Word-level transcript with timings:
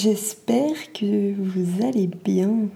J'espère 0.00 0.92
que 0.92 1.34
vous 1.34 1.84
allez 1.84 2.08
bien. 2.24 2.68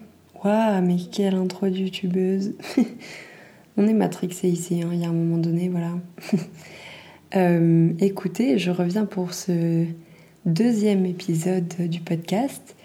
Waouh, 0.43 0.83
mais 0.83 0.97
quelle 0.97 1.37
intro 1.37 1.69
de 1.69 1.77
youtubeuse. 1.77 2.55
On 3.77 3.87
est 3.87 3.93
matrixé 3.93 4.49
ici, 4.49 4.83
hein, 4.83 4.91
il 4.93 5.03
y 5.03 5.05
a 5.05 5.09
un 5.09 5.13
moment 5.13 5.39
donné, 5.39 5.69
voilà. 5.69 5.93
Euh, 7.35 7.95
écoutez, 7.99 8.59
je 8.59 8.71
reviens 8.71 9.07
pour 9.07 9.33
ce 9.33 9.87
deuxième 10.45 11.07
épisode 11.07 11.75
du 11.89 12.01
podcast 12.01 12.77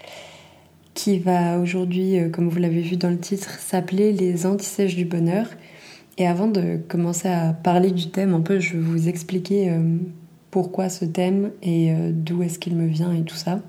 qui 0.94 1.18
va 1.18 1.58
aujourd'hui, 1.58 2.18
euh, 2.18 2.30
comme 2.30 2.48
vous 2.48 2.58
l'avez 2.58 2.80
vu 2.80 2.96
dans 2.96 3.10
le 3.10 3.18
titre, 3.18 3.58
s'appeler 3.58 4.10
Les 4.10 4.46
antisèches 4.46 4.96
du 4.96 5.04
bonheur. 5.04 5.48
Et 6.16 6.26
avant 6.26 6.46
de 6.46 6.78
commencer 6.88 7.28
à 7.28 7.52
parler 7.52 7.90
du 7.90 8.08
thème, 8.08 8.32
un 8.32 8.40
peu, 8.40 8.58
je 8.58 8.78
vais 8.78 8.82
vous 8.82 9.06
expliquer 9.06 9.68
euh, 9.68 9.98
pourquoi 10.50 10.88
ce 10.88 11.04
thème 11.04 11.50
et 11.60 11.92
d'où 12.12 12.42
est-ce 12.42 12.58
qu'il 12.58 12.74
me 12.74 12.86
vient 12.86 13.12
et 13.12 13.24
tout 13.24 13.36
ça. 13.36 13.60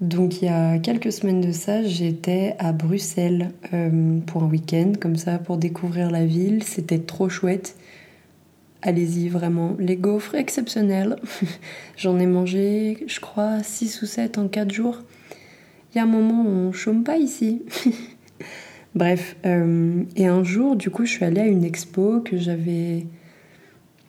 Donc 0.00 0.40
il 0.40 0.46
y 0.46 0.48
a 0.48 0.78
quelques 0.78 1.12
semaines 1.12 1.42
de 1.42 1.52
ça, 1.52 1.82
j'étais 1.82 2.54
à 2.58 2.72
Bruxelles 2.72 3.50
euh, 3.74 4.18
pour 4.26 4.42
un 4.42 4.46
week-end, 4.46 4.92
comme 4.98 5.16
ça, 5.16 5.38
pour 5.38 5.58
découvrir 5.58 6.10
la 6.10 6.24
ville. 6.24 6.62
C'était 6.62 6.98
trop 6.98 7.28
chouette. 7.28 7.76
Allez-y, 8.80 9.28
vraiment. 9.28 9.76
Les 9.78 9.96
gaufres 9.96 10.36
exceptionnels. 10.36 11.16
J'en 11.98 12.18
ai 12.18 12.24
mangé, 12.24 13.04
je 13.06 13.20
crois, 13.20 13.62
6 13.62 14.00
ou 14.00 14.06
7 14.06 14.38
en 14.38 14.48
4 14.48 14.72
jours. 14.72 15.02
Il 15.92 15.98
y 15.98 16.00
a 16.00 16.04
un 16.04 16.06
moment 16.06 16.46
on 16.46 16.72
chôme 16.72 17.04
pas 17.04 17.18
ici. 17.18 17.62
Bref, 18.94 19.36
euh, 19.44 20.02
et 20.16 20.26
un 20.26 20.42
jour, 20.44 20.76
du 20.76 20.88
coup, 20.88 21.04
je 21.04 21.10
suis 21.10 21.24
allée 21.26 21.42
à 21.42 21.46
une 21.46 21.62
expo 21.62 22.20
que 22.20 22.38
j'avais... 22.38 23.06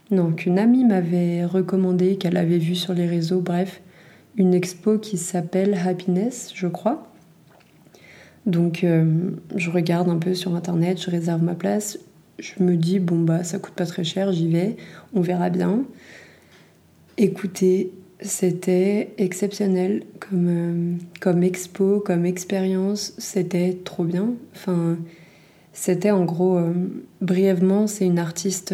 Non, 0.10 0.32
qu'une 0.32 0.58
amie 0.58 0.86
m'avait 0.86 1.44
recommandé, 1.44 2.16
qu'elle 2.16 2.38
avait 2.38 2.58
vue 2.58 2.76
sur 2.76 2.94
les 2.94 3.08
réseaux, 3.08 3.42
bref 3.42 3.82
une 4.36 4.54
expo 4.54 4.98
qui 4.98 5.18
s'appelle 5.18 5.74
Happiness, 5.86 6.52
je 6.54 6.68
crois. 6.68 7.08
Donc 8.46 8.84
euh, 8.84 9.32
je 9.56 9.70
regarde 9.70 10.10
un 10.10 10.18
peu 10.18 10.34
sur 10.34 10.56
internet, 10.56 11.02
je 11.02 11.12
réserve 11.12 11.44
ma 11.44 11.56
place. 11.56 12.00
Je 12.40 12.64
me 12.64 12.76
dis, 12.76 13.00
bon 13.00 13.20
bah 13.20 13.44
ça 13.44 13.60
coûte 13.60 13.74
pas 13.74 13.86
très 13.86 14.04
cher, 14.04 14.32
j'y 14.32 14.50
vais, 14.50 14.78
on 15.14 15.22
verra 15.22 15.50
bien. 15.50 15.84
Écoutez, 17.18 17.92
c'était 18.20 19.12
exceptionnel 19.18 20.04
comme, 20.20 20.48
euh, 20.48 20.96
comme 21.20 21.44
expo, 21.44 22.00
comme 22.00 22.26
expérience, 22.26 23.14
c'était 23.18 23.78
trop 23.84 24.04
bien. 24.04 24.34
Enfin, 24.56 24.98
c'était 25.74 26.12
en 26.12 26.26
gros, 26.26 26.58
euh, 26.58 26.74
brièvement, 27.22 27.86
c'est 27.86 28.06
une 28.06 28.18
artiste, 28.20 28.74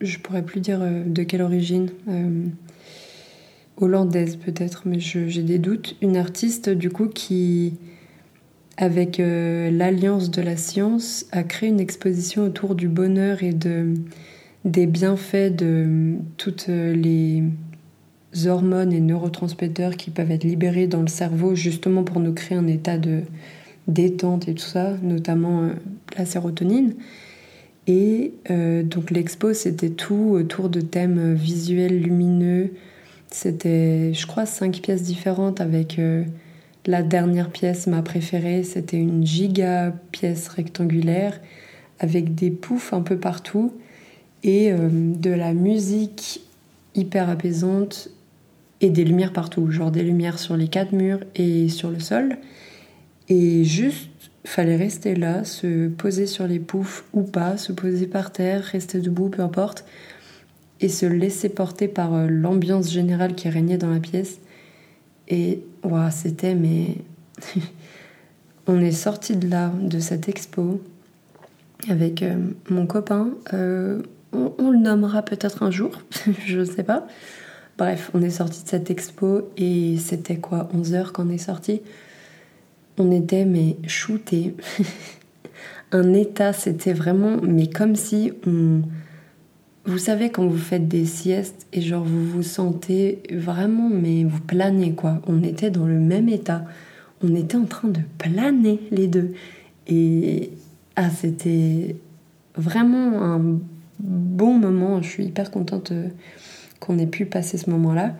je 0.00 0.18
pourrais 0.18 0.42
plus 0.42 0.60
dire 0.60 0.80
de 1.06 1.22
quelle 1.22 1.42
origine 1.42 1.90
hollandaise 3.76 4.36
peut-être, 4.36 4.82
mais 4.86 5.00
j'ai 5.00 5.42
des 5.42 5.58
doutes. 5.58 5.96
Une 6.02 6.16
artiste 6.16 6.68
du 6.68 6.90
coup 6.90 7.06
qui, 7.06 7.74
avec 8.76 9.20
euh, 9.20 9.70
l'alliance 9.70 10.30
de 10.30 10.42
la 10.42 10.56
science, 10.56 11.26
a 11.32 11.42
créé 11.42 11.68
une 11.68 11.80
exposition 11.80 12.44
autour 12.44 12.74
du 12.74 12.88
bonheur 12.88 13.42
et 13.42 13.52
de, 13.52 13.94
des 14.64 14.86
bienfaits 14.86 15.54
de 15.54 16.14
toutes 16.36 16.68
les 16.68 17.42
hormones 18.46 18.92
et 18.92 19.00
neurotransmetteurs 19.00 19.96
qui 19.96 20.10
peuvent 20.10 20.30
être 20.30 20.44
libérés 20.44 20.86
dans 20.86 21.02
le 21.02 21.08
cerveau 21.08 21.54
justement 21.54 22.02
pour 22.02 22.20
nous 22.20 22.32
créer 22.32 22.56
un 22.56 22.66
état 22.66 22.96
de 22.98 23.22
détente 23.88 24.48
et 24.48 24.54
tout 24.54 24.64
ça, 24.64 24.96
notamment 25.02 25.62
euh, 25.62 25.68
la 26.16 26.24
sérotonine. 26.24 26.94
Et 27.86 28.34
euh, 28.50 28.82
donc 28.82 29.10
l'expo, 29.10 29.52
c'était 29.54 29.90
tout 29.90 30.30
autour 30.32 30.68
de 30.68 30.80
thèmes 30.80 31.34
visuels, 31.34 32.00
lumineux, 32.00 32.70
c'était, 33.34 34.12
je 34.14 34.26
crois, 34.26 34.46
cinq 34.46 34.80
pièces 34.80 35.02
différentes 35.02 35.60
avec 35.60 35.98
euh, 35.98 36.24
la 36.86 37.02
dernière 37.02 37.50
pièce, 37.50 37.86
ma 37.86 38.02
préférée. 38.02 38.62
C'était 38.62 38.98
une 38.98 39.26
giga 39.26 39.94
pièce 40.12 40.48
rectangulaire 40.48 41.40
avec 41.98 42.34
des 42.34 42.50
poufs 42.50 42.92
un 42.92 43.02
peu 43.02 43.16
partout 43.16 43.72
et 44.42 44.72
euh, 44.72 44.88
de 44.90 45.30
la 45.30 45.54
musique 45.54 46.42
hyper 46.94 47.30
apaisante 47.30 48.10
et 48.80 48.90
des 48.90 49.04
lumières 49.04 49.32
partout, 49.32 49.70
genre 49.70 49.90
des 49.90 50.02
lumières 50.02 50.38
sur 50.38 50.56
les 50.56 50.68
quatre 50.68 50.92
murs 50.92 51.20
et 51.36 51.68
sur 51.68 51.90
le 51.90 52.00
sol. 52.00 52.36
Et 53.28 53.64
juste, 53.64 54.10
fallait 54.44 54.76
rester 54.76 55.14
là, 55.14 55.44
se 55.44 55.88
poser 55.88 56.26
sur 56.26 56.46
les 56.46 56.58
poufs 56.58 57.04
ou 57.12 57.22
pas, 57.22 57.56
se 57.56 57.72
poser 57.72 58.06
par 58.06 58.32
terre, 58.32 58.62
rester 58.62 58.98
debout, 58.98 59.28
peu 59.28 59.42
importe 59.42 59.84
et 60.82 60.88
se 60.88 61.06
laisser 61.06 61.48
porter 61.48 61.88
par 61.88 62.14
euh, 62.14 62.26
l'ambiance 62.28 62.90
générale 62.90 63.34
qui 63.34 63.48
régnait 63.48 63.78
dans 63.78 63.90
la 63.90 64.00
pièce. 64.00 64.38
Et 65.28 65.62
wow, 65.84 66.10
c'était 66.10 66.54
mais 66.54 66.96
on 68.66 68.80
est 68.80 68.92
sorti 68.92 69.36
de 69.36 69.48
là, 69.48 69.72
de 69.80 69.98
cette 70.00 70.28
expo, 70.28 70.82
avec 71.88 72.22
euh, 72.22 72.36
mon 72.68 72.86
copain. 72.86 73.30
Euh, 73.54 74.02
on, 74.32 74.70
le 74.70 74.78
nommera 74.78 75.22
peut-être 75.22 75.62
un 75.62 75.70
jour, 75.70 75.90
je 76.46 76.64
sais 76.64 76.82
pas. 76.82 77.06
Bref, 77.78 78.10
on 78.14 78.22
est 78.22 78.30
sorti 78.30 78.64
de 78.64 78.68
cette 78.68 78.90
expo 78.90 79.50
et 79.56 79.96
c'était 79.98 80.36
quoi, 80.36 80.68
11 80.74 80.94
heures 80.94 81.12
quand 81.12 81.26
on 81.26 81.30
est 81.30 81.38
sorti? 81.38 81.80
On 82.98 83.10
était 83.10 83.44
mais 83.44 83.76
shootés. 83.86 84.54
un 85.92 86.12
état, 86.14 86.52
c'était 86.52 86.92
vraiment, 86.92 87.36
mais 87.42 87.68
comme 87.68 87.94
si 87.96 88.32
on 88.46 88.82
vous 89.84 89.98
savez, 89.98 90.30
quand 90.30 90.46
vous 90.46 90.58
faites 90.58 90.86
des 90.86 91.04
siestes 91.04 91.66
et 91.72 91.80
genre 91.80 92.04
vous 92.04 92.24
vous 92.24 92.42
sentez 92.42 93.22
vraiment, 93.32 93.88
mais 93.88 94.22
vous 94.22 94.40
planez 94.40 94.92
quoi. 94.92 95.20
On 95.26 95.42
était 95.42 95.70
dans 95.70 95.86
le 95.86 95.98
même 95.98 96.28
état. 96.28 96.64
On 97.22 97.34
était 97.34 97.56
en 97.56 97.64
train 97.64 97.88
de 97.88 98.00
planer 98.18 98.80
les 98.90 99.08
deux. 99.08 99.32
Et 99.88 100.50
ah, 100.94 101.10
c'était 101.10 101.96
vraiment 102.56 103.22
un 103.22 103.40
bon 103.98 104.58
moment. 104.58 105.02
Je 105.02 105.08
suis 105.08 105.24
hyper 105.24 105.50
contente 105.50 105.90
euh, 105.90 106.08
qu'on 106.78 106.98
ait 106.98 107.06
pu 107.06 107.26
passer 107.26 107.58
ce 107.58 107.68
moment-là. 107.70 108.14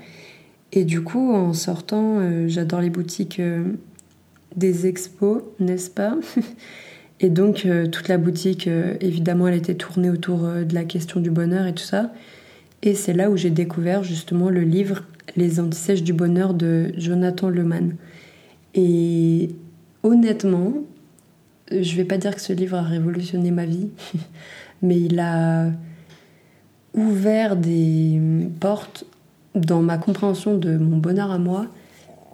Et 0.73 0.85
du 0.85 1.03
coup, 1.03 1.33
en 1.33 1.53
sortant, 1.53 2.19
euh, 2.19 2.49
j'adore 2.49 2.81
les 2.81 2.91
boutiques 2.91 3.41
euh, 3.41 3.65
des 4.57 4.87
expos, 4.87 5.43
n'est-ce 5.61 5.91
pas? 5.91 6.17
Et 7.23 7.31
donc, 7.31 7.67
euh, 7.67 7.87
toute 7.87 8.09
la 8.09 8.19
boutique, 8.19 8.67
euh, 8.67 8.95
évidemment, 9.01 9.47
elle 9.47 9.55
était 9.55 9.77
tournée 9.77 10.11
autour 10.11 10.45
euh, 10.45 10.65
de 10.65 10.75
la 10.75 10.85
question 10.85 11.21
du 11.21 11.31
bonheur 11.31 11.67
et 11.69 11.73
tout 11.73 11.85
ça. 11.85 12.13
Et 12.83 12.95
c'est 12.95 13.13
là 13.13 13.31
où 13.31 13.37
j'ai 13.37 13.51
découvert 13.51 14.03
justement 14.03 14.51
le 14.51 14.63
livre 14.63 15.05
Les 15.37 15.61
antisèches 15.61 16.03
du 16.03 16.13
bonheur 16.13 16.53
de 16.53 16.93
Jonathan 16.99 17.49
Leman. 17.49 17.95
Et 18.75 19.51
honnêtement, 20.03 20.75
je 21.71 21.97
vais 21.97 22.05
pas 22.05 22.19
dire 22.19 22.35
que 22.35 22.41
ce 22.41 22.53
livre 22.53 22.77
a 22.77 22.83
révolutionné 22.83 23.53
ma 23.53 23.67
vie, 23.67 23.91
mais 24.83 24.99
il 24.99 25.21
a 25.21 25.71
ouvert 26.93 27.55
des 27.55 28.21
portes 28.59 29.05
dans 29.55 29.81
ma 29.81 29.97
compréhension 29.97 30.59
de 30.59 30.77
mon 30.77 30.97
bonheur 30.97 31.31
à 31.31 31.39
moi. 31.39 31.67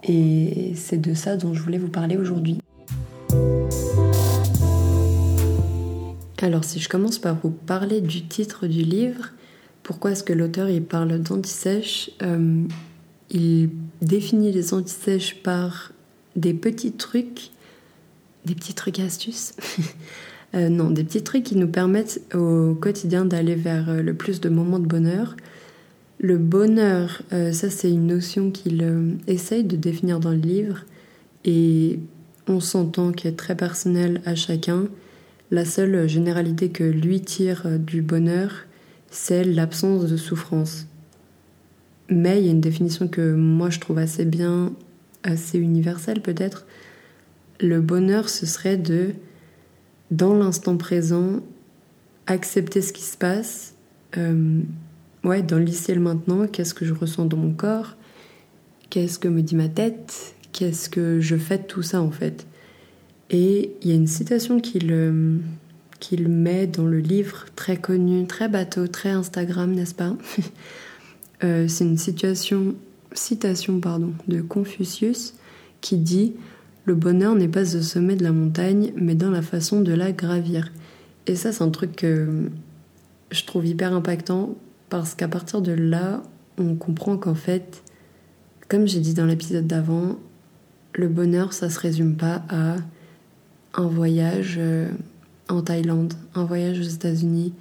Et 0.07 0.71
c'est 0.73 0.99
de 0.99 1.13
ça 1.13 1.37
dont 1.37 1.53
je 1.53 1.61
voulais 1.61 1.77
vous 1.77 1.89
parler 1.89 2.17
aujourd'hui. 2.17 2.57
Alors 6.41 6.63
si 6.63 6.79
je 6.79 6.87
commence 6.87 7.19
par 7.19 7.35
vous 7.41 7.51
parler 7.51 7.99
du 7.99 8.25
titre 8.25 8.67
du 8.67 8.83
livre, 8.83 9.31
pourquoi 9.83 10.11
est-ce 10.11 10.23
que 10.23 10.33
l'auteur 10.33 10.69
il 10.69 10.83
parle 10.83 11.19
d'antisèche 11.19 12.11
euh, 12.21 12.63
Il 13.29 13.69
définit 14.01 14.51
les 14.51 14.73
antisèches 14.73 15.41
par 15.43 15.91
des 16.35 16.53
petits 16.53 16.93
trucs, 16.93 17.51
des 18.45 18.55
petits 18.55 18.73
trucs 18.73 18.99
astuces. 18.99 19.53
euh, 20.55 20.69
non, 20.69 20.89
des 20.91 21.03
petits 21.03 21.23
trucs 21.23 21.43
qui 21.43 21.55
nous 21.57 21.67
permettent 21.67 22.21
au 22.33 22.73
quotidien 22.73 23.25
d'aller 23.25 23.55
vers 23.55 23.89
euh, 23.89 24.01
le 24.01 24.13
plus 24.13 24.39
de 24.39 24.47
moments 24.47 24.79
de 24.79 24.87
bonheur. 24.87 25.35
Le 26.19 26.37
bonheur, 26.37 27.21
euh, 27.33 27.51
ça 27.51 27.69
c'est 27.69 27.91
une 27.91 28.07
notion 28.07 28.51
qu'il 28.51 29.17
essaye 29.27 29.63
de 29.63 29.75
définir 29.75 30.19
dans 30.19 30.31
le 30.31 30.37
livre 30.37 30.85
et 31.45 31.99
on 32.47 32.59
s'entend 32.59 33.11
qu'elle 33.11 33.33
est 33.33 33.35
très 33.35 33.55
personnelle 33.55 34.21
à 34.25 34.35
chacun. 34.35 34.87
La 35.51 35.65
seule 35.65 36.07
généralité 36.07 36.69
que 36.69 36.83
lui 36.83 37.21
tire 37.21 37.79
du 37.79 38.03
bonheur, 38.03 38.65
c'est 39.09 39.43
l'absence 39.43 40.05
de 40.05 40.15
souffrance. 40.15 40.85
Mais 42.07 42.39
il 42.39 42.45
y 42.45 42.49
a 42.49 42.51
une 42.51 42.61
définition 42.61 43.07
que 43.07 43.33
moi 43.33 43.71
je 43.71 43.79
trouve 43.79 43.97
assez 43.97 44.25
bien, 44.25 44.73
assez 45.23 45.57
universelle 45.57 46.21
peut-être. 46.21 46.65
Le 47.59 47.81
bonheur, 47.81 48.29
ce 48.29 48.45
serait 48.45 48.77
de, 48.77 49.13
dans 50.11 50.35
l'instant 50.35 50.77
présent, 50.77 51.41
accepter 52.27 52.81
ce 52.81 52.93
qui 52.93 53.03
se 53.03 53.17
passe, 53.17 53.73
euh, 54.17 54.61
ouais, 55.23 55.41
dans 55.41 55.57
l'ici 55.57 55.91
et 55.91 55.95
le 55.95 56.01
maintenant, 56.01 56.47
qu'est-ce 56.47 56.75
que 56.75 56.85
je 56.85 56.93
ressens 56.93 57.25
dans 57.25 57.37
mon 57.37 57.53
corps, 57.53 57.95
qu'est-ce 58.89 59.17
que 59.17 59.27
me 59.27 59.41
dit 59.41 59.55
ma 59.55 59.67
tête, 59.67 60.35
qu'est-ce 60.51 60.89
que 60.89 61.19
je 61.19 61.35
fais 61.35 61.57
de 61.57 61.63
tout 61.63 61.81
ça 61.81 62.01
en 62.01 62.11
fait? 62.11 62.45
Et 63.29 63.71
il 63.81 63.89
y 63.89 63.91
a 63.91 63.95
une 63.95 64.07
citation 64.07 64.59
qu'il 64.59 64.91
qu'il 65.99 66.29
met 66.29 66.65
dans 66.65 66.85
le 66.85 66.99
livre, 66.99 67.45
très 67.55 67.77
connu, 67.77 68.25
très 68.25 68.47
bateau, 68.47 68.87
très 68.87 69.09
Instagram, 69.09 69.73
n'est-ce 69.73 69.93
pas 69.93 70.15
euh, 71.43 71.67
C'est 71.67 71.83
une 71.83 71.97
situation 71.97 72.75
citation 73.13 73.79
pardon, 73.79 74.13
de 74.27 74.41
Confucius 74.41 75.33
qui 75.81 75.97
dit 75.97 76.33
Le 76.85 76.95
bonheur 76.95 77.35
n'est 77.35 77.47
pas 77.47 77.75
au 77.75 77.81
sommet 77.81 78.15
de 78.15 78.23
la 78.23 78.31
montagne, 78.31 78.93
mais 78.95 79.15
dans 79.15 79.31
la 79.31 79.41
façon 79.41 79.81
de 79.81 79.93
la 79.93 80.11
gravir. 80.11 80.71
Et 81.27 81.35
ça, 81.35 81.51
c'est 81.51 81.63
un 81.63 81.69
truc 81.69 81.95
que 81.95 82.49
je 83.31 83.43
trouve 83.45 83.65
hyper 83.65 83.93
impactant 83.93 84.55
parce 84.89 85.13
qu'à 85.13 85.27
partir 85.27 85.61
de 85.61 85.71
là, 85.71 86.23
on 86.57 86.75
comprend 86.75 87.17
qu'en 87.17 87.35
fait, 87.35 87.83
comme 88.67 88.87
j'ai 88.87 88.99
dit 88.99 89.13
dans 89.13 89.25
l'épisode 89.25 89.67
d'avant, 89.67 90.17
le 90.93 91.07
bonheur, 91.07 91.53
ça 91.53 91.69
se 91.69 91.79
résume 91.79 92.15
pas 92.15 92.43
à 92.49 92.77
un 93.73 93.87
voyage 93.87 94.55
euh, 94.57 94.89
en 95.47 95.61
Thaïlande, 95.61 96.13
un 96.35 96.45
voyage 96.45 96.79
aux 96.79 96.89
États-Unis. 96.89 97.53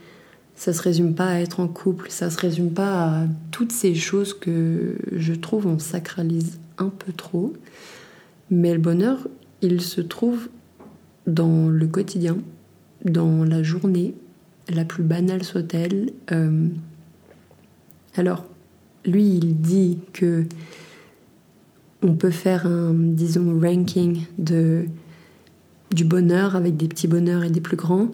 Ça 0.55 0.73
se 0.73 0.83
résume 0.83 1.15
pas 1.15 1.29
à 1.29 1.41
être 1.41 1.61
en 1.61 1.69
couple, 1.69 2.11
ça 2.11 2.31
se 2.31 2.39
résume 2.39 2.71
pas 2.71 3.05
à 3.05 3.27
toutes 3.51 3.73
ces 3.73 3.95
choses 3.95 4.35
que 4.35 4.97
je 5.13 5.33
trouve 5.33 5.67
on 5.67 5.79
sacralise 5.79 6.59
un 6.79 6.89
peu 6.89 7.13
trop. 7.13 7.53
Mais 8.51 8.73
le 8.73 8.81
bonheur, 8.81 9.29
il 9.63 9.81
se 9.81 10.01
trouve 10.01 10.49
dans 11.27 11.69
le 11.69 11.87
quotidien, 11.87 12.39
dans 13.05 13.45
la 13.45 13.63
journée, 13.63 14.15
la 14.69 14.85
plus 14.85 15.03
banale 15.03 15.45
soit-elle. 15.45 16.11
Euh, 16.33 16.69
alors, 18.17 18.45
lui, 19.05 19.37
il 19.37 19.61
dit 19.61 19.99
que 20.13 20.45
on 22.03 22.15
peut 22.15 22.31
faire 22.31 22.67
un, 22.67 22.93
disons, 22.95 23.59
ranking 23.61 24.25
de, 24.39 24.87
du 25.93 26.05
bonheur 26.05 26.57
avec 26.57 26.77
des 26.77 26.89
petits 26.89 27.09
bonheurs 27.09 27.45
et 27.45 27.51
des 27.51 27.61
plus 27.61 27.77
grands. 27.77 28.09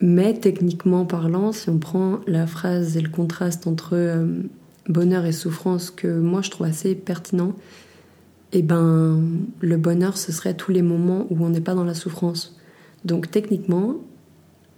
Mais 0.00 0.34
techniquement 0.34 1.04
parlant, 1.04 1.52
si 1.52 1.68
on 1.68 1.78
prend 1.78 2.20
la 2.26 2.46
phrase 2.46 2.96
et 2.96 3.00
le 3.00 3.10
contraste 3.10 3.66
entre 3.66 3.90
euh, 3.94 4.26
bonheur 4.88 5.26
et 5.26 5.32
souffrance 5.32 5.90
que 5.90 6.08
moi 6.18 6.40
je 6.40 6.50
trouve 6.50 6.66
assez 6.66 6.94
pertinent, 6.94 7.54
eh 8.52 8.62
ben 8.62 9.22
le 9.60 9.76
bonheur 9.76 10.16
ce 10.16 10.32
serait 10.32 10.54
tous 10.54 10.72
les 10.72 10.82
moments 10.82 11.26
où 11.30 11.44
on 11.44 11.50
n'est 11.50 11.60
pas 11.60 11.74
dans 11.74 11.84
la 11.84 11.94
souffrance. 11.94 12.56
Donc 13.04 13.30
techniquement, 13.30 13.96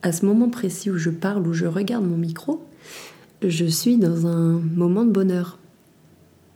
à 0.03 0.13
ce 0.13 0.27
moment 0.27 0.49
précis 0.49 0.91
où 0.91 0.99
je 0.99 1.11
parle, 1.11 1.47
où 1.47 1.53
je 1.53 1.67
regarde 1.67 2.05
mon 2.05 2.17
micro, 2.17 2.67
je 3.43 3.65
suis 3.65 3.97
dans 3.97 4.27
un 4.27 4.61
moment 4.75 5.05
de 5.05 5.11
bonheur. 5.11 5.59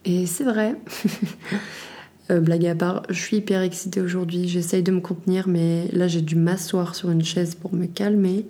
Et 0.04 0.26
c'est 0.26 0.44
vrai. 0.44 0.76
Euh, 2.30 2.40
blague 2.40 2.66
à 2.66 2.74
part, 2.74 3.02
je 3.08 3.20
suis 3.20 3.36
hyper 3.38 3.62
excitée 3.62 4.00
aujourd'hui. 4.00 4.48
J'essaye 4.48 4.82
de 4.82 4.90
me 4.90 5.00
contenir, 5.00 5.46
mais 5.48 5.88
là 5.92 6.08
j'ai 6.08 6.22
dû 6.22 6.34
m'asseoir 6.34 6.94
sur 6.94 7.10
une 7.10 7.24
chaise 7.24 7.54
pour 7.54 7.72
me 7.72 7.86
calmer. 7.86 8.46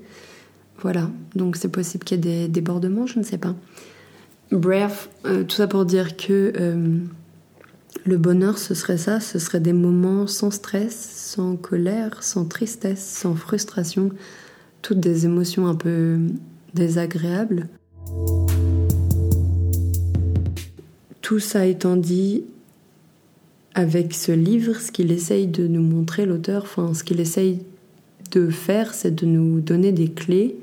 Voilà, 0.80 1.10
donc 1.34 1.56
c'est 1.56 1.70
possible 1.70 2.04
qu'il 2.04 2.16
y 2.16 2.20
ait 2.20 2.46
des 2.46 2.48
débordements, 2.48 3.06
je 3.06 3.18
ne 3.18 3.24
sais 3.24 3.38
pas. 3.38 3.54
Bref, 4.50 5.10
euh, 5.24 5.42
tout 5.42 5.56
ça 5.56 5.66
pour 5.66 5.84
dire 5.84 6.16
que 6.16 6.52
euh, 6.58 6.98
le 8.04 8.16
bonheur, 8.16 8.58
ce 8.58 8.74
serait 8.74 8.98
ça, 8.98 9.20
ce 9.20 9.38
serait 9.38 9.60
des 9.60 9.72
moments 9.72 10.26
sans 10.26 10.50
stress, 10.50 10.94
sans 10.94 11.56
colère, 11.56 12.22
sans 12.22 12.44
tristesse, 12.44 13.04
sans 13.04 13.34
frustration, 13.34 14.10
toutes 14.82 15.00
des 15.00 15.24
émotions 15.24 15.66
un 15.66 15.74
peu 15.74 16.18
désagréables. 16.74 17.68
Tout 21.22 21.40
ça 21.40 21.66
étant 21.66 21.96
dit, 21.96 22.44
avec 23.76 24.14
ce 24.14 24.32
livre, 24.32 24.74
ce 24.76 24.90
qu'il 24.90 25.12
essaye 25.12 25.46
de 25.46 25.68
nous 25.68 25.82
montrer, 25.82 26.24
l'auteur, 26.24 26.62
enfin, 26.62 26.94
ce 26.94 27.04
qu'il 27.04 27.20
essaye 27.20 27.60
de 28.32 28.48
faire, 28.48 28.94
c'est 28.94 29.14
de 29.14 29.26
nous 29.26 29.60
donner 29.60 29.92
des 29.92 30.08
clés 30.08 30.56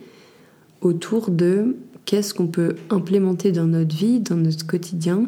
autour 0.82 1.30
de 1.30 1.76
qu'est-ce 2.06 2.34
qu'on 2.34 2.48
peut 2.48 2.76
implémenter 2.90 3.52
dans 3.52 3.68
notre 3.68 3.96
vie, 3.96 4.20
dans 4.20 4.36
notre 4.36 4.66
quotidien, 4.66 5.28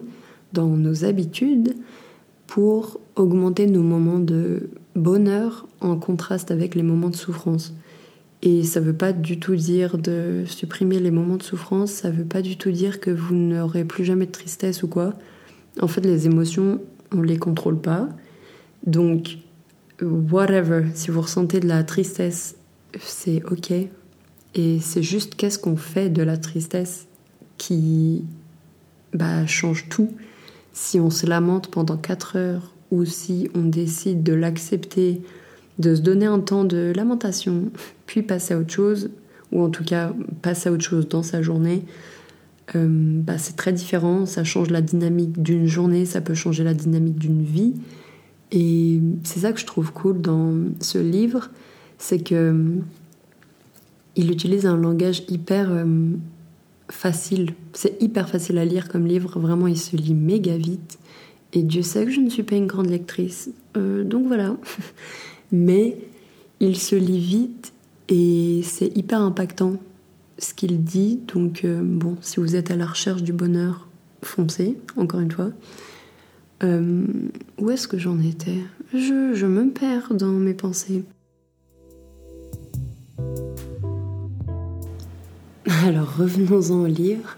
dans 0.51 0.67
nos 0.67 1.05
habitudes, 1.05 1.75
pour 2.47 2.99
augmenter 3.15 3.67
nos 3.67 3.83
moments 3.83 4.19
de 4.19 4.71
bonheur 4.95 5.67
en 5.79 5.95
contraste 5.95 6.49
avec 6.49 6.73
les 6.73 6.83
moments 6.83 7.09
de 7.09 7.15
souffrance. 7.15 7.75
Et 8.41 8.63
ça 8.63 8.79
ne 8.79 8.85
veut 8.85 8.93
pas 8.93 9.13
du 9.13 9.39
tout 9.39 9.55
dire 9.55 9.99
de 9.99 10.43
supprimer 10.47 10.99
les 10.99 11.11
moments 11.11 11.37
de 11.37 11.43
souffrance, 11.43 11.91
ça 11.91 12.09
ne 12.09 12.15
veut 12.15 12.25
pas 12.25 12.41
du 12.41 12.57
tout 12.57 12.71
dire 12.71 12.99
que 12.99 13.11
vous 13.11 13.35
n'aurez 13.35 13.85
plus 13.85 14.05
jamais 14.05 14.25
de 14.25 14.31
tristesse 14.31 14.81
ou 14.81 14.87
quoi. 14.87 15.13
En 15.81 15.87
fait, 15.87 16.01
les 16.01 16.25
émotions, 16.25 16.79
on 17.15 17.21
ne 17.21 17.27
les 17.27 17.37
contrôle 17.37 17.79
pas. 17.79 18.09
Donc, 18.85 19.37
whatever, 20.01 20.83
si 20.93 21.11
vous 21.11 21.21
ressentez 21.21 21.59
de 21.59 21.67
la 21.67 21.83
tristesse, 21.83 22.55
c'est 22.99 23.43
ok. 23.45 23.71
Et 24.55 24.79
c'est 24.79 25.03
juste 25.03 25.35
qu'est-ce 25.35 25.59
qu'on 25.59 25.77
fait 25.77 26.09
de 26.09 26.23
la 26.23 26.37
tristesse 26.37 27.07
qui 27.57 28.23
bah, 29.13 29.45
change 29.47 29.87
tout. 29.89 30.13
Si 30.73 30.99
on 30.99 31.09
se 31.09 31.25
lamente 31.25 31.69
pendant 31.69 31.97
4 31.97 32.37
heures 32.37 32.73
ou 32.91 33.05
si 33.05 33.49
on 33.55 33.63
décide 33.63 34.23
de 34.23 34.33
l'accepter 34.33 35.21
de 35.79 35.95
se 35.95 36.01
donner 36.01 36.25
un 36.25 36.39
temps 36.39 36.63
de 36.63 36.93
lamentation, 36.95 37.71
puis 38.05 38.21
passer 38.21 38.53
à 38.53 38.59
autre 38.59 38.73
chose, 38.73 39.09
ou 39.51 39.61
en 39.61 39.69
tout 39.69 39.83
cas 39.83 40.13
passer 40.41 40.69
à 40.69 40.71
autre 40.71 40.83
chose 40.83 41.07
dans 41.07 41.23
sa 41.23 41.41
journée, 41.41 41.83
euh, 42.73 42.87
bah, 42.89 43.37
c'est 43.37 43.55
très 43.55 43.73
différent. 43.73 44.25
Ça 44.25 44.43
change 44.43 44.69
la 44.69 44.81
dynamique 44.81 45.41
d'une 45.41 45.67
journée, 45.67 46.05
ça 46.05 46.21
peut 46.21 46.33
changer 46.33 46.63
la 46.63 46.73
dynamique 46.73 47.17
d'une 47.17 47.43
vie. 47.43 47.73
Et 48.51 48.99
c'est 49.23 49.41
ça 49.41 49.51
que 49.51 49.59
je 49.59 49.65
trouve 49.65 49.91
cool 49.91 50.21
dans 50.21 50.53
ce 50.79 50.97
livre, 50.97 51.49
c'est 51.97 52.19
que 52.19 52.35
euh, 52.35 52.75
il 54.15 54.31
utilise 54.31 54.65
un 54.65 54.77
langage 54.77 55.23
hyper 55.27 55.71
euh, 55.71 55.85
facile. 56.89 57.53
C'est 57.73 58.01
hyper 58.01 58.29
facile 58.29 58.57
à 58.57 58.65
lire 58.65 58.87
comme 58.87 59.05
livre. 59.05 59.39
Vraiment, 59.39 59.67
il 59.67 59.77
se 59.77 59.95
lit 59.95 60.13
méga 60.13 60.57
vite. 60.57 60.97
Et 61.53 61.63
Dieu 61.63 61.81
sait 61.81 62.05
que 62.05 62.11
je 62.11 62.19
ne 62.19 62.29
suis 62.29 62.43
pas 62.43 62.55
une 62.55 62.67
grande 62.67 62.89
lectrice. 62.89 63.49
donc 63.75 64.27
voilà. 64.27 64.57
mais 65.51 65.97
il 66.59 66.77
se 66.77 66.95
lit 66.95 67.19
vite 67.19 67.73
et 68.09 68.61
c'est 68.63 68.95
hyper 68.97 69.21
impactant 69.21 69.77
ce 70.37 70.53
qu'il 70.53 70.83
dit. 70.83 71.21
Donc, 71.33 71.63
euh, 71.63 71.81
bon, 71.83 72.17
si 72.21 72.39
vous 72.39 72.55
êtes 72.55 72.71
à 72.71 72.75
la 72.75 72.85
recherche 72.85 73.23
du 73.23 73.33
bonheur, 73.33 73.87
foncez, 74.21 74.77
encore 74.97 75.19
une 75.19 75.31
fois. 75.31 75.49
Euh, 76.63 77.05
où 77.59 77.69
est-ce 77.69 77.87
que 77.87 77.97
j'en 77.97 78.19
étais? 78.19 78.59
Je, 78.93 79.45
me 79.45 79.69
perds 79.69 80.13
dans 80.13 80.31
mes 80.31 80.53
pensées. 80.53 81.03
Alors, 85.83 86.15
revenons-en 86.17 86.81
au 86.83 86.87
livre. 86.87 87.37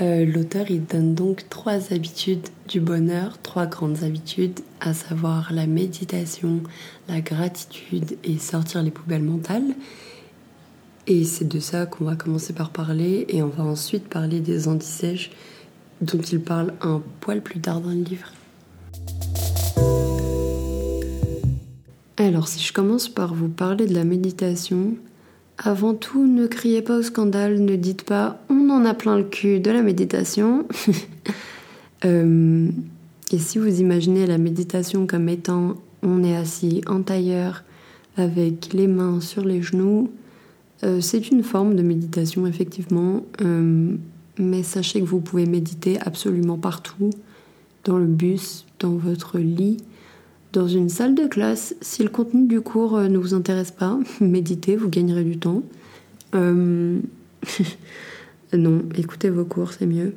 Euh, 0.00 0.24
l'auteur 0.24 0.70
il 0.70 0.84
donne 0.84 1.16
donc 1.16 1.48
trois 1.48 1.92
habitudes 1.92 2.46
du 2.68 2.78
bonheur, 2.78 3.36
trois 3.42 3.66
grandes 3.66 4.04
habitudes, 4.04 4.60
à 4.80 4.94
savoir 4.94 5.52
la 5.52 5.66
méditation, 5.66 6.62
la 7.08 7.20
gratitude 7.20 8.16
et 8.22 8.38
sortir 8.38 8.80
les 8.84 8.92
poubelles 8.92 9.24
mentales. 9.24 9.74
Et 11.10 11.24
c'est 11.24 11.48
de 11.48 11.58
ça 11.58 11.86
qu'on 11.86 12.04
va 12.04 12.16
commencer 12.16 12.52
par 12.52 12.68
parler 12.68 13.24
et 13.30 13.42
on 13.42 13.48
va 13.48 13.64
ensuite 13.64 14.08
parler 14.08 14.40
des 14.40 14.68
antisèches 14.68 15.30
dont 16.02 16.18
il 16.18 16.38
parle 16.38 16.74
un 16.82 17.00
poil 17.20 17.40
plus 17.40 17.60
tard 17.60 17.80
dans 17.80 17.88
le 17.88 18.02
livre. 18.02 18.30
Alors 22.18 22.46
si 22.46 22.62
je 22.62 22.74
commence 22.74 23.08
par 23.08 23.32
vous 23.32 23.48
parler 23.48 23.86
de 23.86 23.94
la 23.94 24.04
méditation, 24.04 24.96
avant 25.56 25.94
tout, 25.94 26.26
ne 26.26 26.46
criez 26.46 26.82
pas 26.82 26.98
au 26.98 27.02
scandale, 27.02 27.58
ne 27.58 27.76
dites 27.76 28.02
pas 28.02 28.42
on 28.50 28.68
en 28.68 28.84
a 28.84 28.92
plein 28.92 29.16
le 29.16 29.24
cul 29.24 29.60
de 29.60 29.70
la 29.70 29.82
méditation. 29.82 30.66
Euh, 32.04 32.68
et 33.32 33.38
si 33.38 33.58
vous 33.58 33.80
imaginez 33.80 34.24
la 34.24 34.38
méditation 34.38 35.08
comme 35.08 35.28
étant 35.28 35.74
on 36.04 36.22
est 36.22 36.36
assis 36.36 36.80
en 36.86 37.02
tailleur 37.02 37.64
avec 38.16 38.72
les 38.72 38.86
mains 38.86 39.20
sur 39.20 39.44
les 39.44 39.62
genoux, 39.62 40.08
euh, 40.84 41.00
c'est 41.00 41.30
une 41.30 41.42
forme 41.42 41.74
de 41.74 41.82
méditation 41.82 42.46
effectivement, 42.46 43.24
euh, 43.42 43.96
mais 44.38 44.62
sachez 44.62 45.00
que 45.00 45.06
vous 45.06 45.20
pouvez 45.20 45.46
méditer 45.46 45.98
absolument 46.00 46.56
partout, 46.56 47.10
dans 47.84 47.98
le 47.98 48.06
bus, 48.06 48.64
dans 48.78 48.92
votre 48.92 49.38
lit, 49.38 49.78
dans 50.52 50.68
une 50.68 50.88
salle 50.88 51.14
de 51.14 51.26
classe, 51.26 51.74
si 51.80 52.02
le 52.02 52.08
contenu 52.08 52.46
du 52.46 52.60
cours 52.60 52.96
euh, 52.96 53.08
ne 53.08 53.18
vous 53.18 53.34
intéresse 53.34 53.72
pas, 53.72 53.98
méditez, 54.20 54.76
vous 54.76 54.88
gagnerez 54.88 55.24
du 55.24 55.38
temps. 55.38 55.62
Non, 58.54 58.82
écoutez 58.96 59.28
vos 59.28 59.44
cours, 59.44 59.72
c'est 59.72 59.84
mieux. 59.84 60.14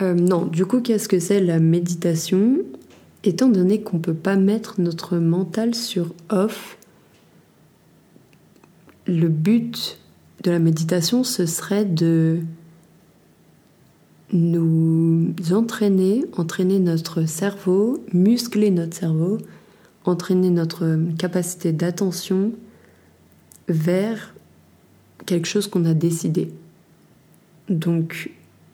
Non, 0.00 0.44
du 0.44 0.64
coup, 0.66 0.80
qu'est-ce 0.80 1.08
que 1.08 1.18
c'est 1.18 1.40
la 1.40 1.58
méditation? 1.58 2.58
Étant 3.24 3.48
donné 3.48 3.80
qu'on 3.80 3.96
ne 3.96 4.02
peut 4.02 4.14
pas 4.14 4.36
mettre 4.36 4.80
notre 4.80 5.16
mental 5.16 5.74
sur 5.74 6.14
off, 6.28 6.78
le 9.10 9.28
but 9.28 9.98
de 10.44 10.50
la 10.50 10.58
méditation, 10.58 11.24
ce 11.24 11.44
serait 11.44 11.84
de 11.84 12.40
nous 14.32 15.34
entraîner, 15.50 16.24
entraîner 16.36 16.78
notre 16.78 17.26
cerveau, 17.26 18.02
muscler 18.12 18.70
notre 18.70 18.96
cerveau, 18.96 19.38
entraîner 20.04 20.50
notre 20.50 20.98
capacité 21.18 21.72
d'attention 21.72 22.52
vers 23.68 24.34
quelque 25.26 25.46
chose 25.46 25.66
qu'on 25.66 25.84
a 25.84 25.94
décidé. 25.94 26.52
Donc 27.68 28.30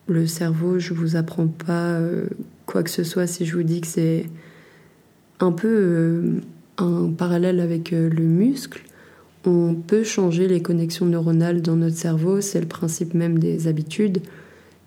le 0.06 0.26
cerveau, 0.26 0.78
je 0.78 0.92
vous 0.92 1.16
apprends 1.16 1.48
pas 1.48 1.94
euh, 1.94 2.26
quoi 2.26 2.36
quoi 2.66 2.82
que 2.82 2.90
ce 2.90 3.04
soit 3.04 3.26
si 3.26 3.46
je 3.46 3.56
vous 3.56 3.62
dis 3.62 3.80
que 3.80 3.86
c'est 3.86 4.26
un 5.40 5.52
peu 5.52 5.68
euh, 5.68 6.40
un 6.78 7.10
parallèle 7.10 7.60
avec 7.60 7.92
euh, 7.92 8.10
le 8.10 8.24
muscle. 8.24 8.82
On 9.46 9.74
peut 9.74 10.02
changer 10.02 10.48
les 10.48 10.60
connexions 10.60 11.06
neuronales 11.06 11.62
dans 11.62 11.76
notre 11.76 11.96
cerveau, 11.96 12.40
c'est 12.40 12.60
le 12.60 12.66
principe 12.66 13.14
même 13.14 13.38
des 13.38 13.68
habitudes. 13.68 14.18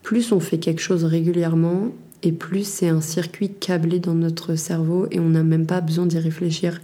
Plus 0.04 0.34
on 0.34 0.42
fait 0.42 0.58
quelque 0.58 0.82
chose 0.82 1.06
régulièrement, 1.06 1.94
et 2.24 2.34
plus 2.34 2.68
c'est 2.68 2.90
un 2.90 3.00
circuit 3.00 3.50
câblé 3.50 4.00
dans 4.00 4.14
notre 4.14 4.56
cerveau 4.56 5.08
et 5.12 5.20
on 5.22 5.30
n'a 5.30 5.44
même 5.44 5.66
pas 5.66 5.80
besoin 5.80 6.06
d'y 6.06 6.20
réfléchir. 6.20 6.82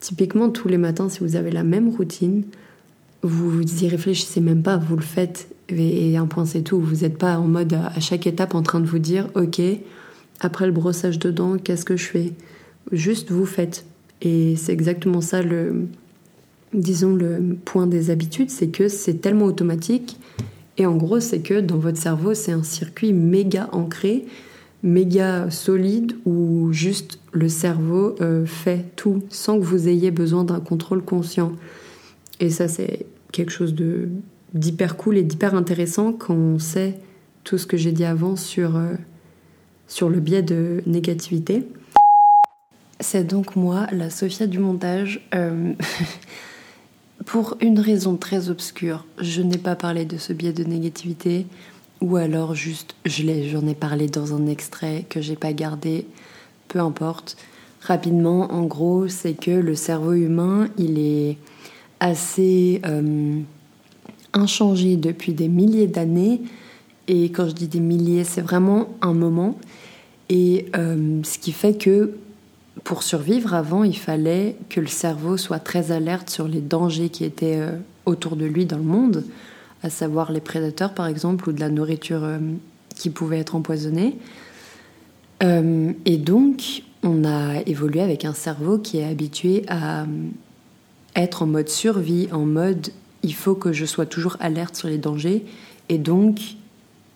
Typiquement, 0.00 0.50
tous 0.50 0.68
les 0.68 0.76
matins, 0.76 1.08
si 1.08 1.20
vous 1.20 1.36
avez 1.36 1.50
la 1.50 1.62
même 1.62 1.88
routine, 1.88 2.44
vous 3.22 3.62
y 3.82 3.88
réfléchissez 3.88 4.40
même 4.42 4.62
pas, 4.62 4.76
vous 4.76 4.96
le 4.96 5.02
faites 5.02 5.48
et 5.68 6.16
un 6.16 6.26
point 6.26 6.44
c'est 6.44 6.62
tout. 6.62 6.80
Vous 6.80 6.96
n'êtes 6.96 7.16
pas 7.16 7.38
en 7.38 7.46
mode 7.46 7.72
à 7.72 8.00
chaque 8.00 8.26
étape 8.26 8.54
en 8.54 8.62
train 8.62 8.80
de 8.80 8.86
vous 8.86 8.98
dire 8.98 9.28
ok, 9.34 9.60
après 10.40 10.66
le 10.66 10.72
brossage 10.72 11.18
de 11.18 11.30
dents, 11.30 11.56
qu'est-ce 11.56 11.84
que 11.86 11.96
je 11.96 12.06
fais? 12.06 12.32
Juste 12.92 13.30
vous 13.30 13.46
faites. 13.46 13.86
Et 14.20 14.56
c'est 14.56 14.72
exactement 14.72 15.22
ça 15.22 15.42
le, 15.42 15.86
disons 16.74 17.14
le 17.14 17.56
point 17.64 17.86
des 17.86 18.10
habitudes, 18.10 18.50
c'est 18.50 18.68
que 18.68 18.88
c'est 18.88 19.14
tellement 19.14 19.46
automatique. 19.46 20.18
Et 20.78 20.86
en 20.86 20.96
gros, 20.96 21.20
c'est 21.20 21.40
que 21.40 21.60
dans 21.60 21.78
votre 21.78 21.98
cerveau, 21.98 22.34
c'est 22.34 22.52
un 22.52 22.62
circuit 22.62 23.12
méga 23.12 23.68
ancré, 23.72 24.24
méga 24.82 25.50
solide, 25.50 26.16
où 26.24 26.72
juste 26.72 27.18
le 27.32 27.48
cerveau 27.48 28.14
euh, 28.20 28.46
fait 28.46 28.86
tout 28.96 29.22
sans 29.28 29.58
que 29.58 29.64
vous 29.64 29.88
ayez 29.88 30.10
besoin 30.10 30.44
d'un 30.44 30.60
contrôle 30.60 31.02
conscient. 31.02 31.52
Et 32.38 32.50
ça, 32.50 32.68
c'est 32.68 33.06
quelque 33.32 33.52
chose 33.52 33.74
de 33.74 34.08
d'hyper 34.54 34.96
cool 34.96 35.16
et 35.16 35.22
d'hyper 35.22 35.54
intéressant 35.54 36.12
quand 36.12 36.34
on 36.34 36.58
sait 36.58 36.98
tout 37.44 37.56
ce 37.56 37.66
que 37.66 37.76
j'ai 37.76 37.92
dit 37.92 38.04
avant 38.04 38.34
sur, 38.34 38.76
euh, 38.76 38.94
sur 39.86 40.08
le 40.08 40.18
biais 40.18 40.42
de 40.42 40.82
négativité. 40.86 41.62
C'est 42.98 43.24
donc 43.24 43.54
moi, 43.54 43.86
la 43.92 44.10
Sophia 44.10 44.46
du 44.46 44.58
montage. 44.58 45.26
Euh, 45.34 45.72
pour 47.26 47.56
une 47.60 47.78
raison 47.78 48.16
très 48.16 48.48
obscure, 48.48 49.04
je 49.18 49.42
n'ai 49.42 49.58
pas 49.58 49.76
parlé 49.76 50.04
de 50.04 50.16
ce 50.16 50.32
biais 50.32 50.52
de 50.52 50.64
négativité, 50.64 51.46
ou 52.00 52.16
alors 52.16 52.54
juste 52.54 52.94
j'en 53.04 53.66
ai, 53.66 53.74
parlé 53.74 54.08
dans 54.08 54.34
un 54.34 54.46
extrait 54.46 55.04
que 55.08 55.20
j'ai 55.20 55.36
pas 55.36 55.52
gardé, 55.52 56.06
peu 56.68 56.78
importe. 56.80 57.36
Rapidement, 57.82 58.52
en 58.52 58.64
gros, 58.64 59.08
c'est 59.08 59.34
que 59.34 59.50
le 59.50 59.74
cerveau 59.74 60.12
humain, 60.12 60.68
il 60.78 60.98
est 60.98 61.36
assez 61.98 62.80
euh, 62.86 63.40
inchangé 64.32 64.96
depuis 64.96 65.32
des 65.32 65.48
milliers 65.48 65.86
d'années. 65.86 66.40
Et 67.08 67.24
quand 67.30 67.48
je 67.48 67.54
dis 67.54 67.68
des 67.68 67.80
milliers, 67.80 68.24
c'est 68.24 68.42
vraiment 68.42 68.88
un 69.02 69.14
moment. 69.14 69.58
Et 70.28 70.66
euh, 70.76 71.20
ce 71.22 71.38
qui 71.38 71.52
fait 71.52 71.74
que 71.74 72.14
pour 72.84 73.02
survivre 73.02 73.54
avant, 73.54 73.84
il 73.84 73.96
fallait 73.96 74.56
que 74.68 74.80
le 74.80 74.86
cerveau 74.86 75.36
soit 75.36 75.58
très 75.58 75.92
alerte 75.92 76.30
sur 76.30 76.48
les 76.48 76.60
dangers 76.60 77.08
qui 77.08 77.24
étaient 77.24 77.58
euh, 77.58 77.76
autour 78.06 78.36
de 78.36 78.44
lui 78.44 78.66
dans 78.66 78.78
le 78.78 78.82
monde, 78.82 79.24
à 79.82 79.90
savoir 79.90 80.32
les 80.32 80.40
prédateurs 80.40 80.94
par 80.94 81.06
exemple, 81.06 81.48
ou 81.48 81.52
de 81.52 81.60
la 81.60 81.68
nourriture 81.68 82.24
euh, 82.24 82.38
qui 82.96 83.10
pouvait 83.10 83.38
être 83.38 83.54
empoisonnée. 83.54 84.18
et 85.42 86.18
donc, 86.18 86.82
on 87.02 87.24
a 87.24 87.62
évolué 87.64 88.02
avec 88.02 88.26
un 88.26 88.34
cerveau 88.34 88.76
qui 88.76 88.98
est 88.98 89.08
habitué 89.08 89.64
à 89.68 90.04
être 91.16 91.42
en 91.42 91.46
mode 91.46 91.70
survie, 91.70 92.28
en 92.30 92.44
mode 92.44 92.90
il 93.22 93.34
faut 93.34 93.54
que 93.54 93.72
je 93.72 93.84
sois 93.84 94.06
toujours 94.06 94.36
alerte 94.40 94.76
sur 94.76 94.88
les 94.88 94.98
dangers. 94.98 95.44
Et 95.88 95.98
donc, 95.98 96.40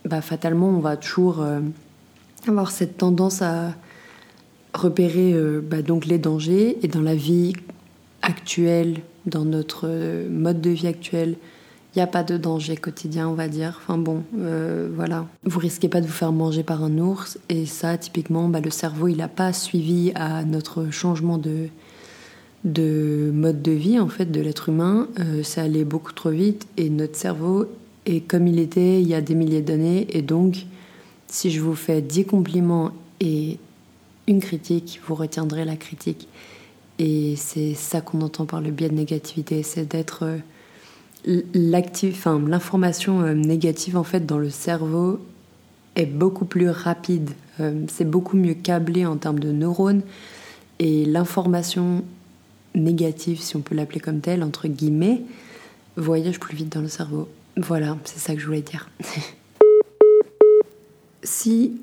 bah, 0.04 0.20
fatalement, 0.20 0.68
on 0.68 0.80
va 0.80 0.96
toujours 0.96 1.40
euh, 1.40 1.60
avoir 2.46 2.70
cette 2.70 2.98
tendance 2.98 3.42
à 3.42 3.74
repérer 4.74 5.32
euh, 5.32 5.60
bah, 5.62 5.82
donc 5.82 6.06
les 6.06 6.18
dangers. 6.18 6.78
Et 6.82 6.88
dans 6.88 7.00
la 7.00 7.14
vie 7.14 7.54
actuelle, 8.22 9.00
dans 9.26 9.44
notre 9.44 9.82
euh, 9.84 10.28
mode 10.28 10.60
de 10.60 10.70
vie 10.70 10.86
actuel, 10.86 11.36
il 11.94 11.98
n'y 11.98 12.02
a 12.02 12.08
pas 12.08 12.24
de 12.24 12.36
danger 12.36 12.76
quotidien, 12.76 13.28
on 13.28 13.34
va 13.34 13.46
dire. 13.46 13.80
Enfin 13.80 13.96
bon, 13.96 14.24
voilà. 14.96 15.26
Vous 15.44 15.60
risquez 15.60 15.88
pas 15.88 16.00
de 16.00 16.06
vous 16.06 16.12
faire 16.12 16.32
manger 16.32 16.64
par 16.64 16.82
un 16.82 16.98
ours. 16.98 17.38
Et 17.48 17.66
ça, 17.66 17.96
typiquement, 17.96 18.48
bah, 18.48 18.58
le 18.58 18.70
cerveau, 18.70 19.06
il 19.06 19.18
n'a 19.18 19.28
pas 19.28 19.52
suivi 19.52 20.10
à 20.16 20.42
notre 20.42 20.90
changement 20.90 21.38
de, 21.38 21.68
de 22.64 23.30
mode 23.32 23.62
de 23.62 23.72
vie 23.72 24.00
en 24.00 24.08
fait 24.08 24.30
de 24.30 24.40
l'être 24.40 24.70
humain, 24.70 25.08
euh, 25.20 25.42
ça 25.42 25.62
allait 25.62 25.84
beaucoup 25.84 26.12
trop 26.12 26.30
vite 26.30 26.66
et 26.76 26.88
notre 26.88 27.16
cerveau 27.16 27.66
est 28.06 28.20
comme 28.20 28.46
il 28.46 28.58
était 28.58 29.00
il 29.00 29.06
y 29.06 29.14
a 29.14 29.20
des 29.20 29.34
milliers 29.34 29.62
d'années 29.62 30.06
et 30.10 30.22
donc 30.22 30.64
si 31.26 31.50
je 31.50 31.60
vous 31.60 31.74
fais 31.74 32.00
10 32.00 32.24
compliments 32.24 32.92
et 33.20 33.58
une 34.26 34.40
critique, 34.40 35.00
vous 35.06 35.14
retiendrez 35.14 35.64
la 35.64 35.76
critique. 35.76 36.28
Et 36.98 37.34
c'est 37.36 37.74
ça 37.74 38.00
qu'on 38.00 38.20
entend 38.20 38.46
par 38.46 38.60
le 38.60 38.70
biais 38.70 38.88
de 38.88 38.94
négativité, 38.94 39.62
c'est 39.62 39.84
d'être 39.84 40.24
euh, 41.26 42.10
enfin 42.10 42.40
l'information 42.46 43.22
euh, 43.22 43.34
négative 43.34 43.96
en 43.96 44.04
fait 44.04 44.26
dans 44.26 44.38
le 44.38 44.50
cerveau 44.50 45.18
est 45.96 46.06
beaucoup 46.06 46.44
plus 46.44 46.68
rapide, 46.70 47.30
c'est 47.86 48.04
beaucoup 48.04 48.36
mieux 48.36 48.54
câblé 48.54 49.06
en 49.06 49.16
termes 49.16 49.38
de 49.38 49.52
neurones 49.52 50.02
et 50.80 51.04
l'information 51.04 52.02
négative, 52.74 53.40
si 53.40 53.56
on 53.56 53.60
peut 53.60 53.74
l'appeler 53.74 54.00
comme 54.00 54.20
tel, 54.20 54.42
entre 54.42 54.68
guillemets, 54.68 55.22
voyage 55.96 56.40
plus 56.40 56.56
vite 56.56 56.72
dans 56.72 56.80
le 56.80 56.88
cerveau. 56.88 57.28
Voilà, 57.56 57.96
c'est 58.04 58.18
ça 58.18 58.34
que 58.34 58.40
je 58.40 58.46
voulais 58.46 58.62
dire. 58.62 58.90
si 61.22 61.80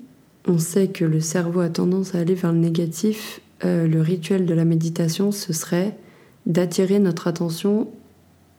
on 0.47 0.57
sait 0.57 0.87
que 0.87 1.05
le 1.05 1.19
cerveau 1.19 1.59
a 1.59 1.69
tendance 1.69 2.15
à 2.15 2.19
aller 2.19 2.35
vers 2.35 2.51
le 2.51 2.59
négatif, 2.59 3.41
euh, 3.63 3.87
le 3.87 4.01
rituel 4.01 4.45
de 4.45 4.53
la 4.53 4.65
méditation, 4.65 5.31
ce 5.31 5.53
serait 5.53 5.97
d'attirer 6.45 6.99
notre 6.99 7.27
attention 7.27 7.87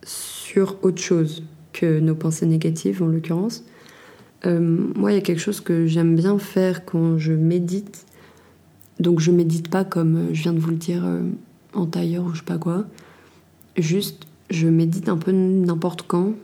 sur 0.05 0.79
autre 0.83 1.01
chose 1.01 1.43
que 1.73 2.01
nos 2.01 2.15
pensées 2.15 2.47
négatives 2.47 3.03
en 3.03 3.07
l'occurrence. 3.07 3.65
Euh, 4.47 4.61
moi, 4.95 5.13
il 5.13 5.15
y 5.15 5.19
a 5.19 5.23
quelque 5.23 5.41
chose 5.41 5.61
que 5.61 5.87
j'aime 5.87 6.17
bien 6.17 6.39
faire 6.39 6.85
quand 6.85 7.19
je 7.19 7.33
médite. 7.33 8.07
Donc 9.01 9.21
je 9.21 9.31
médite 9.31 9.69
pas 9.69 9.85
comme 9.85 10.29
je 10.33 10.43
viens 10.43 10.53
de 10.53 10.59
vous 10.59 10.71
le 10.71 10.77
dire 10.77 11.03
euh, 11.05 11.23
en 11.73 11.87
tailleur 11.87 12.25
ou 12.25 12.33
je 12.35 12.39
sais 12.39 12.45
pas 12.45 12.59
quoi. 12.59 12.85
Juste, 13.77 14.27
je 14.51 14.69
médite 14.69 15.09
un 15.09 15.17
peu 15.17 15.33
n'importe 15.33 16.03
quand, 16.03 16.35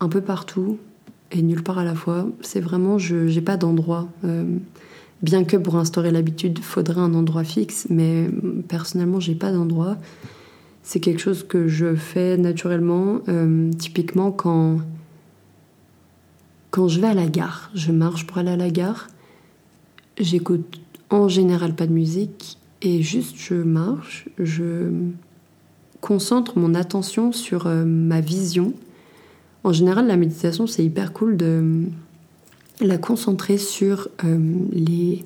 un 0.00 0.08
peu 0.08 0.20
partout 0.20 0.78
et 1.32 1.42
nulle 1.42 1.62
part 1.62 1.78
à 1.78 1.84
la 1.84 1.94
fois. 1.94 2.28
C'est 2.40 2.60
vraiment, 2.60 2.98
je 2.98 3.16
n'ai 3.16 3.40
pas 3.40 3.56
d'endroit. 3.56 4.08
Euh, 4.24 4.44
bien 5.22 5.44
que 5.44 5.56
pour 5.56 5.76
instaurer 5.76 6.10
l'habitude, 6.10 6.58
faudrait 6.58 7.00
un 7.00 7.14
endroit 7.14 7.44
fixe, 7.44 7.86
mais 7.90 8.28
personnellement, 8.68 9.20
j'ai 9.20 9.34
pas 9.34 9.52
d'endroit. 9.52 9.96
C'est 10.82 11.00
quelque 11.00 11.20
chose 11.20 11.42
que 11.42 11.68
je 11.68 11.94
fais 11.94 12.36
naturellement, 12.36 13.20
euh, 13.28 13.70
typiquement 13.72 14.30
quand, 14.30 14.78
quand 16.70 16.88
je 16.88 17.00
vais 17.00 17.08
à 17.08 17.14
la 17.14 17.26
gare. 17.26 17.70
Je 17.74 17.92
marche 17.92 18.26
pour 18.26 18.38
aller 18.38 18.50
à 18.50 18.56
la 18.56 18.70
gare. 18.70 19.08
J'écoute 20.18 20.80
en 21.10 21.28
général 21.28 21.74
pas 21.74 21.86
de 21.86 21.92
musique 21.92 22.58
et 22.82 23.02
juste 23.02 23.36
je 23.36 23.54
marche, 23.54 24.28
je 24.38 24.90
concentre 26.00 26.58
mon 26.58 26.74
attention 26.74 27.32
sur 27.32 27.66
euh, 27.66 27.84
ma 27.84 28.20
vision. 28.20 28.72
En 29.64 29.72
général, 29.72 30.06
la 30.06 30.16
méditation, 30.16 30.66
c'est 30.66 30.84
hyper 30.84 31.12
cool 31.12 31.36
de 31.36 31.82
la 32.80 32.98
concentrer 32.98 33.58
sur 33.58 34.08
euh, 34.24 34.38
les, 34.72 35.24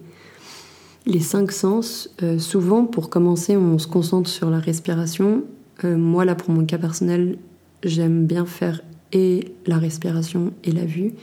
les 1.07 1.21
cinq 1.21 1.53
sens. 1.53 2.11
Euh, 2.23 2.39
souvent, 2.39 2.85
pour 2.85 3.11
commencer, 3.11 3.57
on 3.57 3.79
se 3.79 3.87
concentre 3.87 4.29
sur 4.29 4.51
la 4.51 4.59
respiration. 4.59 5.45
moi, 5.83 6.25
là, 6.25 6.35
pour 6.35 6.51
mon 6.51 6.65
cas 6.65 6.79
personnel, 6.79 7.39
j'aime 7.83 8.27
bien 8.27 8.45
faire 8.45 8.83
et 9.13 9.53
la 9.67 9.79
respiration 9.79 10.53
et 10.65 10.73
la 10.73 10.85
vue. 10.85 11.15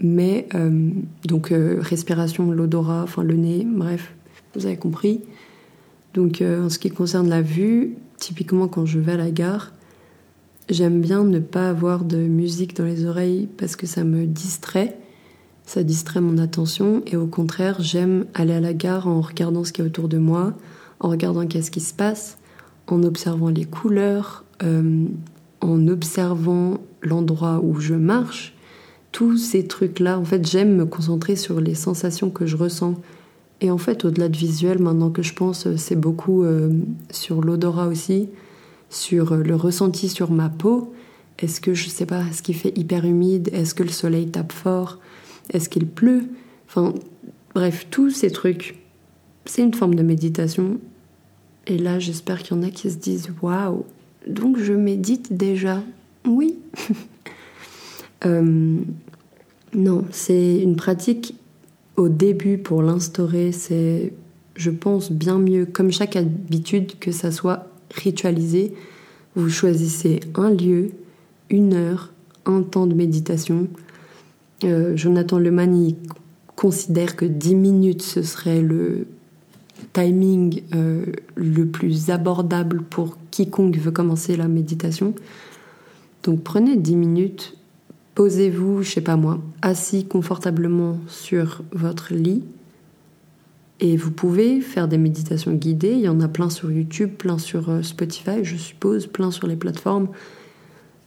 Mais, 0.00 0.48
donc, 1.24 1.52
respiration, 1.52 2.50
l'odorat, 2.50 3.02
enfin 3.04 3.22
le 3.22 3.36
nez, 3.36 3.66
bref, 3.66 4.14
vous 4.54 4.66
avez 4.66 4.76
compris. 4.76 5.20
Donc 6.16 6.40
euh, 6.40 6.64
en 6.64 6.70
ce 6.70 6.78
qui 6.78 6.90
concerne 6.90 7.28
la 7.28 7.42
vue, 7.42 7.94
typiquement 8.16 8.66
quand 8.66 8.86
je 8.86 8.98
vais 8.98 9.12
à 9.12 9.16
la 9.18 9.30
gare, 9.30 9.72
j'aime 10.70 11.00
bien 11.00 11.22
ne 11.22 11.38
pas 11.38 11.68
avoir 11.68 12.04
de 12.04 12.16
musique 12.16 12.74
dans 12.74 12.86
les 12.86 13.04
oreilles 13.04 13.48
parce 13.58 13.76
que 13.76 13.86
ça 13.86 14.02
me 14.02 14.26
distrait, 14.26 14.96
ça 15.66 15.82
distrait 15.82 16.20
mon 16.20 16.38
attention 16.38 17.02
et 17.06 17.16
au 17.16 17.26
contraire 17.26 17.76
j'aime 17.80 18.24
aller 18.34 18.54
à 18.54 18.60
la 18.60 18.72
gare 18.72 19.08
en 19.08 19.20
regardant 19.20 19.64
ce 19.64 19.72
qu'il 19.72 19.84
y 19.84 19.86
a 19.86 19.90
autour 19.90 20.08
de 20.08 20.18
moi, 20.18 20.54
en 21.00 21.08
regardant 21.08 21.46
qu'est-ce 21.46 21.70
qui 21.70 21.80
se 21.80 21.92
passe, 21.92 22.38
en 22.86 23.02
observant 23.02 23.48
les 23.48 23.64
couleurs, 23.64 24.44
euh, 24.62 25.04
en 25.60 25.88
observant 25.88 26.78
l'endroit 27.02 27.60
où 27.62 27.80
je 27.80 27.94
marche. 27.94 28.54
Tous 29.12 29.36
ces 29.36 29.66
trucs-là, 29.66 30.18
en 30.18 30.24
fait, 30.24 30.46
j'aime 30.46 30.76
me 30.76 30.86
concentrer 30.86 31.36
sur 31.36 31.60
les 31.60 31.74
sensations 31.74 32.30
que 32.30 32.46
je 32.46 32.56
ressens 32.56 32.94
et 33.60 33.70
en 33.70 33.78
fait, 33.78 34.04
au-delà 34.04 34.28
de 34.28 34.36
visuel, 34.36 34.78
maintenant 34.78 35.10
que 35.10 35.22
je 35.22 35.32
pense, 35.32 35.66
euh, 35.66 35.76
c'est 35.76 35.96
beaucoup 35.96 36.44
euh, 36.44 36.70
sur 37.10 37.40
l'odorat 37.40 37.88
aussi, 37.88 38.28
sur 38.90 39.34
le 39.34 39.54
ressenti 39.56 40.08
sur 40.08 40.30
ma 40.30 40.48
peau. 40.48 40.92
Est-ce 41.38 41.60
que, 41.60 41.74
je 41.74 41.88
sais 41.88 42.06
pas, 42.06 42.22
est-ce 42.30 42.42
qu'il 42.42 42.54
fait 42.54 42.76
hyper 42.78 43.04
humide 43.04 43.48
Est-ce 43.52 43.74
que 43.74 43.82
le 43.82 43.88
soleil 43.88 44.28
tape 44.28 44.52
fort 44.52 44.98
Est-ce 45.50 45.68
qu'il 45.68 45.86
pleut? 45.86 46.24
Enfin, 46.68 46.94
Bref, 47.56 47.86
tous 47.90 48.10
ces 48.10 48.30
trucs, 48.30 48.76
c'est 49.46 49.62
une 49.62 49.72
forme 49.72 49.94
de 49.94 50.02
méditation. 50.02 50.78
Et 51.66 51.78
là, 51.78 51.98
j'espère 51.98 52.42
qu'il 52.42 52.54
y 52.54 52.60
en 52.60 52.62
a 52.62 52.68
qui 52.68 52.90
se 52.90 52.98
disent 52.98 53.30
Waouh, 53.40 53.86
donc 54.28 54.58
je 54.58 54.74
médite 54.74 55.32
déjà? 55.32 55.82
Oui. 56.26 56.58
Euh, 58.24 58.78
non, 59.74 60.04
c'est 60.10 60.56
une 60.56 60.74
pratique 60.74 61.34
au 61.96 62.08
début 62.08 62.56
pour 62.56 62.82
l'instaurer, 62.82 63.52
c'est, 63.52 64.14
je 64.56 64.70
pense, 64.70 65.12
bien 65.12 65.38
mieux, 65.38 65.66
comme 65.66 65.92
chaque 65.92 66.16
habitude, 66.16 66.98
que 66.98 67.12
ça 67.12 67.30
soit 67.30 67.66
ritualisé. 67.94 68.72
Vous 69.34 69.50
choisissez 69.50 70.20
un 70.34 70.50
lieu, 70.50 70.92
une 71.50 71.74
heure, 71.74 72.10
un 72.46 72.62
temps 72.62 72.86
de 72.86 72.94
méditation. 72.94 73.68
Euh, 74.64 74.96
Jonathan 74.96 75.38
Leman, 75.38 75.74
il 75.76 75.96
considère 76.54 77.16
que 77.16 77.24
10 77.24 77.54
minutes, 77.54 78.02
ce 78.02 78.22
serait 78.22 78.62
le 78.62 79.06
timing 79.92 80.62
euh, 80.74 81.06
le 81.34 81.66
plus 81.66 82.10
abordable 82.10 82.82
pour 82.82 83.18
quiconque 83.30 83.76
veut 83.76 83.90
commencer 83.90 84.36
la 84.36 84.48
méditation. 84.48 85.14
Donc 86.22 86.42
prenez 86.42 86.76
10 86.76 86.96
minutes, 86.96 87.56
posez-vous, 88.14 88.82
je 88.82 88.90
sais 88.90 89.00
pas 89.00 89.16
moi, 89.16 89.38
assis 89.62 90.06
confortablement 90.06 90.98
sur 91.08 91.62
votre 91.72 92.14
lit. 92.14 92.42
Et 93.78 93.96
vous 93.96 94.10
pouvez 94.10 94.62
faire 94.62 94.88
des 94.88 94.96
méditations 94.96 95.52
guidées. 95.52 95.92
Il 95.92 96.00
y 96.00 96.08
en 96.08 96.20
a 96.20 96.28
plein 96.28 96.48
sur 96.48 96.72
YouTube, 96.72 97.10
plein 97.10 97.36
sur 97.36 97.68
euh, 97.68 97.82
Spotify, 97.82 98.42
je 98.42 98.56
suppose, 98.56 99.06
plein 99.06 99.30
sur 99.30 99.46
les 99.46 99.56
plateformes. 99.56 100.08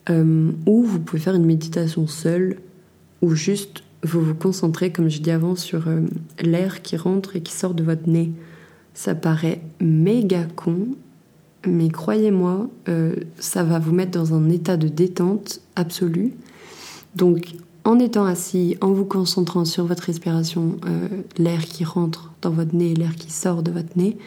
Euh, 0.09 0.51
ou 0.67 0.83
vous 0.83 0.99
pouvez 0.99 1.21
faire 1.21 1.35
une 1.35 1.45
méditation 1.45 2.05
seule, 2.05 2.57
ou 3.21 3.35
juste 3.35 3.83
vous 4.03 4.21
vous 4.21 4.35
concentrez, 4.35 4.91
comme 4.91 5.09
je 5.09 5.19
dis 5.19 5.31
avant, 5.31 5.55
sur 5.55 5.83
l'air 6.39 6.81
qui 6.81 6.95
rentre 6.95 7.35
et 7.35 7.41
qui 7.41 7.51
sort 7.51 7.73
de 7.73 7.83
votre 7.83 8.07
nez. 8.07 8.31
Ça 8.93 9.13
paraît 9.13 9.61
méga 9.81 10.45
con, 10.55 10.87
mais 11.67 11.89
croyez-moi, 11.89 12.69
euh, 12.87 13.15
ça 13.39 13.63
va 13.63 13.79
vous 13.79 13.91
mettre 13.91 14.11
dans 14.11 14.33
un 14.33 14.49
état 14.49 14.77
de 14.77 14.87
détente 14.87 15.61
absolue. 15.75 16.33
Donc, 17.15 17.55
en 17.83 17.99
étant 17.99 18.25
assis, 18.25 18.77
en 18.81 18.91
vous 18.91 19.05
concentrant 19.05 19.65
sur 19.65 19.85
votre 19.85 20.03
respiration, 20.03 20.77
euh, 20.85 21.07
l'air 21.37 21.65
qui 21.65 21.83
rentre 21.83 22.31
dans 22.41 22.51
votre 22.51 22.75
nez 22.75 22.91
et 22.91 22.95
l'air 22.95 23.15
qui 23.15 23.31
sort 23.31 23.63
de 23.63 23.71
votre 23.71 23.97
nez, 23.97 24.17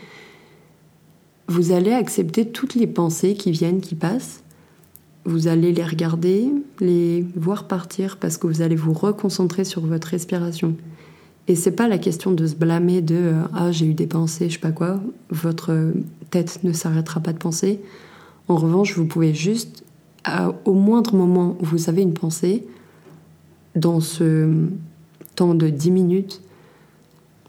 vous 1.49 1.73
allez 1.73 1.93
accepter 1.93 2.49
toutes 2.49 2.75
les 2.75 2.87
pensées 2.87 3.35
qui 3.35 3.51
viennent, 3.51 3.81
qui 3.81 3.95
passent. 3.95 4.43
Vous 5.25 5.47
allez 5.47 5.73
les 5.73 5.85
regarder, 5.85 6.51
les 6.81 7.25
voir 7.37 7.69
partir 7.69 8.17
parce 8.17 8.37
que 8.37 8.47
vous 8.47 8.63
allez 8.63 8.75
vous 8.75 8.93
reconcentrer 8.93 9.65
sur 9.65 9.87
votre 9.87 10.09
respiration. 10.09 10.77
Et 11.49 11.55
c'est 11.55 11.73
pas 11.73 11.89
la 11.89 11.99
question 11.99 12.33
de 12.33 12.47
se 12.47 12.55
blâmer 12.55 13.03
de 13.03 13.17
euh, 13.17 13.43
ah 13.53 13.73
j'ai 13.73 13.87
eu 13.87 13.95
des 13.95 14.07
pensées, 14.07 14.49
je 14.49 14.55
sais 14.55 14.61
pas 14.61 14.73
quoi. 14.73 15.01
Votre 15.31 15.93
tête 16.31 16.61
ne 16.63 16.73
s'arrêtera 16.73 17.21
pas 17.21 17.33
de 17.33 17.39
penser. 17.39 17.81
En 18.49 18.57
revanche, 18.57 18.97
vous 18.97 19.07
pouvez 19.07 19.35
juste, 19.35 19.85
au 20.65 20.75
moindre 20.75 21.15
moment 21.15 21.57
où 21.61 21.65
vous 21.65 21.89
avez 21.89 22.03
une 22.03 22.15
pensée, 22.15 22.65
dans 23.75 24.01
ce 24.01 24.53
temps 25.37 25.55
de 25.55 25.69
10 25.69 25.91
minutes, 25.91 26.43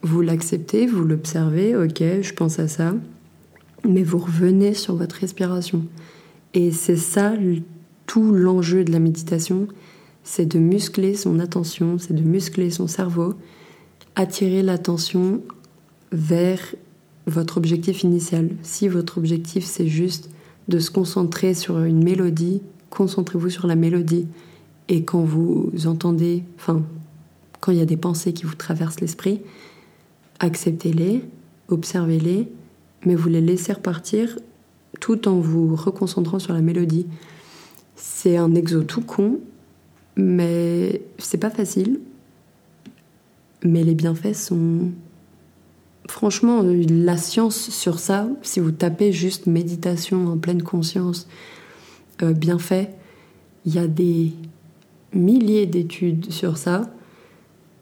vous 0.01 0.22
l'acceptez, 0.22 0.86
vous 0.86 1.03
l'observez, 1.03 1.75
ok, 1.75 2.03
je 2.22 2.34
pense 2.34 2.60
à 2.60 2.68
ça, 2.68 2.94
mais 3.88 4.03
vous 4.03 4.20
revenez 4.20 4.74
sur 4.74 4.96
votre 4.96 5.15
respiration. 5.15 5.84
Et 6.53 6.72
c'est 6.72 6.98
ça 6.98 7.33
tout 8.05 8.32
l'enjeu 8.32 8.84
de 8.84 8.91
la 8.91 8.99
méditation, 8.99 9.67
c'est 10.23 10.45
de 10.45 10.60
muscler 10.60 11.15
son 11.15 11.39
attention, 11.39 11.97
c'est 11.97 12.13
de 12.13 12.21
muscler 12.21 12.69
son 12.69 12.88
cerveau 12.88 13.36
attirer 14.15 14.62
l'attention 14.62 15.41
vers 16.12 16.60
votre 17.25 17.58
objectif 17.58 18.04
initial. 18.04 18.49
Si 18.62 18.88
votre 18.88 19.17
objectif 19.17 19.65
c'est 19.65 19.88
juste 19.88 20.30
de 20.67 20.80
se 20.80 20.91
concentrer 20.91 21.54
sur 21.54 21.80
une 21.80 22.04
mélodie, 22.04 22.62
concentrez-vous 22.89 23.49
sur 23.49 23.67
la 23.67 23.75
mélodie. 23.75 24.28
Et 24.89 25.04
quand 25.04 25.23
vous 25.23 25.71
entendez, 25.86 26.43
enfin, 26.58 26.84
quand 27.60 27.71
il 27.71 27.80
y 27.80 27.82
a 27.82 27.86
des 27.86 27.97
pensées 27.97 28.34
qui 28.34 28.43
vous 28.43 28.56
traversent 28.56 29.01
l'esprit, 29.01 29.41
acceptez-les, 30.39 31.23
observez-les, 31.69 32.49
mais 33.06 33.15
vous 33.15 33.30
les 33.30 33.41
laissez 33.41 33.73
repartir 33.73 34.38
tout 34.99 35.27
en 35.27 35.39
vous 35.39 35.75
reconcentrant 35.75 36.39
sur 36.39 36.53
la 36.53 36.62
mélodie. 36.62 37.08
C'est 37.95 38.38
un 38.38 38.56
exo 38.56 38.84
tout 38.84 39.01
con, 39.01 39.39
mais 40.15 41.01
c'est 41.17 41.38
pas 41.38 41.49
facile. 41.49 41.99
Mais 43.63 43.84
les 43.84 43.95
bienfaits 43.95 44.36
sont... 44.36 44.91
Franchement, 46.10 46.62
la 46.63 47.15
science 47.15 47.69
sur 47.69 47.97
ça, 47.97 48.27
si 48.41 48.60
vous 48.60 48.71
tapez 48.71 49.13
juste 49.13 49.47
méditation 49.47 50.27
en 50.27 50.38
pleine 50.38 50.62
conscience, 50.62 51.29
euh, 52.21 52.34
bienfaits, 52.34 52.89
il 53.65 53.73
y 53.73 53.79
a 53.79 53.88
des 53.88 54.34
milliers 55.13 55.65
d'études 55.65 56.32
sur 56.32 56.58
ça. 56.58 56.93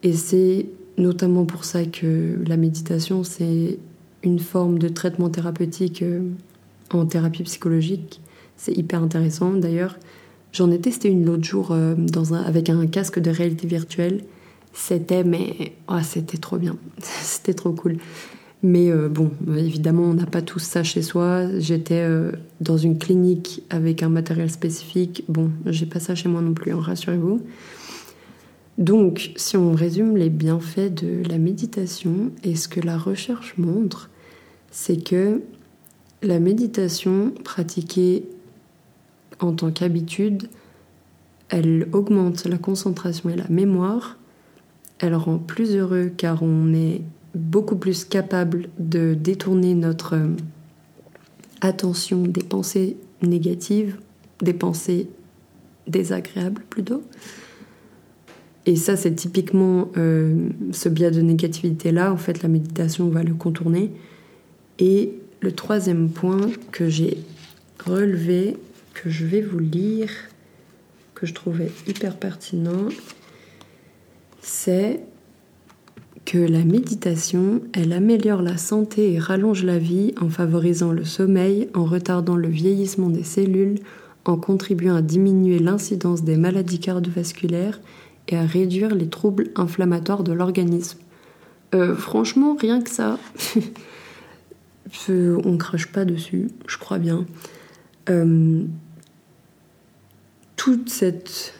Et 0.04 0.14
c'est 0.14 0.68
notamment 0.98 1.46
pour 1.46 1.66
ça 1.66 1.86
que 1.86 2.38
la 2.46 2.58
méditation, 2.58 3.24
c'est 3.24 3.80
une 4.24 4.40
forme 4.40 4.78
de 4.78 4.88
traitement 4.88 5.30
thérapeutique 5.30 6.04
euh, 6.04 6.22
en 6.96 7.06
thérapie 7.06 7.44
psychologique. 7.44 8.22
C'est 8.58 8.78
hyper 8.78 9.02
intéressant. 9.02 9.54
D'ailleurs, 9.54 9.98
j'en 10.52 10.72
ai 10.72 10.80
testé 10.80 11.10
une 11.10 11.26
l'autre 11.26 11.44
jour 11.44 11.72
euh, 11.72 11.96
dans 11.96 12.34
un, 12.34 12.42
avec 12.42 12.70
un 12.70 12.86
casque 12.88 13.20
de 13.20 13.32
réalité 13.32 13.68
virtuelle 13.68 14.22
c'était 14.74 15.24
mais 15.24 15.74
oh, 15.90 15.98
c'était 16.04 16.38
trop 16.38 16.58
bien, 16.58 16.78
c'était 17.00 17.54
trop 17.54 17.72
cool. 17.72 17.98
Mais 18.64 18.92
euh, 18.92 19.10
bon, 19.10 19.32
évidemment, 19.58 20.04
on 20.04 20.14
n'a 20.14 20.28
pas 20.28 20.44
tout 20.44 20.60
ça 20.60 20.84
chez 20.84 21.02
soi. 21.02 21.48
J'étais 21.58 22.04
euh, 22.04 22.32
dans 22.60 22.78
une 22.78 23.00
clinique 23.00 23.64
avec 23.72 24.04
un 24.04 24.10
matériel 24.10 24.52
spécifique. 24.52 25.24
Bon, 25.30 25.50
j'ai 25.66 25.88
pas 25.88 26.00
ça 26.00 26.14
chez 26.14 26.30
moi 26.30 26.42
non 26.42 26.54
plus, 26.54 26.72
hein, 26.72 26.80
rassurez-vous. 26.80 27.42
Donc, 28.78 29.32
si 29.36 29.58
on 29.58 29.74
résume 29.74 30.16
les 30.16 30.30
bienfaits 30.30 30.94
de 30.94 31.28
la 31.28 31.40
méditation 31.40 32.32
et 32.44 32.56
ce 32.56 32.68
que 32.68 32.80
la 32.80 33.00
recherche 33.00 33.56
montre, 33.58 34.12
c'est 34.70 35.04
que 35.04 35.42
la 36.22 36.40
méditation 36.40 37.32
pratiquée 37.44 38.26
en 39.40 39.54
tant 39.54 39.72
qu'habitude, 39.72 40.50
elle 41.50 41.88
augmente 41.94 42.46
la 42.46 42.58
concentration 42.58 43.30
et 43.30 43.36
la 43.36 43.48
mémoire, 43.50 44.18
elle 45.00 45.16
rend 45.16 45.38
plus 45.38 45.76
heureux 45.76 46.12
car 46.16 46.44
on 46.44 46.74
est 46.74 47.02
beaucoup 47.34 47.76
plus 47.76 48.06
capable 48.06 48.70
de 48.78 49.16
détourner 49.16 49.74
notre 49.74 50.16
euh, 50.16 50.28
attention 51.62 52.24
des 52.24 52.44
pensées 52.44 52.98
négatives, 53.22 53.98
des 54.42 54.54
pensées 54.54 55.08
désagréables 55.88 56.62
plutôt. 56.70 57.04
Et 58.66 58.76
ça, 58.76 58.96
c'est 58.96 59.16
typiquement 59.16 59.90
euh, 59.98 60.50
ce 60.72 60.88
biais 60.88 61.10
de 61.10 61.22
négativité-là. 61.22 62.14
En 62.14 62.18
fait, 62.18 62.44
la 62.44 62.50
méditation 62.50 63.10
va 63.10 63.24
le 63.24 63.34
contourner. 63.34 63.92
Le 65.42 65.52
troisième 65.52 66.10
point 66.10 66.50
que 66.72 66.88
j'ai 66.88 67.18
relevé, 67.84 68.58
que 68.94 69.10
je 69.10 69.26
vais 69.26 69.42
vous 69.42 69.60
lire, 69.60 70.10
que 71.16 71.26
je 71.26 71.34
trouvais 71.34 71.72
hyper 71.88 72.16
pertinent, 72.16 72.88
c'est 74.42 75.02
que 76.26 76.38
la 76.38 76.64
méditation, 76.64 77.62
elle 77.74 77.94
améliore 77.94 78.44
la 78.44 78.58
santé 78.58 79.14
et 79.14 79.20
rallonge 79.20 79.64
la 79.64 79.80
vie 79.80 80.14
en 80.22 80.30
favorisant 80.30 80.92
le 80.92 81.04
sommeil, 81.04 81.70
en 81.74 81.86
retardant 81.86 82.36
le 82.36 82.48
vieillissement 82.48 83.10
des 83.10 83.24
cellules, 83.24 83.80
en 84.26 84.38
contribuant 84.38 84.96
à 84.96 85.02
diminuer 85.02 85.58
l'incidence 85.58 86.24
des 86.24 86.38
maladies 86.38 86.80
cardiovasculaires 86.80 87.82
et 88.28 88.38
à 88.38 88.46
réduire 88.46 88.94
les 88.94 89.10
troubles 89.10 89.50
inflammatoires 89.56 90.24
de 90.24 90.32
l'organisme. 90.32 91.00
Euh, 91.74 91.96
franchement, 91.96 92.56
rien 92.60 92.82
que 92.82 92.90
ça, 92.90 93.18
on 95.10 95.58
crache 95.58 95.88
pas 95.88 96.06
dessus, 96.06 96.50
je 96.68 96.78
crois 96.78 97.00
bien. 97.00 97.26
Euh, 98.10 98.64
toute 100.56 100.90
cette 100.90 101.54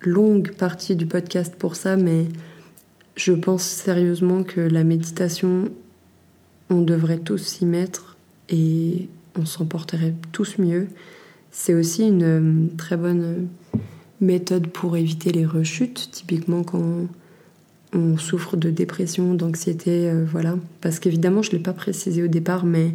longue 0.00 0.52
partie 0.52 0.96
du 0.96 1.06
podcast 1.06 1.54
pour 1.56 1.76
ça, 1.76 1.96
mais 1.96 2.26
je 3.16 3.32
pense 3.32 3.62
sérieusement 3.62 4.42
que 4.42 4.60
la 4.60 4.84
méditation, 4.84 5.68
on 6.70 6.82
devrait 6.82 7.18
tous 7.18 7.38
s'y 7.38 7.66
mettre 7.66 8.16
et 8.48 9.08
on 9.36 9.44
s'en 9.44 9.66
porterait 9.66 10.14
tous 10.32 10.58
mieux. 10.58 10.88
C'est 11.50 11.74
aussi 11.74 12.06
une 12.06 12.22
euh, 12.22 12.66
très 12.76 12.96
bonne 12.96 13.48
méthode 14.20 14.68
pour 14.68 14.96
éviter 14.96 15.32
les 15.32 15.46
rechutes, 15.46 16.10
typiquement 16.12 16.62
quand 16.62 17.06
on 17.96 18.16
souffre 18.16 18.56
de 18.56 18.70
dépression, 18.70 19.34
d'anxiété, 19.34 20.08
euh, 20.08 20.24
voilà. 20.30 20.56
Parce 20.80 20.98
qu'évidemment, 20.98 21.42
je 21.42 21.50
ne 21.50 21.56
l'ai 21.56 21.62
pas 21.62 21.72
précisé 21.72 22.22
au 22.22 22.28
départ, 22.28 22.64
mais 22.64 22.94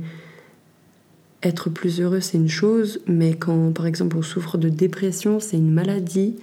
être 1.44 1.70
plus 1.70 2.00
heureux, 2.02 2.20
c'est 2.20 2.38
une 2.38 2.50
chose, 2.50 3.02
mais 3.08 3.34
quand 3.34 3.72
par 3.72 3.88
exemple 3.88 4.16
on 4.16 4.22
souffre 4.22 4.58
de 4.58 4.70
dépression, 4.70 5.40
c'est 5.40 5.58
une 5.58 5.72
maladie, 5.72 6.36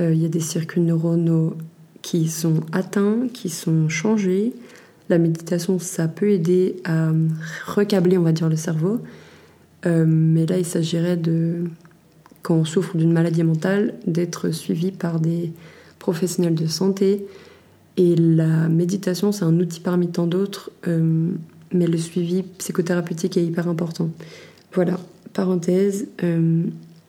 euh, 0.00 0.12
il 0.12 0.20
y 0.20 0.24
a 0.24 0.28
des 0.28 0.40
circuits 0.40 0.80
neuronaux 0.80 1.54
qui 2.02 2.28
sont 2.28 2.60
atteints, 2.72 3.28
qui 3.32 3.48
sont 3.48 3.88
changés. 3.88 4.52
La 5.08 5.18
méditation, 5.18 5.78
ça 5.78 6.08
peut 6.08 6.30
aider 6.30 6.76
à 6.84 7.10
recabler, 7.66 8.18
on 8.18 8.22
va 8.22 8.32
dire, 8.32 8.48
le 8.48 8.56
cerveau. 8.56 9.00
Euh, 9.86 10.04
mais 10.06 10.46
là, 10.46 10.58
il 10.58 10.64
s'agirait 10.64 11.16
de, 11.16 11.64
quand 12.42 12.56
on 12.56 12.64
souffre 12.64 12.96
d'une 12.96 13.12
maladie 13.12 13.44
mentale, 13.44 13.94
d'être 14.06 14.50
suivi 14.50 14.90
par 14.90 15.20
des 15.20 15.52
professionnels 15.98 16.54
de 16.54 16.66
santé. 16.66 17.24
Et 17.98 18.14
la 18.14 18.68
méditation, 18.68 19.32
c'est 19.32 19.44
un 19.44 19.58
outil 19.58 19.80
parmi 19.80 20.08
tant 20.08 20.26
d'autres, 20.26 20.70
euh, 20.86 21.30
mais 21.72 21.86
le 21.86 21.96
suivi 21.96 22.42
psychothérapeutique 22.42 23.38
est 23.38 23.44
hyper 23.44 23.68
important. 23.68 24.10
Voilà, 24.74 25.00
parenthèse. 25.32 26.06
Euh, 26.22 26.64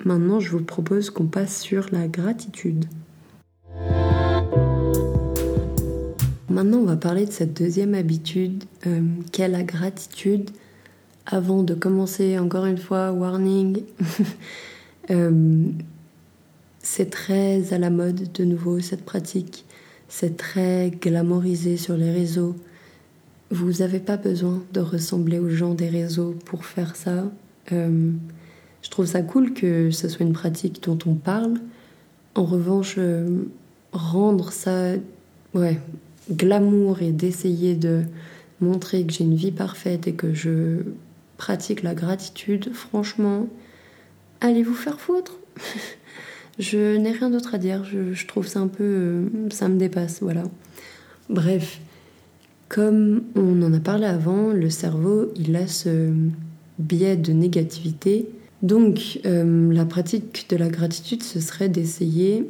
maintenant, 0.06 0.40
je 0.40 0.50
vous 0.52 0.64
propose 0.64 1.10
qu'on 1.10 1.26
passe 1.26 1.60
sur 1.60 1.88
la 1.92 2.08
gratitude. 2.08 2.86
Maintenant, 6.50 6.78
on 6.78 6.86
va 6.86 6.96
parler 6.96 7.26
de 7.26 7.32
cette 7.32 7.62
deuxième 7.62 7.94
habitude 7.94 8.64
euh, 8.88 9.02
qu'est 9.34 9.50
la 9.50 9.64
gratitude. 9.64 10.50
Avant 11.26 11.64
de 11.64 11.74
commencer, 11.74 12.40
encore 12.40 12.66
une 12.66 12.78
fois, 12.78 13.12
warning, 13.12 13.84
c'est 16.80 17.10
très 17.10 17.74
à 17.74 17.78
la 17.78 17.90
mode 17.90 18.32
de 18.32 18.46
nouveau 18.46 18.80
cette 18.80 19.04
pratique. 19.04 19.66
C'est 20.10 20.38
très 20.38 20.92
glamorisé 21.02 21.78
sur 21.78 21.98
les 21.98 22.12
réseaux. 22.12 22.56
Vous 23.52 23.72
n'avez 23.80 24.00
pas 24.00 24.18
besoin 24.18 24.64
de 24.74 24.80
ressembler 24.80 25.40
aux 25.40 25.50
gens 25.50 25.74
des 25.74 25.90
réseaux 25.90 26.36
pour 26.46 26.66
faire 26.66 26.96
ça. 26.96 27.26
Euh, 27.72 28.12
je 28.82 28.90
trouve 28.90 29.06
ça 29.06 29.22
cool 29.22 29.54
que 29.54 29.92
ce 29.92 30.08
soit 30.08 30.26
une 30.26 30.34
pratique 30.34 30.82
dont 30.84 30.98
on 31.06 31.14
parle. 31.14 31.56
En 32.36 32.46
revanche, 32.46 32.96
euh, 32.98 33.44
rendre 33.92 34.52
ça 34.52 34.94
ouais, 35.54 35.80
glamour 36.32 37.02
et 37.02 37.12
d'essayer 37.12 37.76
de 37.76 38.04
montrer 38.62 39.06
que 39.06 39.14
j'ai 39.14 39.24
une 39.24 39.36
vie 39.36 39.52
parfaite 39.52 40.08
et 40.08 40.14
que 40.14 40.34
je 40.34 40.84
pratique 41.38 41.84
la 41.84 41.94
gratitude, 41.94 42.74
franchement, 42.74 43.48
allez 44.42 44.64
vous 44.64 44.74
faire 44.74 45.00
foutre. 45.00 45.34
je 46.60 46.98
n'ai 46.98 47.12
rien 47.12 47.30
d'autre 47.30 47.56
à 47.56 47.58
dire. 47.58 47.84
Je, 47.84 48.26
trouve 48.26 48.48
ça 48.48 48.60
un 48.60 48.68
peu. 48.68 48.84
Euh, 48.84 49.30
ça 49.52 49.68
me 49.70 49.78
dépasse, 49.78 50.20
voilà. 50.22 50.44
Bref, 51.30 51.80
comme 52.70 53.24
on 53.36 53.62
en 53.64 53.74
a 53.74 53.80
parlé 53.80 54.06
avant, 54.06 54.52
le 54.52 54.70
cerveau, 54.70 55.32
il 55.36 55.56
a 55.56 55.68
ce 55.68 56.12
biais 56.80 57.18
de 57.18 57.32
négativité 57.32 58.28
donc 58.62 59.20
euh, 59.26 59.72
la 59.72 59.86
pratique 59.86 60.48
de 60.50 60.56
la 60.56 60.70
gratitude, 60.70 61.22
ce 61.24 61.40
serait 61.40 61.70
d'essayer, 61.70 62.50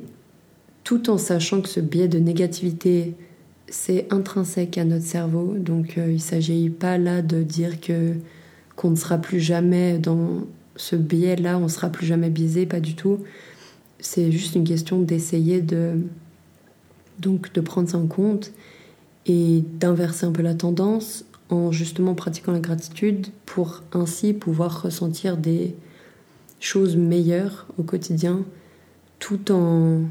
tout 0.84 1.10
en 1.10 1.18
sachant 1.18 1.62
que 1.62 1.68
ce 1.68 1.80
biais 1.80 2.08
de 2.08 2.20
négativité, 2.20 3.14
c'est 3.68 4.08
intrinsèque 4.12 4.78
à 4.78 4.86
notre 4.86 5.06
cerveau. 5.06 5.56
Donc 5.58 5.98
euh, 5.98 6.08
il 6.10 6.16
ne 6.16 6.20
s'agit 6.20 6.70
pas 6.70 6.98
là 6.98 7.22
de 7.22 7.44
dire 7.44 7.74
qu'on 8.76 8.90
ne 8.90 8.96
sera 8.96 9.18
plus 9.18 9.42
jamais 9.42 9.98
dans 9.98 10.46
ce 10.78 10.96
biais-là, 10.96 11.58
on 11.58 11.64
ne 11.64 11.68
sera 11.68 11.90
plus 11.90 12.06
jamais 12.06 12.30
biaisé, 12.30 12.66
pas 12.66 12.80
du 12.80 12.96
tout. 12.96 13.20
C'est 14.00 14.32
juste 14.32 14.56
une 14.56 14.64
question 14.64 15.02
d'essayer 15.02 15.62
de 15.62 16.00
donc 17.20 17.52
de 17.54 17.62
prendre 17.62 17.90
ça 17.90 17.98
en 17.98 18.06
compte 18.08 18.52
et 19.26 19.64
d'inverser 19.80 20.26
un 20.26 20.32
peu 20.32 20.44
la 20.44 20.54
tendance 20.54 21.26
en 21.50 21.72
justement 21.72 22.14
pratiquant 22.14 22.52
la 22.52 22.60
gratitude 22.60 23.28
pour 23.46 23.84
ainsi 23.94 24.34
pouvoir 24.34 24.84
ressentir 24.84 25.38
des 25.38 25.76
choses 26.60 26.96
meilleures 26.96 27.66
au 27.78 27.84
quotidien 27.84 28.46
tout 29.20 29.52
en 29.52 30.02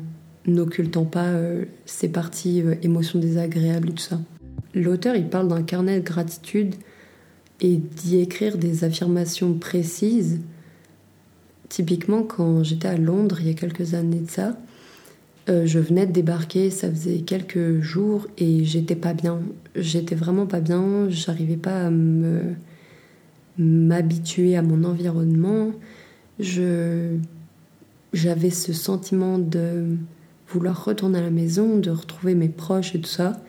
n'occultant 0.46 1.04
pas 1.04 1.26
euh, 1.26 1.64
ces 1.86 2.08
parties 2.08 2.62
euh, 2.62 2.74
émotions 2.82 3.18
désagréables 3.18 3.90
et 3.90 3.92
tout 3.92 4.02
ça. 4.02 4.20
L'auteur, 4.74 5.16
il 5.16 5.28
parle 5.28 5.48
d'un 5.48 5.62
carnet 5.62 6.00
de 6.00 6.04
gratitude 6.04 6.74
et 7.60 7.76
d'y 7.76 8.18
écrire 8.18 8.58
des 8.58 8.84
affirmations 8.84 9.54
précises. 9.54 10.40
Typiquement, 11.68 12.22
quand 12.22 12.62
j'étais 12.62 12.88
à 12.88 12.96
Londres 12.96 13.38
il 13.40 13.48
y 13.48 13.50
a 13.50 13.54
quelques 13.54 13.94
années 13.94 14.20
de 14.20 14.30
ça, 14.30 14.56
euh, 15.48 15.66
je 15.66 15.78
venais 15.78 16.06
de 16.06 16.12
débarquer, 16.12 16.70
ça 16.70 16.90
faisait 16.90 17.18
quelques 17.18 17.80
jours 17.80 18.26
et 18.38 18.64
j'étais 18.64 18.96
pas 18.96 19.14
bien. 19.14 19.40
J'étais 19.74 20.14
vraiment 20.14 20.46
pas 20.46 20.60
bien, 20.60 21.08
j'arrivais 21.08 21.56
pas 21.56 21.86
à 21.86 21.90
m'habituer 23.58 24.56
à 24.56 24.62
mon 24.62 24.84
environnement 24.84 25.72
je 26.38 27.16
j'avais 28.12 28.50
ce 28.50 28.72
sentiment 28.72 29.38
de 29.38 29.96
vouloir 30.48 30.84
retourner 30.84 31.18
à 31.18 31.22
la 31.22 31.30
maison, 31.30 31.78
de 31.78 31.90
retrouver 31.90 32.34
mes 32.34 32.48
proches 32.48 32.94
et 32.94 33.00
tout 33.00 33.10
ça. 33.10 33.40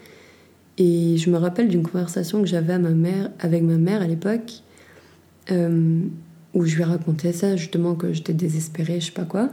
Et 0.77 1.17
je 1.17 1.30
me 1.30 1.38
rappelle 1.38 1.69
d'une 1.69 1.84
conversation 1.84 2.41
que 2.41 2.47
j'avais 2.47 2.73
avec 2.73 3.63
ma 3.63 3.77
mère 3.77 4.01
à 4.01 4.08
l'époque, 4.08 4.62
euh, 5.51 6.01
où 6.58 6.65
je 6.65 6.76
lui 6.76 6.84
racontais 6.84 7.34
ça, 7.34 7.56
justement, 7.56 7.93
que 7.93 8.13
j'étais 8.13 8.34
désespérée, 8.34 9.00
je 9.00 9.06
sais 9.06 9.12
pas 9.12 9.26
quoi. 9.26 9.50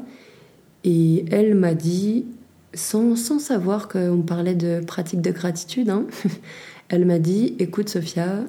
Et 0.84 1.26
elle 1.30 1.54
m'a 1.54 1.74
dit, 1.74 2.24
sans, 2.72 3.14
sans 3.14 3.38
savoir 3.38 3.88
qu'on 3.88 4.22
parlait 4.22 4.54
de 4.54 4.80
pratique 4.80 5.20
de 5.20 5.30
gratitude, 5.30 5.90
hein, 5.90 6.06
elle 6.88 7.04
m'a 7.04 7.18
dit 7.18 7.56
Écoute, 7.58 7.90
Sophia, 7.90 8.44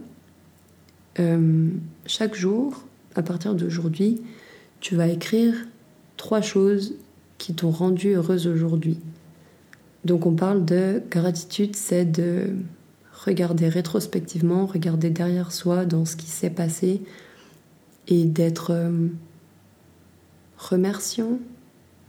euh, 1.19 1.67
chaque 2.05 2.33
jour, 2.33 2.85
à 3.15 3.21
partir 3.21 3.55
d'aujourd'hui, 3.55 4.21
tu 4.79 4.95
vas 4.95 5.09
écrire 5.09 5.53
trois 6.15 6.41
choses 6.41 6.95
qui 7.37 7.53
t'ont 7.53 7.71
rendu 7.71 8.13
heureuse 8.13 8.47
aujourd'hui. 8.47 8.99
Donc 10.05 10.25
on 10.25 10.33
parle 10.33 10.63
de 10.63 11.03
gratitude, 11.11 11.75
c'est 11.75 12.05
de 12.05 12.51
regarder 13.25 13.67
rétrospectivement, 13.67 14.65
regarder 14.65 15.09
derrière 15.09 15.51
soi 15.51 15.83
dans 15.83 16.05
ce 16.05 16.15
qui 16.15 16.27
s'est 16.27 16.49
passé 16.49 17.01
et 18.07 18.25
d'être 18.25 18.71
euh, 18.71 19.07
remerciant. 20.57 21.39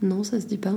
Non, 0.01 0.23
ça 0.23 0.39
se 0.39 0.45
dit 0.45 0.57
pas. 0.57 0.75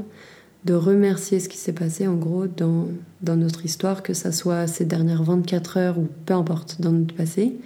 De 0.65 0.75
remercier 0.75 1.41
ce 1.41 1.49
qui 1.49 1.57
s'est 1.57 1.73
passé 1.73 2.07
en 2.07 2.17
gros 2.17 2.47
dans, 2.47 2.89
dans 3.23 3.37
notre 3.37 3.65
histoire, 3.65 4.03
que 4.03 4.13
ça 4.13 4.33
soit 4.33 4.67
ces 4.67 4.85
dernières 4.85 5.23
24 5.23 5.77
heures 5.79 5.99
ou 5.99 6.09
peu 6.27 6.35
importe 6.35 6.81
dans 6.81 6.93
notre 6.93 7.15
passé. 7.15 7.57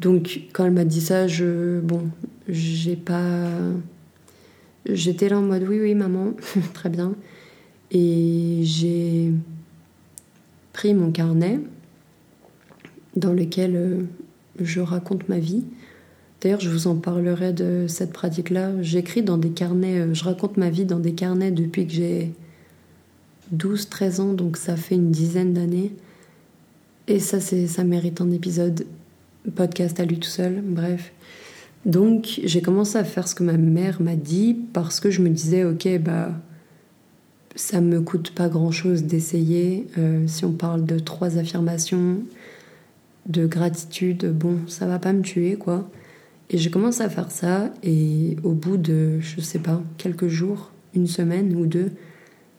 Donc 0.00 0.40
quand 0.52 0.64
elle 0.64 0.72
m'a 0.72 0.84
dit 0.84 1.00
ça, 1.00 1.26
je 1.26 1.80
bon, 1.80 2.08
j'ai 2.48 2.96
pas 2.96 3.48
j'étais 4.86 5.28
là 5.28 5.38
en 5.38 5.42
mode 5.42 5.64
oui 5.68 5.80
oui 5.80 5.94
maman, 5.94 6.34
très 6.74 6.88
bien. 6.88 7.14
Et 7.90 8.60
j'ai 8.62 9.32
pris 10.72 10.94
mon 10.94 11.10
carnet 11.10 11.60
dans 13.16 13.32
lequel 13.32 13.76
euh, 13.76 14.02
je 14.60 14.80
raconte 14.80 15.28
ma 15.28 15.38
vie. 15.38 15.64
D'ailleurs, 16.40 16.60
je 16.60 16.70
vous 16.70 16.86
en 16.86 16.96
parlerai 16.96 17.52
de 17.52 17.86
cette 17.88 18.12
pratique-là. 18.12 18.70
J'écris 18.80 19.22
dans 19.22 19.38
des 19.38 19.50
carnets, 19.50 19.98
euh, 19.98 20.14
je 20.14 20.24
raconte 20.24 20.56
ma 20.56 20.70
vie 20.70 20.84
dans 20.84 21.00
des 21.00 21.12
carnets 21.12 21.50
depuis 21.50 21.86
que 21.86 21.92
j'ai 21.92 22.32
12-13 23.54 24.20
ans, 24.20 24.32
donc 24.32 24.56
ça 24.56 24.76
fait 24.76 24.94
une 24.94 25.10
dizaine 25.10 25.54
d'années. 25.54 25.92
Et 27.08 27.18
ça, 27.18 27.40
ça 27.40 27.84
mérite 27.84 28.20
un 28.20 28.30
épisode 28.30 28.86
podcast 29.56 29.98
à 29.98 30.04
lui 30.04 30.18
tout 30.18 30.28
seul, 30.28 30.62
bref. 30.62 31.12
Donc 31.86 32.40
j'ai 32.44 32.60
commencé 32.60 32.98
à 32.98 33.04
faire 33.04 33.26
ce 33.28 33.34
que 33.34 33.42
ma 33.42 33.56
mère 33.56 34.02
m'a 34.02 34.16
dit 34.16 34.56
parce 34.72 35.00
que 35.00 35.10
je 35.10 35.22
me 35.22 35.30
disais 35.30 35.64
ok 35.64 35.88
bah 36.00 36.32
ça 37.54 37.80
me 37.80 38.00
coûte 38.00 38.32
pas 38.32 38.48
grand 38.48 38.70
chose 38.70 39.04
d'essayer. 39.04 39.86
Euh, 39.96 40.24
si 40.26 40.44
on 40.44 40.52
parle 40.52 40.84
de 40.84 40.98
trois 40.98 41.38
affirmations 41.38 42.18
de 43.26 43.46
gratitude, 43.46 44.32
bon 44.32 44.58
ça 44.66 44.86
va 44.86 44.98
pas 44.98 45.12
me 45.12 45.22
tuer 45.22 45.56
quoi. 45.56 45.88
Et 46.50 46.58
j'ai 46.58 46.70
commencé 46.70 47.02
à 47.02 47.10
faire 47.10 47.30
ça 47.30 47.72
et 47.82 48.36
au 48.42 48.52
bout 48.52 48.76
de 48.76 49.20
je 49.20 49.40
sais 49.40 49.58
pas 49.58 49.82
quelques 49.98 50.28
jours, 50.28 50.70
une 50.94 51.06
semaine 51.06 51.54
ou 51.54 51.66
deux, 51.66 51.92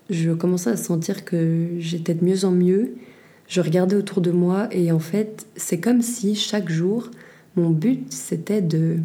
je 0.10 0.32
commençais 0.32 0.70
à 0.72 0.78
sentir 0.78 1.26
que 1.26 1.70
j'étais 1.80 2.14
de 2.14 2.24
mieux 2.24 2.46
en 2.46 2.52
mieux 2.52 2.94
je 3.50 3.62
regardais 3.62 3.96
autour 3.96 4.22
de 4.22 4.32
moi 4.32 4.68
et 4.72 4.92
en 4.92 5.00
fait, 5.00 5.48
c'est 5.56 5.80
comme 5.80 6.02
si 6.04 6.36
chaque 6.36 6.70
jour, 6.70 7.10
mon 7.56 7.72
but, 7.72 8.14
c'était 8.14 8.62
de 8.62 8.98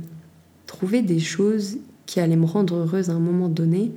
trouver 0.66 1.00
des 1.00 1.18
choses 1.18 1.78
qui 2.04 2.20
allaient 2.20 2.36
me 2.36 2.44
rendre 2.44 2.76
heureuse 2.76 3.08
à 3.08 3.14
un 3.14 3.20
moment 3.20 3.48
donné, 3.48 3.90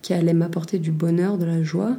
qui 0.00 0.14
allaient 0.14 0.34
m'apporter 0.34 0.78
du 0.78 0.92
bonheur, 0.92 1.36
de 1.36 1.44
la 1.44 1.64
joie, 1.64 1.96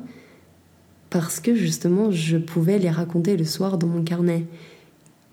parce 1.10 1.42
que 1.42 1.54
justement, 1.54 2.10
je 2.10 2.38
pouvais 2.38 2.80
les 2.80 2.90
raconter 2.90 3.36
le 3.36 3.44
soir 3.44 3.78
dans 3.78 3.88
mon 3.88 4.02
carnet. 4.02 4.46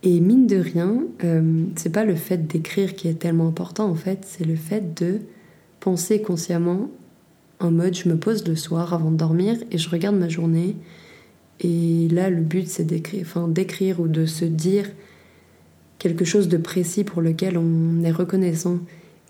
Et 0.07 0.21
mine 0.21 0.47
de 0.47 0.57
rien, 0.57 1.03
euh, 1.25 1.65
c'est 1.75 1.93
pas 1.93 2.05
le 2.05 2.15
fait 2.15 2.47
d'écrire 2.47 2.95
qui 2.95 3.09
est 3.09 3.19
tellement 3.19 3.49
important 3.49 3.91
en 3.91 3.95
fait, 3.95 4.21
c'est 4.23 4.45
le 4.45 4.57
fait 4.57 4.99
de 4.99 5.19
penser 5.81 6.23
consciemment 6.23 6.89
en 7.59 7.71
mode 7.71 7.95
je 7.95 8.09
me 8.09 8.17
pose 8.17 8.47
le 8.47 8.57
soir 8.57 8.95
avant 8.95 9.11
de 9.11 9.17
dormir 9.17 9.57
et 9.71 9.79
je 9.79 9.91
regarde 9.91 10.17
ma 10.17 10.29
journée 10.29 10.77
et 11.61 12.09
là, 12.09 12.29
le 12.31 12.43
but, 12.43 12.69
c'est 12.69 12.85
d'écrire, 12.85 13.23
enfin, 13.23 13.49
d'écrire 13.49 14.01
ou 14.01 14.09
de 14.09 14.27
se 14.27 14.45
dire 14.45 14.91
quelque 15.99 16.25
chose 16.25 16.49
de 16.49 16.59
précis 16.59 17.05
pour 17.05 17.23
lequel 17.23 17.57
on 17.57 18.03
est 18.05 18.13
reconnaissant. 18.13 18.79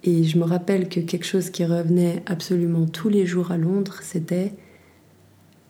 Et 0.02 0.24
je 0.24 0.38
me 0.38 0.44
rappelle 0.44 0.88
que 0.88 1.00
quelque 1.00 1.24
chose 1.24 1.50
qui 1.50 1.64
revenait 1.64 2.22
absolument 2.26 2.86
tous 2.86 3.08
les 3.08 3.26
jours 3.26 3.50
à 3.50 3.58
Londres, 3.58 3.98
c'était 4.02 4.52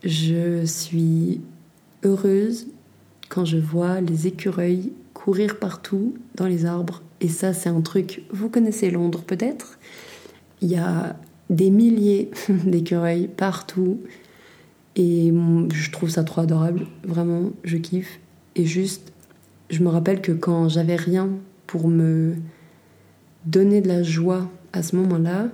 je 0.03 0.65
suis 0.65 1.41
heureuse 2.03 2.67
quand 3.29 3.45
je 3.45 3.57
vois 3.57 4.01
les 4.01 4.27
écureuils 4.27 4.91
courir 5.13 5.59
partout 5.59 6.15
dans 6.35 6.47
les 6.47 6.65
arbres. 6.65 7.01
Et 7.21 7.27
ça, 7.27 7.53
c'est 7.53 7.69
un 7.69 7.81
truc, 7.81 8.23
vous 8.31 8.49
connaissez 8.49 8.91
Londres 8.91 9.23
peut-être? 9.25 9.79
Il 10.61 10.69
y 10.69 10.77
a 10.77 11.15
des 11.49 11.69
milliers 11.69 12.31
d'écureuils 12.49 13.27
partout. 13.27 13.99
Et 14.95 15.31
je 15.73 15.91
trouve 15.91 16.09
ça 16.09 16.23
trop 16.23 16.41
adorable. 16.41 16.87
Vraiment, 17.03 17.51
je 17.63 17.77
kiffe. 17.77 18.19
Et 18.55 18.65
juste, 18.65 19.11
je 19.69 19.83
me 19.83 19.89
rappelle 19.89 20.21
que 20.21 20.31
quand 20.31 20.69
j'avais 20.69 20.95
rien 20.95 21.29
pour 21.67 21.87
me 21.87 22.35
donner 23.45 23.81
de 23.81 23.87
la 23.87 24.03
joie 24.03 24.49
à 24.73 24.81
ce 24.81 24.95
moment-là, 24.95 25.49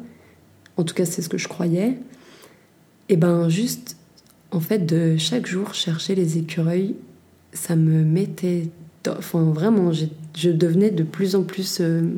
en 0.78 0.84
tout 0.84 0.96
cas 0.96 1.06
c'est 1.06 1.22
ce 1.22 1.30
que 1.30 1.38
je 1.38 1.48
croyais, 1.48 1.98
et 3.10 3.18
ben 3.18 3.50
juste, 3.50 3.98
en 4.52 4.60
fait, 4.60 4.80
de 4.80 5.18
chaque 5.18 5.46
jour 5.46 5.74
chercher 5.74 6.16
les 6.16 6.38
écureuils, 6.38 6.96
ça 7.54 7.76
me 7.76 8.04
mettait... 8.04 8.70
Enfin 9.08 9.44
vraiment, 9.44 9.92
je 9.92 10.50
devenais 10.50 10.92
de 10.92 11.04
plus 11.04 11.36
en 11.36 11.44
plus 11.44 11.80
euh, 11.82 12.12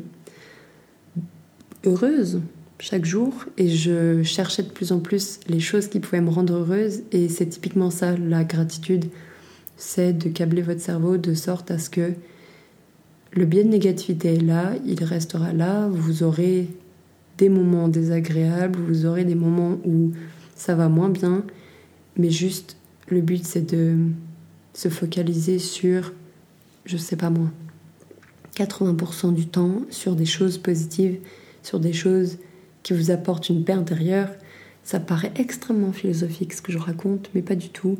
heureuse 1.84 2.40
chaque 2.78 3.04
jour 3.04 3.32
et 3.56 3.68
je 3.68 4.22
cherchais 4.22 4.62
de 4.62 4.68
plus 4.68 4.92
en 4.92 5.00
plus 5.00 5.40
les 5.48 5.60
choses 5.60 5.88
qui 5.88 6.00
pouvaient 6.00 6.20
me 6.20 6.30
rendre 6.30 6.54
heureuse 6.54 7.02
et 7.12 7.28
c'est 7.28 7.46
typiquement 7.46 7.90
ça 7.90 8.16
la 8.16 8.44
gratitude. 8.44 9.06
C'est 9.76 10.12
de 10.12 10.28
câbler 10.28 10.62
votre 10.62 10.80
cerveau 10.80 11.16
de 11.16 11.34
sorte 11.34 11.70
à 11.70 11.78
ce 11.78 11.90
que 11.90 12.12
le 13.32 13.44
biais 13.44 13.64
de 13.64 13.68
négativité 13.68 14.34
est 14.34 14.42
là, 14.42 14.72
il 14.86 15.02
restera 15.04 15.52
là, 15.52 15.88
vous 15.88 16.22
aurez 16.22 16.68
des 17.38 17.48
moments 17.48 17.88
désagréables, 17.88 18.78
vous 18.78 19.04
aurez 19.04 19.24
des 19.24 19.34
moments 19.34 19.78
où 19.84 20.12
ça 20.54 20.74
va 20.74 20.88
moins 20.88 21.10
bien, 21.10 21.44
mais 22.16 22.30
juste 22.30 22.76
le 23.08 23.20
but 23.20 23.44
c'est 23.44 23.70
de 23.70 23.96
se 24.76 24.90
focaliser 24.90 25.58
sur, 25.58 26.12
je 26.84 26.98
sais 26.98 27.16
pas 27.16 27.30
moi, 27.30 27.50
80% 28.56 29.32
du 29.32 29.46
temps 29.46 29.80
sur 29.88 30.14
des 30.14 30.26
choses 30.26 30.58
positives, 30.58 31.16
sur 31.62 31.80
des 31.80 31.94
choses 31.94 32.36
qui 32.82 32.92
vous 32.92 33.10
apportent 33.10 33.48
une 33.48 33.64
paix 33.64 33.72
intérieure. 33.72 34.28
Ça 34.84 35.00
paraît 35.00 35.32
extrêmement 35.36 35.92
philosophique 35.92 36.52
ce 36.52 36.60
que 36.60 36.72
je 36.72 36.78
raconte, 36.78 37.30
mais 37.34 37.40
pas 37.40 37.54
du 37.54 37.70
tout. 37.70 37.96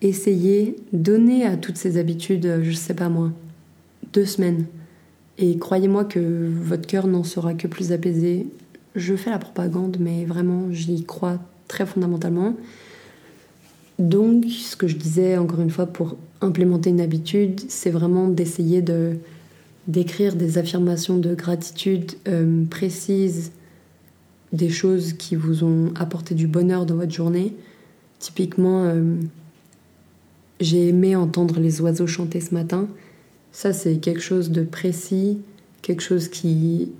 Essayez, 0.00 0.76
donnez 0.94 1.44
à 1.44 1.58
toutes 1.58 1.76
ces 1.76 1.98
habitudes, 1.98 2.60
je 2.62 2.72
sais 2.72 2.94
pas 2.94 3.10
moi, 3.10 3.30
deux 4.14 4.24
semaines. 4.24 4.64
Et 5.36 5.58
croyez-moi 5.58 6.06
que 6.06 6.50
votre 6.50 6.86
cœur 6.86 7.06
n'en 7.06 7.22
sera 7.22 7.52
que 7.52 7.66
plus 7.66 7.92
apaisé. 7.92 8.46
Je 8.94 9.14
fais 9.14 9.30
la 9.30 9.38
propagande, 9.38 9.98
mais 10.00 10.24
vraiment, 10.24 10.68
j'y 10.70 11.04
crois 11.04 11.38
très 11.68 11.84
fondamentalement. 11.84 12.54
Donc, 13.98 14.46
ce 14.46 14.76
que 14.76 14.88
je 14.88 14.96
disais 14.96 15.36
encore 15.36 15.60
une 15.60 15.70
fois 15.70 15.86
pour 15.86 16.16
implémenter 16.40 16.90
une 16.90 17.00
habitude, 17.00 17.60
c'est 17.68 17.90
vraiment 17.90 18.28
d'essayer 18.28 18.82
de 18.82 19.16
d'écrire 19.86 20.34
des 20.34 20.56
affirmations 20.56 21.18
de 21.18 21.34
gratitude 21.34 22.12
euh, 22.26 22.64
précises, 22.70 23.52
des 24.54 24.70
choses 24.70 25.12
qui 25.12 25.36
vous 25.36 25.62
ont 25.62 25.92
apporté 25.94 26.34
du 26.34 26.46
bonheur 26.46 26.86
dans 26.86 26.94
votre 26.94 27.12
journée. 27.12 27.54
Typiquement, 28.18 28.84
euh, 28.84 29.16
j'ai 30.60 30.88
aimé 30.88 31.16
entendre 31.16 31.60
les 31.60 31.82
oiseaux 31.82 32.06
chanter 32.06 32.40
ce 32.40 32.54
matin. 32.54 32.88
Ça, 33.52 33.74
c'est 33.74 33.98
quelque 33.98 34.22
chose 34.22 34.50
de 34.50 34.62
précis, 34.62 35.38
quelque 35.82 36.02
chose 36.02 36.28
qui 36.28 36.92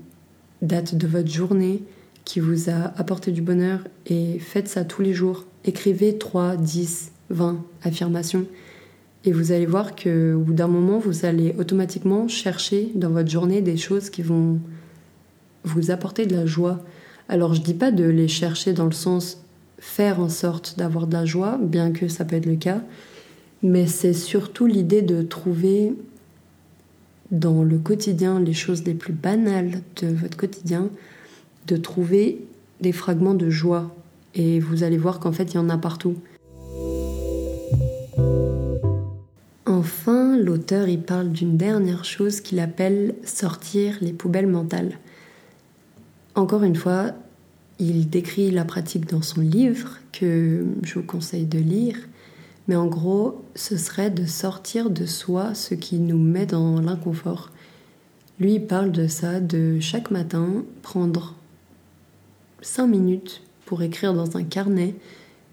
date 0.61 0.95
de 0.95 1.07
votre 1.07 1.29
journée, 1.29 1.81
qui 2.25 2.39
vous 2.39 2.69
a 2.69 2.93
apporté 2.97 3.31
du 3.31 3.41
bonheur. 3.41 3.79
Et 4.07 4.39
faites 4.39 4.67
ça 4.67 4.83
tous 4.83 5.01
les 5.01 5.13
jours. 5.13 5.45
Écrivez 5.63 6.17
3, 6.17 6.57
10, 6.57 7.11
20 7.29 7.63
affirmations. 7.83 8.45
Et 9.23 9.31
vous 9.31 9.51
allez 9.51 9.65
voir 9.65 9.95
qu'au 9.95 10.39
bout 10.39 10.53
d'un 10.53 10.67
moment, 10.67 10.99
vous 10.99 11.25
allez 11.25 11.55
automatiquement 11.57 12.27
chercher 12.27 12.91
dans 12.95 13.09
votre 13.09 13.29
journée 13.29 13.61
des 13.61 13.77
choses 13.77 14.09
qui 14.09 14.21
vont 14.21 14.59
vous 15.63 15.89
apporter 15.89 16.25
de 16.25 16.35
la 16.35 16.45
joie. 16.45 16.83
Alors 17.27 17.53
je 17.53 17.61
dis 17.61 17.73
pas 17.73 17.91
de 17.91 18.03
les 18.03 18.27
chercher 18.27 18.73
dans 18.73 18.85
le 18.85 18.91
sens 18.91 19.41
faire 19.79 20.19
en 20.19 20.29
sorte 20.29 20.77
d'avoir 20.77 21.07
de 21.07 21.13
la 21.13 21.25
joie, 21.25 21.57
bien 21.61 21.91
que 21.91 22.07
ça 22.07 22.23
peut 22.23 22.35
être 22.35 22.45
le 22.45 22.55
cas, 22.55 22.81
mais 23.61 23.87
c'est 23.87 24.13
surtout 24.13 24.67
l'idée 24.67 25.01
de 25.01 25.21
trouver 25.21 25.93
dans 27.31 27.63
le 27.63 27.77
quotidien 27.77 28.39
les 28.39 28.53
choses 28.53 28.83
les 28.83 28.93
plus 28.93 29.13
banales 29.13 29.81
de 30.01 30.07
votre 30.07 30.37
quotidien, 30.37 30.89
de 31.67 31.77
trouver 31.77 32.45
des 32.81 32.91
fragments 32.91 33.33
de 33.33 33.49
joie. 33.49 33.95
Et 34.33 34.59
vous 34.59 34.83
allez 34.83 34.97
voir 34.97 35.19
qu'en 35.19 35.31
fait, 35.31 35.53
il 35.53 35.55
y 35.55 35.57
en 35.57 35.69
a 35.69 35.77
partout. 35.77 36.15
Enfin, 39.65 40.37
l'auteur 40.37 40.87
il 40.87 41.01
parle 41.01 41.31
d'une 41.31 41.57
dernière 41.57 42.05
chose 42.05 42.41
qu'il 42.41 42.59
appelle 42.59 43.15
sortir 43.23 43.97
les 44.01 44.13
poubelles 44.13 44.47
mentales. 44.47 44.99
Encore 46.35 46.63
une 46.63 46.75
fois, 46.75 47.11
il 47.79 48.09
décrit 48.09 48.51
la 48.51 48.65
pratique 48.65 49.09
dans 49.09 49.21
son 49.21 49.41
livre 49.41 49.99
que 50.11 50.65
je 50.83 50.95
vous 50.95 51.05
conseille 51.05 51.45
de 51.45 51.59
lire 51.59 51.97
mais 52.67 52.75
en 52.75 52.87
gros, 52.87 53.43
ce 53.55 53.77
serait 53.77 54.09
de 54.09 54.25
sortir 54.25 54.89
de 54.89 55.05
soi 55.05 55.53
ce 55.53 55.75
qui 55.75 55.99
nous 55.99 56.17
met 56.17 56.45
dans 56.45 56.81
l'inconfort. 56.81 57.51
Lui, 58.39 58.55
il 58.55 58.65
parle 58.65 58.91
de 58.91 59.07
ça, 59.07 59.39
de 59.39 59.79
chaque 59.79 60.11
matin 60.11 60.63
prendre 60.81 61.35
5 62.65 62.87
minutes 62.87 63.41
pour 63.65 63.83
écrire 63.83 64.13
dans 64.13 64.37
un 64.37 64.43
carnet. 64.43 64.95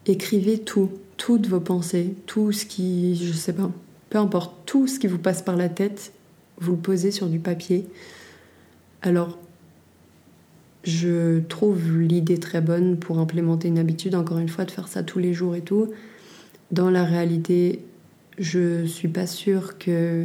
Écrivez 0.07 0.59
tout, 0.59 0.91
toutes 1.19 1.47
vos 1.47 1.61
pensées, 1.61 2.15
tout 2.27 2.53
ce 2.53 2.65
qui, 2.65 3.17
je 3.17 3.33
sais 3.33 3.53
pas, 3.53 3.71
peu 4.09 4.19
importe, 4.19 4.55
tout 4.67 4.87
ce 4.87 4.99
qui 4.99 5.07
vous 5.07 5.19
passe 5.19 5.43
par 5.43 5.57
la 5.57 5.69
tête, 5.69 6.13
vous 6.59 6.73
le 6.73 6.79
posez 6.79 7.11
sur 7.11 7.29
du 7.29 7.39
papier. 7.39 7.87
Alors, 9.03 9.39
je 10.85 11.41
trouve 11.41 12.01
l'idée 12.01 12.39
très 12.39 12.63
bonne 12.63 12.97
pour 12.97 13.19
implémenter 13.19 13.69
une 13.69 13.79
habitude, 13.79 14.15
encore 14.15 14.39
une 14.39 14.49
fois, 14.49 14.65
de 14.65 14.71
faire 14.71 14.89
ça 14.89 15.03
tous 15.03 15.19
les 15.19 15.35
jours 15.35 15.55
et 15.55 15.61
tout. 15.61 15.91
Dans 16.71 16.91
la 16.91 17.05
réalité, 17.05 17.85
je 18.39 18.87
suis 18.87 19.09
pas 19.09 19.27
sûre 19.27 19.79
que 19.79 20.25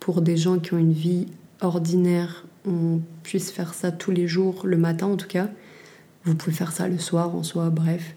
pour 0.00 0.22
des 0.22 0.38
gens 0.38 0.58
qui 0.58 0.72
ont 0.72 0.78
une 0.78 0.94
vie 0.94 1.26
ordinaire, 1.60 2.46
on 2.66 3.00
puisse 3.22 3.50
faire 3.50 3.74
ça 3.74 3.92
tous 3.92 4.10
les 4.10 4.26
jours, 4.26 4.62
le 4.64 4.78
matin 4.78 5.06
en 5.06 5.16
tout 5.16 5.28
cas. 5.28 5.48
Vous 6.24 6.34
pouvez 6.34 6.54
faire 6.54 6.72
ça 6.72 6.88
le 6.88 6.98
soir 6.98 7.34
en 7.34 7.42
soi, 7.42 7.70
bref. 7.70 8.14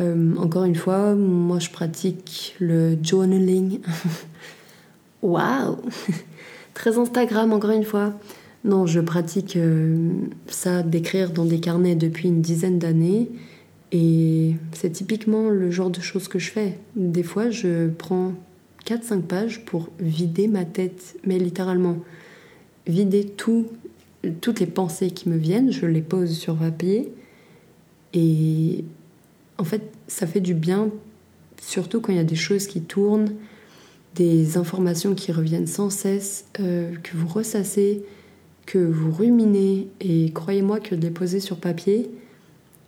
Euh, 0.00 0.36
encore 0.36 0.64
une 0.64 0.74
fois, 0.74 1.14
moi 1.14 1.58
je 1.58 1.70
pratique 1.70 2.54
le 2.60 2.96
journaling. 3.02 3.80
Waouh 5.22 5.78
Très 6.74 6.98
Instagram, 6.98 7.52
encore 7.52 7.70
une 7.70 7.84
fois. 7.84 8.12
Non, 8.64 8.86
je 8.86 9.00
pratique 9.00 9.56
euh, 9.56 10.10
ça 10.48 10.82
d'écrire 10.82 11.30
dans 11.30 11.44
des 11.44 11.60
carnets 11.60 11.94
depuis 11.94 12.28
une 12.28 12.42
dizaine 12.42 12.78
d'années. 12.78 13.30
Et 13.92 14.54
c'est 14.72 14.90
typiquement 14.90 15.48
le 15.48 15.70
genre 15.70 15.90
de 15.90 16.00
choses 16.00 16.28
que 16.28 16.38
je 16.38 16.50
fais. 16.50 16.78
Des 16.96 17.22
fois, 17.22 17.50
je 17.50 17.88
prends 17.88 18.32
4-5 18.84 19.22
pages 19.22 19.64
pour 19.64 19.88
vider 19.98 20.48
ma 20.48 20.64
tête, 20.64 21.16
mais 21.24 21.38
littéralement, 21.38 21.98
vider 22.86 23.24
tout, 23.24 23.68
toutes 24.40 24.60
les 24.60 24.66
pensées 24.66 25.10
qui 25.10 25.28
me 25.28 25.36
viennent, 25.36 25.72
je 25.72 25.86
les 25.86 26.02
pose 26.02 26.36
sur 26.36 26.56
papier. 26.56 27.12
Et 28.14 28.84
en 29.58 29.64
fait, 29.64 29.82
ça 30.08 30.26
fait 30.26 30.40
du 30.40 30.54
bien, 30.54 30.90
surtout 31.60 32.00
quand 32.00 32.12
il 32.12 32.16
y 32.16 32.20
a 32.20 32.24
des 32.24 32.36
choses 32.36 32.66
qui 32.66 32.82
tournent, 32.82 33.32
des 34.14 34.56
informations 34.56 35.14
qui 35.14 35.32
reviennent 35.32 35.66
sans 35.66 35.90
cesse, 35.90 36.46
euh, 36.60 36.94
que 37.02 37.16
vous 37.16 37.28
ressassez, 37.28 38.02
que 38.64 38.78
vous 38.78 39.12
ruminez. 39.12 39.88
Et 40.00 40.30
croyez-moi 40.32 40.80
que 40.80 40.94
de 40.94 41.02
les 41.02 41.10
poser 41.10 41.40
sur 41.40 41.58
papier, 41.58 42.10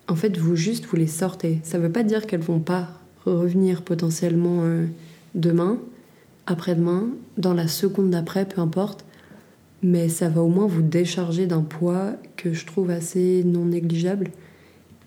en 0.08 0.16
fait, 0.16 0.38
vous 0.38 0.56
juste 0.56 0.86
vous 0.86 0.96
les 0.96 1.06
sortez. 1.06 1.60
Ça 1.62 1.78
ne 1.78 1.82
veut 1.84 1.92
pas 1.92 2.02
dire 2.02 2.26
qu'elles 2.26 2.40
vont 2.40 2.60
pas 2.60 2.88
revenir 3.26 3.82
potentiellement 3.82 4.60
euh, 4.62 4.86
demain, 5.34 5.78
après-demain, 6.46 7.08
dans 7.36 7.52
la 7.52 7.68
seconde 7.68 8.10
d'après, 8.10 8.46
peu 8.46 8.60
importe. 8.60 9.04
Mais 9.82 10.08
ça 10.08 10.28
va 10.28 10.42
au 10.42 10.48
moins 10.48 10.66
vous 10.66 10.82
décharger 10.82 11.46
d'un 11.46 11.62
poids 11.62 12.14
que 12.36 12.52
je 12.52 12.66
trouve 12.66 12.90
assez 12.90 13.44
non 13.44 13.66
négligeable. 13.66 14.30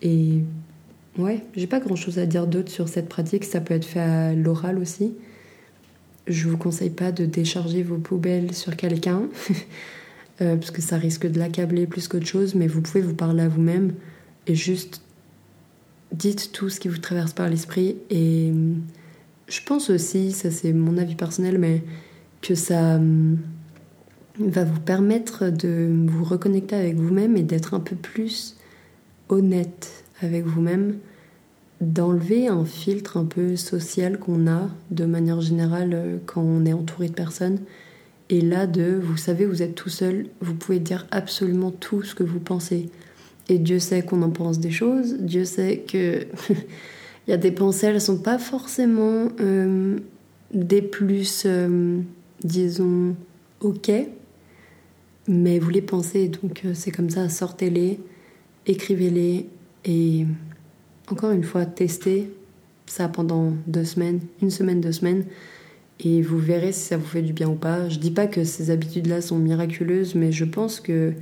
Et 0.00 0.38
ouais, 1.18 1.42
j'ai 1.54 1.66
pas 1.66 1.80
grand 1.80 1.96
chose 1.96 2.18
à 2.18 2.26
dire 2.26 2.46
d'autre 2.46 2.70
sur 2.70 2.88
cette 2.88 3.08
pratique. 3.08 3.44
Ça 3.44 3.60
peut 3.60 3.74
être 3.74 3.84
fait 3.84 4.00
à 4.00 4.34
l'oral 4.34 4.78
aussi. 4.78 5.14
Je 6.26 6.48
vous 6.48 6.56
conseille 6.56 6.90
pas 6.90 7.12
de 7.12 7.26
décharger 7.26 7.82
vos 7.82 7.98
poubelles 7.98 8.54
sur 8.54 8.76
quelqu'un, 8.76 9.22
euh, 10.40 10.56
parce 10.56 10.70
que 10.70 10.80
ça 10.80 10.96
risque 10.96 11.26
de 11.26 11.38
l'accabler 11.38 11.86
plus 11.86 12.06
qu'autre 12.08 12.26
chose, 12.26 12.54
mais 12.54 12.68
vous 12.68 12.80
pouvez 12.80 13.00
vous 13.00 13.14
parler 13.14 13.42
à 13.42 13.48
vous-même 13.48 13.92
et 14.46 14.54
juste 14.54 15.02
dites 16.12 16.52
tout 16.52 16.68
ce 16.68 16.78
qui 16.78 16.88
vous 16.88 16.98
traverse 16.98 17.32
par 17.32 17.48
l'esprit 17.48 17.96
et 18.10 18.50
hum, 18.50 18.82
je 19.48 19.60
pense 19.66 19.90
aussi, 19.90 20.32
ça 20.32 20.50
c'est 20.50 20.72
mon 20.72 20.96
avis 20.96 21.14
personnel, 21.14 21.58
mais 21.58 21.82
que 22.40 22.54
ça 22.54 22.96
hum, 22.96 23.38
va 24.38 24.64
vous 24.64 24.80
permettre 24.80 25.50
de 25.50 25.90
vous 26.06 26.24
reconnecter 26.24 26.76
avec 26.76 26.96
vous-même 26.96 27.36
et 27.36 27.42
d'être 27.42 27.74
un 27.74 27.80
peu 27.80 27.96
plus 27.96 28.56
honnête 29.28 30.04
avec 30.20 30.44
vous-même, 30.44 30.96
d'enlever 31.80 32.46
un 32.48 32.64
filtre 32.64 33.16
un 33.16 33.24
peu 33.24 33.56
social 33.56 34.18
qu'on 34.18 34.46
a 34.46 34.68
de 34.90 35.04
manière 35.04 35.40
générale 35.40 35.90
euh, 35.94 36.18
quand 36.26 36.42
on 36.42 36.64
est 36.64 36.72
entouré 36.72 37.08
de 37.08 37.14
personnes. 37.14 37.58
Et 38.30 38.40
là, 38.40 38.66
de, 38.66 38.98
vous 39.02 39.16
savez, 39.16 39.44
vous 39.44 39.62
êtes 39.62 39.74
tout 39.74 39.88
seul, 39.88 40.26
vous 40.40 40.54
pouvez 40.54 40.78
dire 40.78 41.06
absolument 41.10 41.70
tout 41.70 42.02
ce 42.02 42.14
que 42.14 42.22
vous 42.22 42.38
pensez. 42.38 42.88
Et 43.48 43.58
Dieu 43.58 43.80
sait 43.80 44.02
qu'on 44.02 44.22
en 44.22 44.30
pense 44.30 44.60
des 44.60 44.70
choses, 44.70 45.16
Dieu 45.18 45.44
sait 45.44 45.78
que 45.78 46.20
il 47.26 47.30
y 47.30 47.32
a 47.32 47.36
des 47.36 47.50
pensées, 47.50 47.88
elles 47.88 48.00
sont 48.00 48.18
pas 48.18 48.38
forcément 48.38 49.28
euh, 49.40 49.98
des 50.54 50.82
plus, 50.82 51.42
euh, 51.46 51.98
disons, 52.44 53.16
ok, 53.60 53.90
mais 55.28 55.58
vous 55.58 55.70
les 55.70 55.82
pensez, 55.82 56.28
donc 56.28 56.62
c'est 56.74 56.90
comme 56.90 57.10
ça, 57.10 57.28
sortez-les, 57.28 58.00
écrivez-les 58.66 59.46
et 59.84 60.26
encore 61.08 61.30
une 61.32 61.44
fois, 61.44 61.66
testez 61.66 62.30
ça 62.86 63.08
pendant 63.08 63.52
deux 63.66 63.84
semaines, 63.84 64.20
une 64.40 64.50
semaine, 64.50 64.80
deux 64.80 64.92
semaines, 64.92 65.24
et 66.00 66.22
vous 66.22 66.38
verrez 66.38 66.72
si 66.72 66.80
ça 66.80 66.96
vous 66.96 67.06
fait 67.06 67.22
du 67.22 67.32
bien 67.32 67.48
ou 67.48 67.54
pas. 67.54 67.88
Je 67.88 67.98
dis 67.98 68.10
pas 68.10 68.26
que 68.26 68.44
ces 68.44 68.70
habitudes-là 68.70 69.20
sont 69.20 69.38
miraculeuses, 69.38 70.14
mais 70.14 70.32
je 70.32 70.44
pense 70.44 70.80
que 70.80 71.12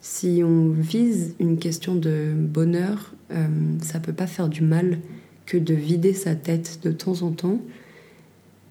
si 0.00 0.42
on 0.44 0.68
vise 0.68 1.34
une 1.38 1.58
question 1.58 1.94
de 1.94 2.32
bonheur, 2.36 3.14
euh, 3.30 3.46
ça 3.80 4.00
peut 4.00 4.12
pas 4.12 4.26
faire 4.26 4.48
du 4.48 4.62
mal 4.62 4.98
que 5.46 5.56
de 5.56 5.74
vider 5.74 6.12
sa 6.12 6.34
tête 6.34 6.80
de 6.82 6.92
temps 6.92 7.22
en 7.22 7.30
temps 7.30 7.60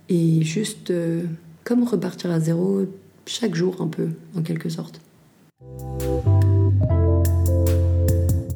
et 0.09 0.41
juste 0.41 0.91
euh, 0.91 1.23
comme 1.63 1.83
repartir 1.83 2.31
à 2.31 2.39
zéro 2.39 2.85
chaque 3.25 3.55
jour 3.55 3.81
un 3.81 3.87
peu, 3.87 4.09
en 4.35 4.41
quelque 4.41 4.69
sorte. 4.69 5.01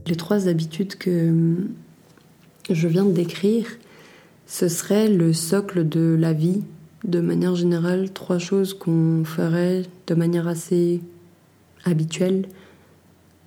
Les 0.07 0.15
trois 0.15 0.47
habitudes 0.47 0.95
que 0.95 1.67
je 2.69 2.87
viens 2.87 3.05
de 3.05 3.11
décrire, 3.11 3.65
ce 4.47 4.67
serait 4.67 5.09
le 5.09 5.33
socle 5.33 5.87
de 5.87 6.15
la 6.19 6.33
vie. 6.33 6.63
De 7.03 7.19
manière 7.19 7.55
générale, 7.55 8.11
trois 8.11 8.39
choses 8.39 8.73
qu'on 8.73 9.23
ferait 9.25 9.83
de 10.07 10.15
manière 10.15 10.47
assez 10.47 11.01
habituelle, 11.83 12.47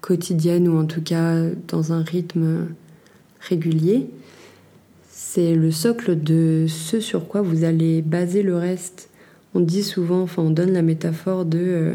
quotidienne 0.00 0.68
ou 0.68 0.78
en 0.78 0.87
tout 0.87 1.02
cas 1.02 1.42
dans 1.66 1.92
un 1.92 2.02
rythme 2.02 2.68
régulier. 3.40 4.09
C'est 5.11 5.54
le 5.54 5.70
socle 5.70 6.20
de 6.20 6.66
ce 6.68 7.00
sur 7.00 7.28
quoi 7.28 7.42
vous 7.42 7.64
allez 7.64 8.02
baser 8.02 8.42
le 8.42 8.57
reste. 8.57 9.08
On 9.59 9.62
dit 9.62 9.83
souvent, 9.83 10.23
enfin 10.23 10.44
on 10.44 10.51
donne 10.51 10.73
la 10.73 10.83
métaphore 10.83 11.44
de 11.44 11.59
euh, 11.59 11.94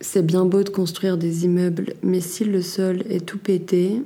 c'est 0.00 0.24
bien 0.24 0.46
beau 0.46 0.62
de 0.62 0.70
construire 0.70 1.18
des 1.18 1.44
immeubles, 1.44 1.92
mais 2.02 2.20
si 2.20 2.42
le 2.42 2.62
sol 2.62 3.02
est 3.10 3.26
tout 3.26 3.36
pété, 3.36 4.00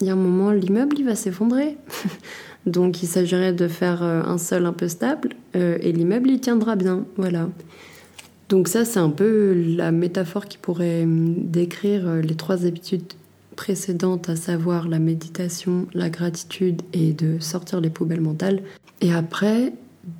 il 0.00 0.06
y 0.06 0.10
a 0.10 0.12
un 0.12 0.16
moment, 0.16 0.52
l'immeuble, 0.52 0.94
il 1.00 1.04
va 1.04 1.16
s'effondrer. 1.16 1.76
Donc 2.66 3.02
il 3.02 3.08
s'agirait 3.08 3.52
de 3.52 3.66
faire 3.66 4.04
euh, 4.04 4.22
un 4.22 4.38
sol 4.38 4.66
un 4.66 4.72
peu 4.72 4.86
stable 4.86 5.30
euh, 5.56 5.76
et 5.80 5.90
l'immeuble, 5.90 6.30
il 6.30 6.38
tiendra 6.38 6.76
bien. 6.76 7.04
Voilà. 7.16 7.48
Donc 8.48 8.68
ça, 8.68 8.84
c'est 8.84 9.00
un 9.00 9.10
peu 9.10 9.52
la 9.52 9.90
métaphore 9.90 10.46
qui 10.46 10.58
pourrait 10.58 11.04
décrire 11.04 12.14
les 12.22 12.36
trois 12.36 12.64
habitudes 12.64 13.12
précédentes, 13.56 14.28
à 14.28 14.36
savoir 14.36 14.86
la 14.86 15.00
méditation, 15.00 15.88
la 15.94 16.10
gratitude 16.10 16.80
et 16.92 17.12
de 17.12 17.40
sortir 17.40 17.80
les 17.80 17.90
poubelles 17.90 18.20
mentales. 18.20 18.62
Et 19.00 19.12
après, 19.12 19.72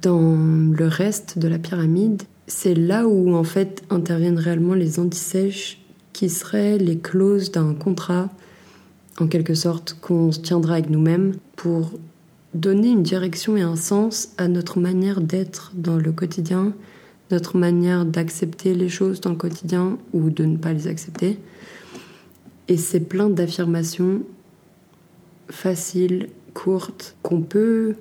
dans 0.03 0.37
le 0.37 0.87
reste 0.87 1.39
de 1.39 1.49
la 1.49 1.59
pyramide, 1.59 2.23
c'est 2.47 2.75
là 2.75 3.07
où 3.07 3.35
en 3.35 3.45
fait 3.45 3.83
interviennent 3.91 4.39
réellement 4.39 4.75
les 4.75 4.99
antisèches 4.99 5.81
qui 6.13 6.29
seraient 6.29 6.79
les 6.79 6.99
clauses 6.99 7.51
d'un 7.51 7.75
contrat 7.75 8.31
en 9.21 9.27
quelque 9.27 9.55
sorte, 9.55 9.97
qu'on 10.01 10.33
se 10.33 10.41
tiendra 10.41 10.75
avec 10.75 10.91
nous-mêmes 10.91 11.35
pour 11.57 11.93
donner 12.55 12.91
une 12.91 13.03
direction 13.03 13.57
et 13.57 13.63
un 13.63 13.77
sens 13.77 14.31
à 14.39 14.49
notre 14.49 14.79
manière 14.79 15.21
d'être 15.21 15.73
dans 15.75 15.97
le 15.97 16.13
quotidien, 16.13 16.73
notre 17.31 17.57
manière 17.57 18.05
d'accepter 18.05 18.75
les 18.75 18.89
choses 18.89 19.21
dans 19.21 19.31
le 19.31 19.37
quotidien 19.37 19.99
ou 20.13 20.31
de 20.31 20.45
ne 20.45 20.57
pas 20.57 20.73
les 20.73 20.87
accepter. 20.87 21.39
Et 22.69 22.77
c'est 22.77 23.01
plein 23.01 23.31
d'affirmations 23.31 24.23
faciles, 25.49 26.29
courtes, 26.55 27.17
qu'on 27.23 27.43
peut 27.43 27.95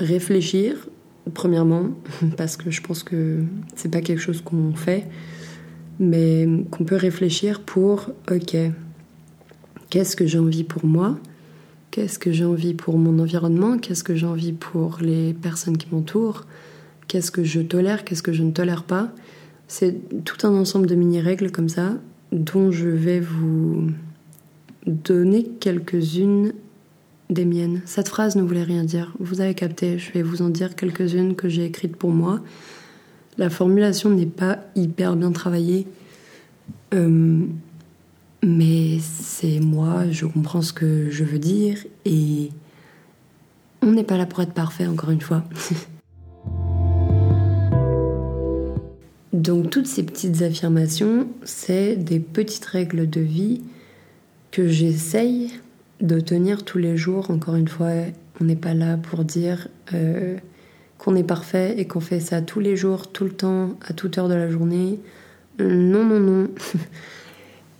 réfléchir, 0.00 0.88
premièrement, 1.32 1.90
parce 2.36 2.56
que 2.56 2.70
je 2.70 2.80
pense 2.82 3.04
que 3.04 3.44
c'est 3.76 3.90
pas 3.90 4.00
quelque 4.00 4.20
chose 4.20 4.40
qu'on 4.42 4.74
fait, 4.74 5.06
mais 6.00 6.48
qu'on 6.70 6.84
peut 6.84 6.96
réfléchir 6.96 7.60
pour, 7.60 8.10
ok, 8.30 8.56
Qu'est-ce 9.90 10.14
que 10.14 10.24
j'ai 10.24 10.38
envie 10.38 10.62
pour 10.62 10.86
moi? 10.86 11.18
Qu'est-ce 11.90 12.20
que 12.20 12.30
j'ai 12.30 12.44
envie 12.44 12.74
pour 12.74 12.96
mon 12.96 13.18
environnement? 13.18 13.76
Qu'est-ce 13.76 14.04
que 14.04 14.14
j'ai 14.14 14.26
envie 14.26 14.52
pour 14.52 14.98
les 15.00 15.34
personnes 15.34 15.76
qui 15.76 15.88
m'entourent? 15.90 16.46
Qu'est-ce 17.08 17.32
que 17.32 17.42
je 17.42 17.60
tolère? 17.60 18.04
Qu'est-ce 18.04 18.22
que 18.22 18.32
je 18.32 18.44
ne 18.44 18.52
tolère 18.52 18.84
pas? 18.84 19.10
C'est 19.66 19.96
tout 20.24 20.46
un 20.46 20.50
ensemble 20.50 20.86
de 20.86 20.94
mini-règles 20.94 21.50
comme 21.50 21.68
ça 21.68 21.94
dont 22.30 22.70
je 22.70 22.88
vais 22.88 23.18
vous 23.18 23.90
donner 24.86 25.42
quelques-unes 25.58 26.52
des 27.30 27.44
miennes. 27.44 27.80
Cette 27.86 28.08
phrase 28.08 28.36
ne 28.36 28.42
voulait 28.42 28.62
rien 28.62 28.84
dire. 28.84 29.12
Vous 29.18 29.40
avez 29.40 29.54
capté, 29.54 29.98
je 29.98 30.12
vais 30.12 30.22
vous 30.22 30.42
en 30.42 30.50
dire 30.50 30.74
quelques-unes 30.74 31.34
que 31.34 31.48
j'ai 31.48 31.64
écrites 31.64 31.96
pour 31.96 32.10
moi. 32.10 32.40
La 33.38 33.48
formulation 33.48 34.10
n'est 34.10 34.26
pas 34.26 34.58
hyper 34.74 35.16
bien 35.16 35.32
travaillée. 35.32 35.86
Euh, 36.92 37.46
mais 38.42 38.98
c'est 39.00 39.60
moi, 39.60 40.10
je 40.10 40.26
comprends 40.26 40.62
ce 40.62 40.72
que 40.72 41.10
je 41.10 41.24
veux 41.24 41.38
dire 41.38 41.78
et 42.04 42.50
on 43.82 43.92
n'est 43.92 44.04
pas 44.04 44.16
là 44.16 44.26
pour 44.26 44.40
être 44.42 44.52
parfait 44.52 44.86
encore 44.86 45.10
une 45.10 45.20
fois. 45.20 45.44
Donc 49.32 49.70
toutes 49.70 49.86
ces 49.86 50.02
petites 50.02 50.42
affirmations, 50.42 51.28
c'est 51.44 51.96
des 51.96 52.18
petites 52.18 52.64
règles 52.64 53.08
de 53.08 53.20
vie 53.20 53.62
que 54.50 54.68
j'essaye 54.68 55.52
de 56.00 56.20
tenir 56.20 56.64
tous 56.64 56.78
les 56.78 56.96
jours. 56.96 57.30
Encore 57.30 57.56
une 57.56 57.68
fois, 57.68 57.90
on 58.40 58.44
n'est 58.44 58.56
pas 58.56 58.74
là 58.74 58.96
pour 58.96 59.24
dire 59.24 59.68
euh, 59.94 60.36
qu'on 60.98 61.16
est 61.16 61.24
parfait 61.24 61.74
et 61.78 61.86
qu'on 61.86 62.00
fait 62.00 62.20
ça 62.20 62.42
tous 62.42 62.60
les 62.60 62.76
jours, 62.76 63.12
tout 63.12 63.24
le 63.24 63.30
temps, 63.30 63.78
à 63.86 63.92
toute 63.92 64.18
heure 64.18 64.28
de 64.28 64.34
la 64.34 64.50
journée. 64.50 64.98
Non, 65.58 66.04
non, 66.04 66.20
non. 66.20 66.48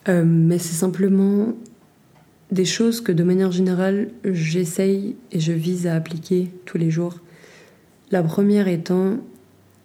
Euh, 0.08 0.24
mais 0.24 0.58
c'est 0.58 0.74
simplement 0.74 1.52
des 2.50 2.64
choses 2.64 3.02
que 3.02 3.12
de 3.12 3.22
manière 3.22 3.52
générale, 3.52 4.08
j'essaye 4.24 5.14
et 5.30 5.40
je 5.40 5.52
vise 5.52 5.86
à 5.86 5.94
appliquer 5.94 6.50
tous 6.64 6.78
les 6.78 6.90
jours. 6.90 7.18
La 8.10 8.22
première 8.22 8.66
étant, 8.66 9.18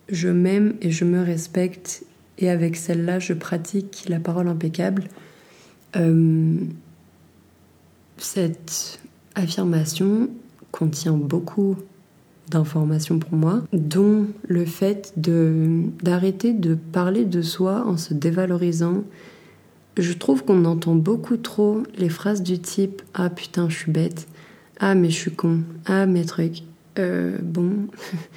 je 0.08 0.30
m'aime 0.30 0.76
et 0.82 0.90
je 0.90 1.04
me 1.04 1.22
respecte, 1.22 2.06
et 2.38 2.50
avec 2.50 2.76
celle-là, 2.78 3.20
je 3.20 3.34
pratique 3.34 4.06
la 4.08 4.20
parole 4.20 4.48
impeccable. 4.48 5.04
Euh, 5.98 6.56
cette 8.18 9.00
affirmation 9.36 10.30
contient 10.72 11.14
beaucoup 11.14 11.76
d'informations 12.50 13.20
pour 13.20 13.34
moi, 13.38 13.64
dont 13.74 14.28
le 14.48 14.66
fait 14.66 15.14
d'arrêter 15.18 16.54
de 16.54 16.76
parler 16.76 17.26
de 17.26 17.42
soi 17.42 17.84
en 17.88 17.98
se 17.98 18.14
dévalorisant 18.14 19.04
je 19.98 20.14
trouve 20.14 20.44
qu'on 20.44 20.66
entend 20.66 20.96
beaucoup 20.96 21.38
trop 21.38 21.84
les 21.98 22.10
phrases 22.10 22.44
du 22.44 22.60
type 22.60 23.02
Ah 23.14 23.30
putain, 23.30 23.70
je 23.70 23.78
suis 23.78 23.92
bête. 23.92 24.28
Ah, 24.80 24.94
mais 24.94 25.10
je 25.10 25.16
suis 25.16 25.32
con. 25.32 25.62
Ah, 25.86 26.06
mes 26.06 26.26
trucs. 26.26 26.64
Euh, 27.00 27.38
bon. 27.42 27.88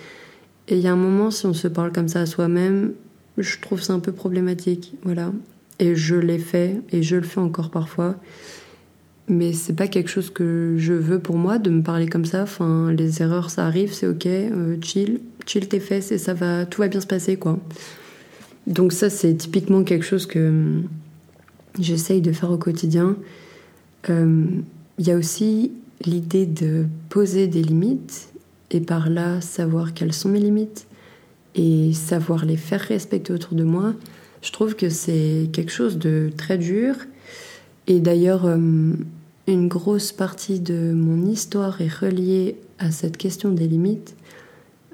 Et 0.69 0.77
il 0.77 0.81
y 0.81 0.87
a 0.87 0.93
un 0.93 0.97
moment, 0.97 1.31
si 1.31 1.47
on 1.47 1.55
se 1.55 1.67
parle 1.67 1.93
comme 1.93 2.09
ça 2.09 2.21
à 2.21 2.27
soi-même, 2.27 2.93
je 3.39 3.59
trouve 3.61 3.83
ça 3.83 3.93
un 3.93 4.01
peu 4.01 4.13
problématique. 4.13 4.95
Voilà. 5.03 5.33
Et 5.81 5.97
je 5.97 6.15
l'ai 6.15 6.39
fait, 6.39 6.81
et 6.91 7.03
je 7.03 7.17
le 7.17 7.23
fais 7.23 7.41
encore 7.41 7.71
parfois. 7.71 8.17
Mais 9.29 9.53
c'est 9.53 9.75
pas 9.75 9.89
quelque 9.89 10.09
chose 10.09 10.31
que 10.31 10.75
je 10.79 10.95
veux 10.95 11.19
pour 11.19 11.37
moi 11.37 11.59
de 11.59 11.71
me 11.71 11.83
parler 11.83 12.07
comme 12.07 12.25
ça. 12.25 12.43
Enfin, 12.43 12.93
les 12.93 13.21
erreurs, 13.23 13.51
ça 13.51 13.67
arrive, 13.67 13.93
c'est 13.93 14.07
ok. 14.07 14.27
Euh, 14.27 14.77
chill, 14.81 15.21
chill 15.47 15.69
tes 15.69 15.81
fesses 15.81 16.13
et 16.13 16.19
ça 16.19 16.33
va, 16.33 16.65
tout 16.65 16.81
va 16.81 16.89
bien 16.89 17.01
se 17.01 17.07
passer, 17.07 17.37
quoi. 17.37 17.59
Donc 18.67 18.93
ça, 18.93 19.11
c'est 19.11 19.35
typiquement 19.35 19.83
quelque 19.85 20.05
chose 20.05 20.27
que 20.27 20.83
j'essaye 21.79 22.21
de 22.21 22.33
faire 22.33 22.51
au 22.51 22.59
quotidien. 22.59 23.17
Il 24.09 24.15
euh, 24.15 24.45
y 24.99 25.11
a 25.11 25.17
aussi 25.17 25.73
l'idée 26.05 26.47
de 26.47 26.87
poser 27.09 27.47
des 27.49 27.63
limites 27.63 28.29
et 28.71 28.81
par 28.81 29.09
là 29.09 29.41
savoir 29.41 29.95
quelles 29.95 30.13
sont 30.13 30.29
mes 30.29 30.41
limites 30.41 30.87
et 31.55 31.93
savoir 31.93 32.45
les 32.45 32.57
faire 32.57 32.81
respecter 32.81 33.33
autour 33.33 33.55
de 33.55 33.65
moi. 33.65 33.95
Je 34.43 34.53
trouve 34.53 34.77
que 34.77 34.89
c'est 34.89 35.49
quelque 35.53 35.73
chose 35.73 35.99
de 35.99 36.31
très 36.37 36.59
dur 36.59 36.95
et 37.87 38.01
d'ailleurs 38.01 38.45
euh, 38.45 38.93
une 39.53 39.69
grosse 39.69 40.13
partie 40.13 40.61
de 40.61 40.93
mon 40.93 41.27
histoire 41.27 41.81
est 41.81 41.93
reliée 41.93 42.57
à 42.79 42.91
cette 42.91 43.17
question 43.17 43.51
des 43.51 43.67
limites. 43.67 44.15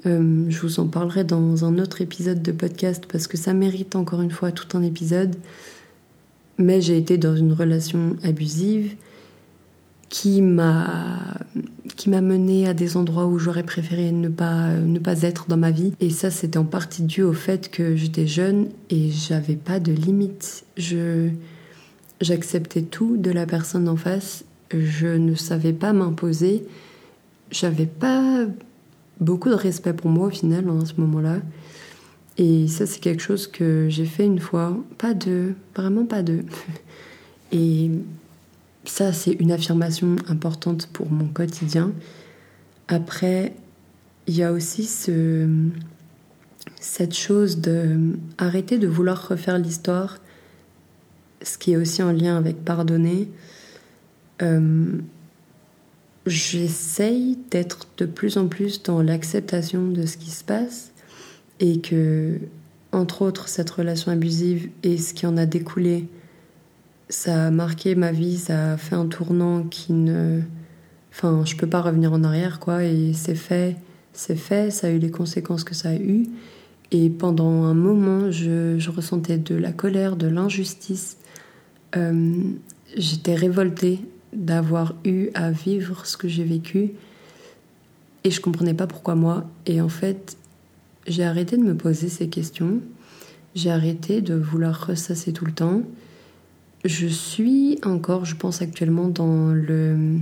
Euh, 0.05 0.45
je 0.49 0.59
vous 0.59 0.79
en 0.79 0.87
parlerai 0.87 1.23
dans 1.23 1.65
un 1.65 1.79
autre 1.79 2.01
épisode 2.01 2.41
de 2.41 2.51
podcast 2.51 3.05
parce 3.11 3.27
que 3.27 3.37
ça 3.37 3.53
mérite 3.53 3.95
encore 3.95 4.21
une 4.21 4.31
fois 4.31 4.51
tout 4.51 4.77
un 4.77 4.83
épisode. 4.83 5.35
Mais 6.57 6.79
j'ai 6.79 6.97
été 6.97 7.17
dans 7.17 7.35
une 7.35 7.53
relation 7.53 8.15
abusive 8.23 8.95
qui 10.09 10.41
m'a 10.41 11.19
qui 11.97 12.09
mené 12.09 12.67
à 12.67 12.73
des 12.73 12.95
endroits 12.95 13.25
où 13.25 13.39
j'aurais 13.39 13.63
préféré 13.63 14.11
ne 14.11 14.29
pas 14.29 14.73
ne 14.73 14.99
pas 14.99 15.23
être 15.23 15.47
dans 15.49 15.57
ma 15.57 15.71
vie. 15.71 15.93
Et 15.99 16.09
ça 16.09 16.31
c'était 16.31 16.57
en 16.57 16.63
partie 16.63 17.03
dû 17.03 17.23
au 17.23 17.33
fait 17.33 17.69
que 17.69 17.95
j'étais 17.95 18.27
jeune 18.27 18.67
et 18.89 19.09
j'avais 19.09 19.55
pas 19.55 19.79
de 19.79 19.91
limites. 19.91 20.65
Je 20.77 21.29
j'acceptais 22.21 22.81
tout 22.81 23.17
de 23.17 23.31
la 23.31 23.45
personne 23.45 23.87
en 23.87 23.95
face. 23.95 24.45
Je 24.73 25.07
ne 25.07 25.35
savais 25.35 25.73
pas 25.73 25.93
m'imposer. 25.93 26.65
J'avais 27.51 27.85
pas 27.85 28.45
beaucoup 29.19 29.49
de 29.49 29.55
respect 29.55 29.93
pour 29.93 30.09
moi 30.09 30.27
au 30.27 30.31
final 30.31 30.65
hein, 30.67 30.79
à 30.81 30.85
ce 30.85 30.99
moment-là. 30.99 31.37
Et 32.37 32.67
ça 32.67 32.85
c'est 32.85 32.99
quelque 32.99 33.21
chose 33.21 33.47
que 33.47 33.87
j'ai 33.89 34.05
fait 34.05 34.25
une 34.25 34.39
fois. 34.39 34.77
Pas 34.97 35.13
deux 35.13 35.55
vraiment 35.75 36.05
pas 36.05 36.23
deux 36.23 36.43
et 37.51 37.91
ça, 38.89 39.13
c'est 39.13 39.31
une 39.31 39.51
affirmation 39.51 40.15
importante 40.27 40.87
pour 40.87 41.11
mon 41.11 41.27
quotidien. 41.27 41.91
Après, 42.87 43.55
il 44.27 44.35
y 44.35 44.43
a 44.43 44.51
aussi 44.51 44.85
ce, 44.85 45.47
cette 46.79 47.15
chose 47.15 47.59
de 47.59 47.97
arrêter 48.37 48.77
de 48.77 48.87
vouloir 48.87 49.27
refaire 49.27 49.57
l'histoire, 49.57 50.17
ce 51.45 51.57
qui 51.57 51.73
est 51.73 51.77
aussi 51.77 52.03
en 52.03 52.11
lien 52.11 52.37
avec 52.37 52.63
pardonner. 52.63 53.29
Euh, 54.41 54.97
j'essaye 56.25 57.37
d'être 57.51 57.87
de 57.97 58.05
plus 58.05 58.37
en 58.37 58.47
plus 58.47 58.83
dans 58.83 59.01
l'acceptation 59.01 59.87
de 59.87 60.05
ce 60.05 60.17
qui 60.17 60.31
se 60.31 60.43
passe 60.43 60.91
et 61.59 61.79
que, 61.79 62.39
entre 62.91 63.21
autres, 63.21 63.47
cette 63.47 63.69
relation 63.69 64.11
abusive 64.11 64.69
et 64.83 64.97
ce 64.97 65.13
qui 65.13 65.25
en 65.25 65.37
a 65.37 65.45
découlé 65.45 66.07
ça 67.09 67.47
a 67.47 67.51
marqué 67.51 67.95
ma 67.95 68.11
vie, 68.11 68.37
ça 68.37 68.73
a 68.73 68.77
fait 68.77 68.95
un 68.95 69.07
tournant 69.07 69.63
qui 69.63 69.93
ne. 69.93 70.41
Enfin, 71.11 71.43
je 71.45 71.55
peux 71.55 71.67
pas 71.67 71.81
revenir 71.81 72.13
en 72.13 72.23
arrière, 72.23 72.59
quoi. 72.59 72.83
Et 72.83 73.13
c'est 73.13 73.35
fait, 73.35 73.77
c'est 74.13 74.35
fait, 74.35 74.71
ça 74.71 74.87
a 74.87 74.89
eu 74.89 74.99
les 74.99 75.11
conséquences 75.11 75.63
que 75.63 75.75
ça 75.75 75.89
a 75.89 75.95
eu. 75.95 76.27
Et 76.91 77.09
pendant 77.09 77.63
un 77.63 77.73
moment, 77.73 78.31
je, 78.31 78.89
ressentais 78.89 79.37
de 79.37 79.55
la 79.55 79.71
colère, 79.71 80.15
de 80.15 80.27
l'injustice. 80.27 81.17
Euh, 81.95 82.35
j'étais 82.95 83.35
révoltée 83.35 84.01
d'avoir 84.33 84.95
eu 85.03 85.29
à 85.33 85.51
vivre 85.51 86.05
ce 86.05 86.17
que 86.17 86.27
j'ai 86.27 86.43
vécu. 86.43 86.91
Et 88.23 88.31
je 88.31 88.41
comprenais 88.41 88.73
pas 88.73 88.87
pourquoi 88.87 89.15
moi. 89.15 89.45
Et 89.65 89.81
en 89.81 89.89
fait, 89.89 90.37
j'ai 91.07 91.23
arrêté 91.23 91.57
de 91.57 91.63
me 91.63 91.75
poser 91.75 92.09
ces 92.09 92.27
questions. 92.27 92.81
J'ai 93.55 93.71
arrêté 93.71 94.21
de 94.21 94.35
vouloir 94.35 94.87
ressasser 94.87 95.31
tout 95.31 95.45
le 95.45 95.53
temps. 95.53 95.81
Je 96.83 97.07
suis 97.07 97.79
encore, 97.83 98.25
je 98.25 98.35
pense 98.35 98.61
actuellement, 98.61 99.07
dans 99.07 99.51
le, 99.51 100.17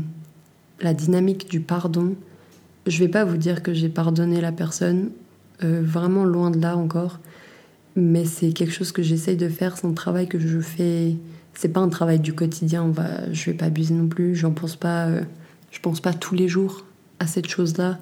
la 0.79 0.93
dynamique 0.93 1.49
du 1.49 1.59
pardon. 1.59 2.15
Je 2.85 2.99
vais 2.99 3.07
pas 3.07 3.25
vous 3.25 3.37
dire 3.37 3.63
que 3.63 3.73
j'ai 3.73 3.89
pardonné 3.89 4.39
la 4.39 4.51
personne, 4.51 5.09
euh, 5.63 5.81
vraiment 5.83 6.25
loin 6.25 6.51
de 6.51 6.59
là 6.59 6.77
encore, 6.77 7.19
mais 7.95 8.25
c'est 8.25 8.51
quelque 8.51 8.73
chose 8.73 8.91
que 8.91 9.01
j'essaye 9.01 9.37
de 9.37 9.49
faire. 9.49 9.77
C'est 9.77 9.87
un 9.87 9.93
travail 9.93 10.27
que 10.27 10.39
je 10.39 10.59
fais. 10.59 11.15
C'est 11.53 11.69
pas 11.69 11.79
un 11.79 11.89
travail 11.89 12.19
du 12.19 12.33
quotidien. 12.33 12.83
On 12.83 12.91
va, 12.91 13.31
je 13.31 13.51
vais 13.51 13.57
pas 13.57 13.65
abuser 13.65 13.93
non 13.93 14.07
plus. 14.07 14.35
J'en 14.35 14.51
pense 14.51 14.75
pas. 14.75 15.05
Euh, 15.07 15.21
je 15.71 15.79
pense 15.79 16.01
pas 16.01 16.13
tous 16.13 16.35
les 16.35 16.47
jours 16.47 16.85
à 17.19 17.27
cette 17.27 17.47
chose-là. 17.47 17.99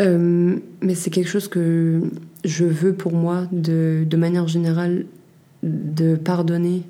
Euh, 0.00 0.56
mais 0.80 0.94
c'est 0.94 1.10
quelque 1.10 1.28
chose 1.28 1.48
que 1.48 2.02
je 2.44 2.64
veux 2.64 2.94
pour 2.94 3.12
moi, 3.12 3.46
de, 3.52 4.04
de 4.08 4.16
manière 4.16 4.46
générale, 4.46 5.06
de 5.62 6.14
pardonner 6.14 6.82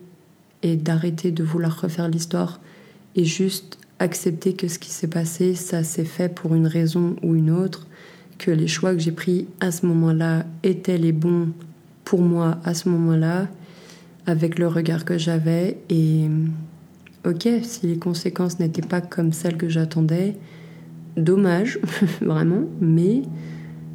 et 0.63 0.77
d'arrêter 0.77 1.31
de 1.31 1.43
vouloir 1.43 1.81
refaire 1.81 2.09
l'histoire 2.09 2.61
et 3.17 3.25
juste 3.25 3.79
accepter 3.99 4.55
que 4.55 4.69
ce 4.69 4.79
qui 4.79 4.91
s'est 4.91 5.09
passé, 5.09 5.55
ça 5.55 5.83
s'est 5.83 6.05
fait 6.05 6.29
pour 6.29 6.55
une 6.55 6.67
raison 6.67 7.17
ou 7.23 7.35
une 7.35 7.51
autre, 7.51 7.88
que 8.39 8.51
les 8.51 8.69
choix 8.69 8.95
que 8.95 9.01
j'ai 9.01 9.13
pris 9.13 9.47
à 9.61 9.71
ce 9.71 9.85
moment-là 9.87 10.47
étaient 10.63 10.99
les 10.99 11.13
bons 11.13 11.49
pour 12.05 12.23
moi 12.23 12.59
à 12.65 12.73
ce 12.73 12.89
moment-là, 12.89 13.49
avec 14.27 14.59
le 14.59 14.69
regard 14.69 15.05
que 15.05 15.19
j'avais. 15.19 15.79
Et 15.91 16.29
ok, 17.27 17.49
si 17.63 17.87
les 17.87 17.99
conséquences 17.99 18.59
n'étaient 18.61 18.87
pas 18.87 19.01
comme 19.01 19.33
celles 19.33 19.57
que 19.57 19.69
j'attendais, 19.69 20.37
dommage, 21.17 21.79
vraiment, 22.21 22.65
mais 22.81 23.23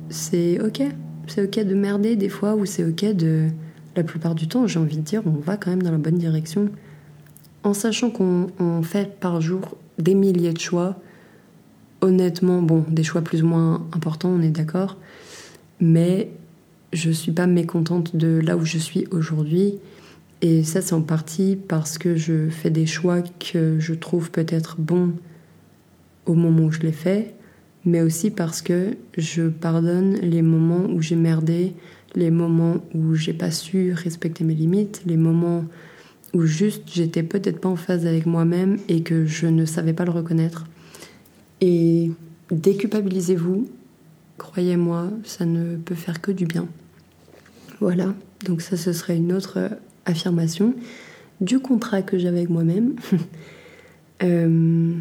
c'est 0.09 0.61
ok. 0.61 0.83
C'est 1.27 1.43
ok 1.43 1.65
de 1.65 1.73
merder 1.73 2.15
des 2.15 2.29
fois, 2.29 2.55
ou 2.55 2.65
c'est 2.65 2.83
ok 2.83 3.15
de 3.15 3.47
la 3.95 4.03
plupart 4.03 4.35
du 4.35 4.47
temps, 4.47 4.67
j'ai 4.67 4.79
envie 4.79 4.97
de 4.97 5.01
dire, 5.01 5.21
on 5.25 5.39
va 5.39 5.55
quand 5.55 5.69
même 5.69 5.83
dans 5.83 5.91
la 5.91 5.97
bonne 5.97 6.17
direction. 6.17 6.69
En 7.63 7.73
sachant 7.73 8.09
qu'on 8.09 8.81
fait 8.83 9.19
par 9.19 9.39
jour 9.39 9.77
des 9.97 10.15
milliers 10.15 10.51
de 10.51 10.59
choix, 10.59 10.97
honnêtement, 12.03 12.61
bon, 12.61 12.85
des 12.89 13.03
choix 13.03 13.21
plus 13.21 13.43
ou 13.43 13.47
moins 13.47 13.87
importants, 13.93 14.29
on 14.29 14.41
est 14.41 14.49
d'accord, 14.49 14.97
mais 15.79 16.29
je 16.91 17.09
suis 17.09 17.31
pas 17.31 17.47
mécontente 17.47 18.15
de 18.15 18.39
là 18.43 18.57
où 18.57 18.65
je 18.65 18.77
suis 18.77 19.07
aujourd'hui. 19.09 19.75
Et 20.41 20.63
ça, 20.63 20.81
c'est 20.81 20.93
en 20.93 21.01
partie 21.01 21.55
parce 21.55 21.97
que 21.97 22.15
je 22.17 22.49
fais 22.49 22.69
des 22.69 22.85
choix 22.85 23.21
que 23.21 23.79
je 23.79 23.93
trouve 23.93 24.29
peut-être 24.29 24.79
bons 24.79 25.13
au 26.25 26.33
moment 26.33 26.65
où 26.65 26.71
je 26.71 26.81
les 26.81 26.91
fais, 26.91 27.33
mais 27.85 28.01
aussi 28.01 28.29
parce 28.29 28.61
que 28.61 28.97
je 29.17 29.47
pardonne 29.47 30.15
les 30.15 30.41
moments 30.41 30.85
où 30.89 31.01
j'ai 31.01 31.15
merdé, 31.15 31.73
les 32.15 32.31
moments 32.31 32.83
où 32.93 33.15
j'ai 33.15 33.33
pas 33.33 33.51
su 33.51 33.93
respecter 33.93 34.43
mes 34.43 34.53
limites, 34.53 35.01
les 35.05 35.17
moments 35.17 35.63
où 36.33 36.45
juste 36.45 36.83
j'étais 36.93 37.23
peut-être 37.23 37.61
pas 37.61 37.69
en 37.69 37.75
phase 37.77 38.05
avec 38.05 38.25
moi-même 38.25 38.77
et 38.89 39.03
que 39.03 39.25
je 39.25 39.47
ne 39.47 39.65
savais 39.65 39.93
pas 39.93 40.03
le 40.03 40.11
reconnaître. 40.11 40.65
Et 41.65 42.11
déculpabilisez-vous, 42.51 43.69
croyez-moi, 44.37 45.11
ça 45.23 45.45
ne 45.45 45.77
peut 45.77 45.95
faire 45.95 46.19
que 46.19 46.33
du 46.33 46.45
bien. 46.45 46.67
Voilà, 47.79 48.13
donc 48.43 48.61
ça 48.61 48.75
ce 48.75 48.91
serait 48.91 49.15
une 49.15 49.31
autre 49.31 49.69
affirmation 50.05 50.73
du 51.39 51.59
contrat 51.59 52.01
que 52.01 52.17
j'avais 52.17 52.39
avec 52.39 52.49
moi-même. 52.49 52.95
euh, 54.23 54.93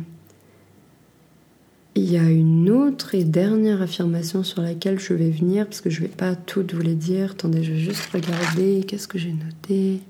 il 1.97 2.05
y 2.05 2.17
a 2.17 2.31
une 2.31 2.71
autre 2.71 3.17
et 3.17 3.25
dernière 3.25 3.83
affirmation 3.83 4.45
sur 4.45 4.63
laquelle 4.63 5.01
je 5.01 5.15
vais 5.15 5.31
venir, 5.31 5.67
parce 5.67 5.81
que 5.81 5.91
je 5.91 6.01
ne 6.01 6.07
vais 6.07 6.15
pas 6.15 6.37
toutes 6.37 6.75
vous 6.75 6.81
les 6.81 6.95
dire. 6.95 7.33
Attendez, 7.33 7.65
je 7.65 7.73
vais 7.73 7.81
juste 7.81 8.07
regarder. 8.13 8.85
Qu'est-ce 8.87 9.09
que 9.09 9.19
j'ai 9.19 9.33
noté? 9.33 10.01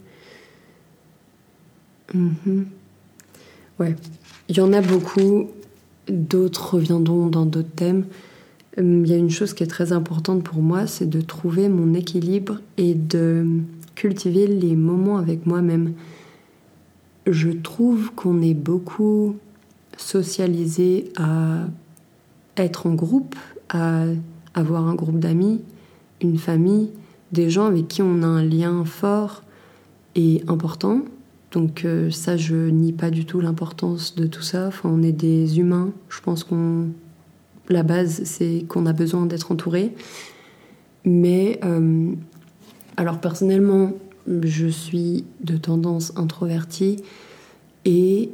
Mhm. 2.13 2.67
Ouais, 3.81 3.97
il 4.51 4.57
y 4.59 4.61
en 4.61 4.75
a 4.75 4.83
beaucoup. 4.83 5.49
D'autres 6.09 6.75
reviendront 6.75 7.29
dans 7.29 7.47
d'autres 7.47 7.75
thèmes. 7.75 8.05
Hum, 8.79 9.05
il 9.05 9.11
y 9.11 9.15
a 9.15 9.19
une 9.19 9.31
chose 9.31 9.55
qui 9.55 9.63
est 9.63 9.69
très 9.69 9.93
importante 9.93 10.43
pour 10.43 10.63
moi, 10.63 10.87
c'est 10.87 11.09
de 11.09 11.21
trouver 11.21 11.69
mon 11.69 11.95
équilibre 11.95 12.61
et 12.79 12.95
de 12.95 13.47
cultiver 13.95 14.47
les 14.47 14.75
moments 14.77 15.19
avec 15.19 15.47
moi-même. 15.47 15.93
Je 17.27 17.51
trouve 17.51 18.13
qu'on 18.15 18.43
est 18.43 18.55
beaucoup 18.55 19.37
socialiser 19.97 21.13
à 21.17 21.67
être 22.57 22.87
en 22.87 22.95
groupe, 22.95 23.37
à 23.69 24.05
avoir 24.55 24.89
un 24.89 24.95
groupe 24.95 25.19
d'amis, 25.19 25.61
une 26.21 26.39
famille, 26.39 26.91
des 27.33 27.51
gens 27.51 27.67
avec 27.67 27.89
qui 27.89 28.03
on 28.03 28.23
a 28.23 28.27
un 28.27 28.43
lien 28.43 28.85
fort 28.85 29.43
et 30.15 30.43
important. 30.49 31.03
Donc 31.53 31.85
euh, 31.85 32.11
ça, 32.11 32.37
je 32.37 32.55
nie 32.55 32.93
pas 32.93 33.11
du 33.11 33.25
tout 33.27 33.41
l'importance 33.41 34.15
de 34.15 34.27
tout 34.27 34.43
ça. 34.43 34.69
Enfin, 34.69 34.89
on 34.93 35.03
est 35.03 35.13
des 35.13 35.59
humains. 35.59 35.93
Je 36.09 36.21
pense 36.21 36.45
qu'on 36.45 36.89
la 37.69 37.83
base, 37.83 38.23
c'est 38.25 38.65
qu'on 38.69 38.87
a 38.87 38.93
besoin 38.93 39.27
d'être 39.27 39.53
entouré. 39.53 39.93
Mais 41.05 41.61
euh, 41.65 42.13
alors 42.97 43.21
personnellement, 43.21 43.93
je 44.27 44.67
suis 44.67 45.25
de 45.43 45.57
tendance 45.57 46.13
introvertie 46.17 47.03
et 47.85 48.31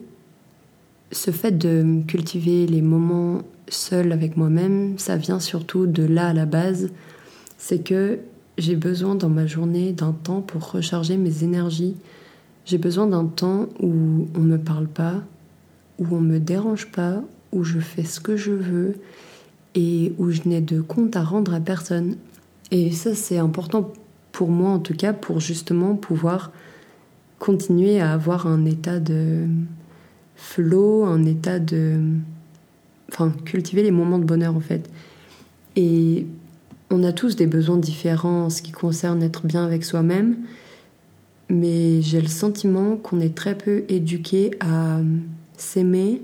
ce 1.10 1.30
fait 1.30 1.56
de 1.56 2.02
cultiver 2.06 2.66
les 2.66 2.82
moments 2.82 3.42
seuls 3.68 4.12
avec 4.12 4.36
moi-même, 4.36 4.98
ça 4.98 5.16
vient 5.16 5.40
surtout 5.40 5.86
de 5.86 6.02
là 6.02 6.28
à 6.28 6.32
la 6.32 6.46
base. 6.46 6.90
C'est 7.56 7.82
que 7.82 8.18
j'ai 8.58 8.76
besoin 8.76 9.14
dans 9.14 9.28
ma 9.28 9.46
journée 9.46 9.92
d'un 9.92 10.12
temps 10.12 10.42
pour 10.42 10.70
recharger 10.70 11.16
mes 11.16 11.44
énergies. 11.44 11.96
J'ai 12.68 12.76
besoin 12.76 13.06
d'un 13.06 13.24
temps 13.24 13.66
où 13.80 14.28
on 14.34 14.40
ne 14.40 14.46
me 14.46 14.58
parle 14.58 14.88
pas, 14.88 15.22
où 15.98 16.04
on 16.14 16.20
me 16.20 16.38
dérange 16.38 16.92
pas, 16.92 17.22
où 17.50 17.64
je 17.64 17.78
fais 17.78 18.04
ce 18.04 18.20
que 18.20 18.36
je 18.36 18.50
veux 18.50 18.96
et 19.74 20.12
où 20.18 20.30
je 20.30 20.42
n'ai 20.44 20.60
de 20.60 20.82
compte 20.82 21.16
à 21.16 21.22
rendre 21.22 21.54
à 21.54 21.60
personne. 21.60 22.16
Et 22.70 22.90
ça, 22.90 23.14
c'est 23.14 23.38
important 23.38 23.90
pour 24.32 24.50
moi 24.50 24.68
en 24.68 24.80
tout 24.80 24.92
cas, 24.92 25.14
pour 25.14 25.40
justement 25.40 25.94
pouvoir 25.96 26.52
continuer 27.38 28.00
à 28.00 28.12
avoir 28.12 28.46
un 28.46 28.66
état 28.66 29.00
de 29.00 29.46
flow, 30.36 31.06
un 31.06 31.24
état 31.24 31.60
de... 31.60 31.98
Enfin, 33.10 33.32
cultiver 33.46 33.82
les 33.82 33.92
moments 33.92 34.18
de 34.18 34.26
bonheur 34.26 34.54
en 34.54 34.60
fait. 34.60 34.90
Et 35.74 36.26
on 36.90 37.02
a 37.02 37.14
tous 37.14 37.34
des 37.34 37.46
besoins 37.46 37.78
différents 37.78 38.44
en 38.44 38.50
ce 38.50 38.60
qui 38.60 38.72
concerne 38.72 39.22
être 39.22 39.46
bien 39.46 39.64
avec 39.64 39.84
soi-même, 39.84 40.36
mais 41.48 42.02
j'ai 42.02 42.20
le 42.20 42.28
sentiment 42.28 42.96
qu'on 42.96 43.20
est 43.20 43.34
très 43.34 43.56
peu 43.56 43.84
éduqué 43.88 44.50
à 44.60 45.00
s'aimer 45.56 46.22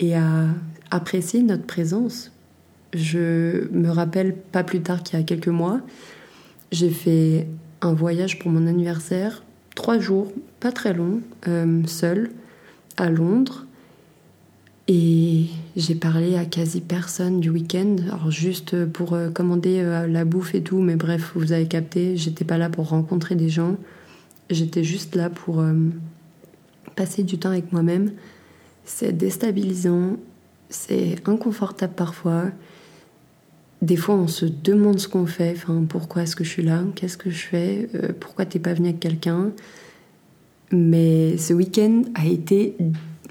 et 0.00 0.14
à 0.14 0.46
apprécier 0.90 1.42
notre 1.42 1.64
présence. 1.64 2.32
Je 2.94 3.70
me 3.72 3.90
rappelle 3.90 4.34
pas 4.36 4.64
plus 4.64 4.80
tard 4.80 5.02
qu'il 5.02 5.18
y 5.18 5.22
a 5.22 5.24
quelques 5.24 5.48
mois, 5.48 5.80
j'ai 6.72 6.90
fait 6.90 7.46
un 7.80 7.92
voyage 7.92 8.38
pour 8.38 8.50
mon 8.50 8.66
anniversaire, 8.66 9.44
trois 9.74 9.98
jours, 9.98 10.32
pas 10.60 10.72
très 10.72 10.94
long, 10.94 11.20
euh, 11.46 11.82
seul, 11.86 12.30
à 12.96 13.10
Londres. 13.10 13.66
Et 14.88 15.46
j'ai 15.76 15.96
parlé 15.96 16.36
à 16.36 16.44
quasi 16.44 16.80
personne 16.80 17.40
du 17.40 17.50
week-end, 17.50 17.96
alors 18.04 18.30
juste 18.30 18.84
pour 18.86 19.14
euh, 19.14 19.30
commander 19.30 19.80
euh, 19.80 20.06
la 20.06 20.24
bouffe 20.24 20.54
et 20.54 20.62
tout, 20.62 20.78
mais 20.78 20.94
bref, 20.94 21.32
vous 21.34 21.52
avez 21.52 21.66
capté, 21.66 22.16
j'étais 22.16 22.44
pas 22.44 22.56
là 22.56 22.70
pour 22.70 22.88
rencontrer 22.88 23.34
des 23.34 23.48
gens, 23.48 23.76
j'étais 24.50 24.84
juste 24.84 25.14
là 25.14 25.30
pour 25.30 25.64
passer 26.94 27.22
du 27.22 27.38
temps 27.38 27.50
avec 27.50 27.72
moi-même. 27.72 28.12
C'est 28.84 29.12
déstabilisant, 29.12 30.16
c'est 30.68 31.16
inconfortable 31.26 31.94
parfois. 31.94 32.44
Des 33.82 33.96
fois, 33.96 34.14
on 34.14 34.26
se 34.26 34.46
demande 34.46 34.98
ce 34.98 35.08
qu'on 35.08 35.26
fait. 35.26 35.52
Enfin, 35.56 35.84
pourquoi 35.88 36.22
est-ce 36.22 36.34
que 36.34 36.44
je 36.44 36.48
suis 36.48 36.62
là 36.62 36.82
Qu'est-ce 36.94 37.18
que 37.18 37.30
je 37.30 37.46
fais 37.46 37.88
euh, 37.94 38.12
Pourquoi 38.18 38.46
t'es 38.46 38.58
pas 38.58 38.72
venu 38.72 38.88
avec 38.88 39.00
quelqu'un 39.00 39.50
Mais 40.72 41.36
ce 41.36 41.52
week-end 41.52 42.02
a 42.14 42.26
été, 42.26 42.76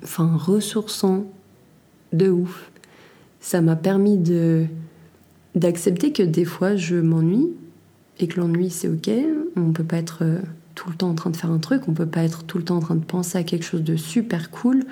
enfin, 0.03 0.37
ressourçant 0.37 1.25
de 2.13 2.29
ouf. 2.29 2.71
Ça 3.39 3.61
m'a 3.61 3.75
permis 3.75 4.17
de 4.17 4.65
d'accepter 5.55 6.11
que 6.11 6.21
des 6.21 6.43
fois 6.43 6.75
je 6.75 6.95
m'ennuie 6.95 7.47
et 8.19 8.27
que 8.27 8.39
l'ennui 8.39 8.69
c'est 8.69 8.89
ok. 8.89 9.09
On 9.55 9.71
peut 9.71 9.83
pas 9.85 9.97
être 9.97 10.19
euh, 10.23 10.39
tout 10.75 10.89
le 10.89 10.95
temps 10.95 11.09
en 11.09 11.15
train 11.15 11.29
de 11.29 11.37
faire 11.37 11.51
un 11.51 11.59
truc, 11.59 11.87
on 11.87 11.93
peut 11.93 12.05
pas 12.05 12.23
être 12.23 12.43
tout 12.43 12.57
le 12.57 12.63
temps 12.63 12.77
en 12.77 12.81
train 12.81 12.95
de 12.95 13.03
penser 13.03 13.37
à 13.37 13.43
quelque 13.43 13.63
chose 13.63 13.83
de 13.83 13.95
super 13.95 14.51
cool 14.51 14.85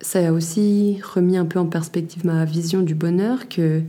ça 0.00 0.26
a 0.26 0.32
aussi 0.32 0.98
remis 1.02 1.36
un 1.36 1.44
peu 1.44 1.58
en 1.58 1.66
perspective 1.66 2.24
ma 2.24 2.44
vision 2.44 2.82
du 2.82 2.94
bonheur 2.94 3.48
que, 3.48 3.82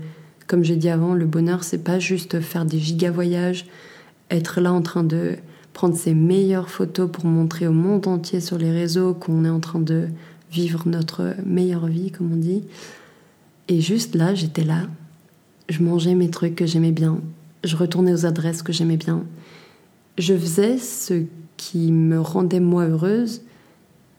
comme 0.47 0.63
j'ai 0.63 0.75
dit 0.75 0.89
avant, 0.89 1.13
le 1.13 1.25
bonheur, 1.25 1.63
c'est 1.63 1.83
pas 1.83 1.99
juste 1.99 2.39
faire 2.41 2.65
des 2.65 2.79
giga 2.79 3.11
voyages, 3.11 3.65
être 4.31 4.59
là 4.61 4.73
en 4.73 4.81
train 4.81 5.03
de 5.03 5.35
prendre 5.73 5.95
ses 5.95 6.13
meilleures 6.13 6.69
photos 6.69 7.09
pour 7.11 7.25
montrer 7.25 7.67
au 7.67 7.71
monde 7.71 8.07
entier 8.07 8.41
sur 8.41 8.57
les 8.57 8.71
réseaux 8.71 9.13
qu'on 9.13 9.45
est 9.45 9.49
en 9.49 9.59
train 9.59 9.79
de 9.79 10.07
vivre 10.51 10.83
notre 10.87 11.35
meilleure 11.45 11.85
vie, 11.85 12.11
comme 12.11 12.33
on 12.33 12.37
dit. 12.37 12.63
Et 13.67 13.81
juste 13.81 14.15
là, 14.15 14.33
j'étais 14.33 14.63
là, 14.63 14.87
je 15.69 15.83
mangeais 15.83 16.15
mes 16.15 16.31
trucs 16.31 16.55
que 16.55 16.65
j'aimais 16.65 16.91
bien, 16.91 17.19
je 17.63 17.75
retournais 17.75 18.13
aux 18.13 18.25
adresses 18.25 18.63
que 18.63 18.73
j'aimais 18.73 18.97
bien, 18.97 19.23
je 20.19 20.35
faisais 20.35 20.77
ce 20.77 21.23
qui 21.57 21.91
me 21.91 22.19
rendait 22.19 22.59
moi 22.59 22.85
heureuse 22.85 23.41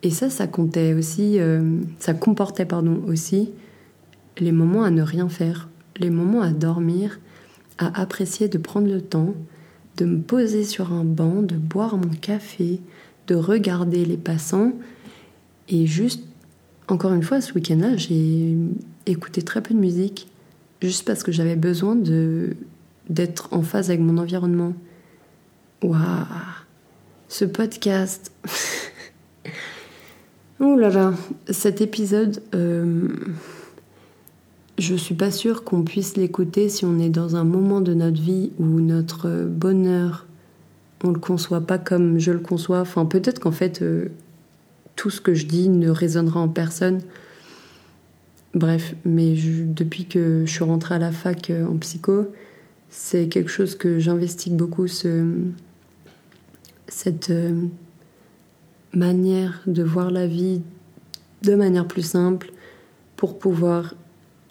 et 0.02 0.10
ça, 0.10 0.30
ça 0.30 0.46
comptait 0.46 0.94
aussi, 0.94 1.38
euh, 1.38 1.78
ça 1.98 2.14
comportait 2.14 2.64
pardon 2.64 3.02
aussi 3.06 3.50
les 4.38 4.52
moments 4.52 4.82
à 4.82 4.90
ne 4.90 5.02
rien 5.02 5.28
faire, 5.28 5.68
les 5.98 6.08
moments 6.08 6.40
à 6.40 6.50
dormir, 6.50 7.20
à 7.78 8.00
apprécier 8.00 8.48
de 8.48 8.56
prendre 8.56 8.88
le 8.88 9.02
temps, 9.02 9.34
de 9.98 10.06
me 10.06 10.20
poser 10.20 10.64
sur 10.64 10.92
un 10.92 11.04
banc, 11.04 11.42
de 11.42 11.56
boire 11.56 11.98
mon 11.98 12.08
café, 12.08 12.80
de 13.26 13.34
regarder 13.34 14.06
les 14.06 14.16
passants. 14.16 14.72
Et 15.68 15.86
juste, 15.86 16.24
encore 16.88 17.12
une 17.12 17.22
fois, 17.22 17.42
ce 17.42 17.52
week-end-là, 17.52 17.96
j'ai 17.96 18.56
écouté 19.04 19.42
très 19.42 19.62
peu 19.62 19.74
de 19.74 19.78
musique, 19.78 20.28
juste 20.80 21.06
parce 21.06 21.22
que 21.22 21.32
j'avais 21.32 21.56
besoin 21.56 21.94
de 21.94 22.56
d'être 23.10 23.48
en 23.50 23.62
phase 23.62 23.90
avec 23.90 24.00
mon 24.00 24.18
environnement. 24.18 24.72
Waouh, 25.82 26.26
ce 27.28 27.44
podcast. 27.44 28.32
Oh 30.62 30.76
là 30.76 30.90
là, 30.90 31.14
cet 31.48 31.80
épisode, 31.80 32.42
euh, 32.54 33.08
je 34.78 34.94
suis 34.94 35.14
pas 35.14 35.30
sûre 35.30 35.64
qu'on 35.64 35.84
puisse 35.84 36.18
l'écouter 36.18 36.68
si 36.68 36.84
on 36.84 36.98
est 36.98 37.08
dans 37.08 37.34
un 37.34 37.44
moment 37.44 37.80
de 37.80 37.94
notre 37.94 38.20
vie 38.20 38.52
où 38.58 38.66
notre 38.80 39.46
bonheur, 39.46 40.26
on 41.02 41.12
le 41.12 41.18
conçoit 41.18 41.62
pas 41.62 41.78
comme 41.78 42.18
je 42.18 42.30
le 42.30 42.40
conçois. 42.40 42.80
Enfin, 42.80 43.06
peut-être 43.06 43.38
qu'en 43.38 43.52
fait, 43.52 43.80
euh, 43.80 44.10
tout 44.96 45.08
ce 45.08 45.22
que 45.22 45.32
je 45.32 45.46
dis 45.46 45.70
ne 45.70 45.88
résonnera 45.88 46.40
en 46.40 46.48
personne. 46.48 47.00
Bref, 48.52 48.94
mais 49.06 49.34
depuis 49.34 50.04
que 50.04 50.44
je 50.44 50.52
suis 50.52 50.64
rentrée 50.64 50.96
à 50.96 50.98
la 50.98 51.10
fac 51.10 51.48
euh, 51.48 51.66
en 51.66 51.78
psycho, 51.78 52.26
c'est 52.90 53.28
quelque 53.28 53.50
chose 53.50 53.76
que 53.76 53.98
j'investigue 53.98 54.56
beaucoup, 54.56 54.88
ce, 54.88 55.24
cette 56.90 57.32
manière 58.92 59.62
de 59.66 59.82
voir 59.82 60.10
la 60.10 60.26
vie 60.26 60.60
de 61.42 61.54
manière 61.54 61.86
plus 61.86 62.02
simple 62.02 62.52
pour 63.16 63.38
pouvoir 63.38 63.94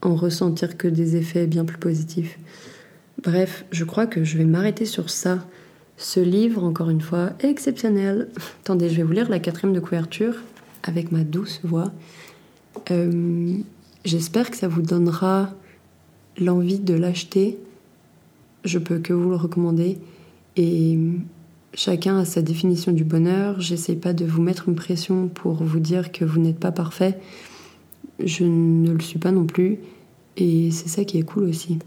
en 0.02 0.16
ressentir 0.16 0.78
que 0.78 0.88
des 0.88 1.16
effets 1.16 1.48
bien 1.48 1.66
plus 1.66 1.78
positifs. 1.78 2.40
Bref, 3.24 3.66
je 3.72 3.84
crois 3.84 4.08
que 4.08 4.24
je 4.24 4.38
vais 4.38 4.46
m'arrêter 4.46 4.86
sur 4.86 5.10
ça. 5.10 5.46
Ce 5.98 6.20
livre, 6.20 6.64
encore 6.64 6.90
une 6.90 7.02
fois, 7.02 7.32
exceptionnel. 7.42 8.30
Attendez, 8.62 8.90
je 8.90 8.96
vais 8.96 9.04
vous 9.04 9.12
lire 9.12 9.30
la 9.30 9.40
quatrième 9.40 9.74
de 9.74 9.82
couverture 9.82 10.36
avec 10.84 11.12
ma 11.12 11.24
douce 11.24 11.60
voix. 11.64 11.92
Euh, 12.92 13.58
j'espère 14.06 14.50
que 14.50 14.56
ça 14.56 14.70
vous 14.70 14.82
donnera 14.82 15.54
l'envie 16.38 16.80
de 16.80 16.94
l'acheter. 16.94 17.58
Je 18.64 18.80
peux 18.80 19.00
que 19.00 19.12
vous 19.12 19.30
le 19.30 19.36
recommander. 19.36 19.98
Et 20.56 20.98
Chacun 21.74 22.18
a 22.18 22.26
sa 22.26 22.42
définition 22.42 22.92
du 22.92 23.04
bonheur. 23.04 23.62
J'essaie 23.62 23.96
pas 23.96 24.14
de 24.14 24.26
vous 24.26 24.42
mettre 24.42 24.70
une 24.70 24.76
pression 24.76 25.28
pour 25.28 25.64
vous 25.64 25.80
dire 25.80 26.12
que 26.12 26.26
vous 26.26 26.40
n'êtes 26.40 26.60
pas 26.60 26.72
parfait. 26.72 27.20
Je 28.24 28.44
ne 28.44 28.92
le 28.92 29.00
suis 29.00 29.20
pas 29.20 29.32
non 29.32 29.46
plus. 29.46 29.80
Et 30.38 30.72
c'est 30.72 30.90
ça 30.90 31.04
qui 31.04 31.20
est 31.20 31.24
cool 31.24 31.44
aussi. 31.44 31.80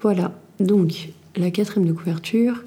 Voilà. 0.00 0.38
Donc, 0.60 1.10
la 1.36 1.50
quatrième 1.50 1.88
de 1.88 1.92
couverture. 1.92 2.62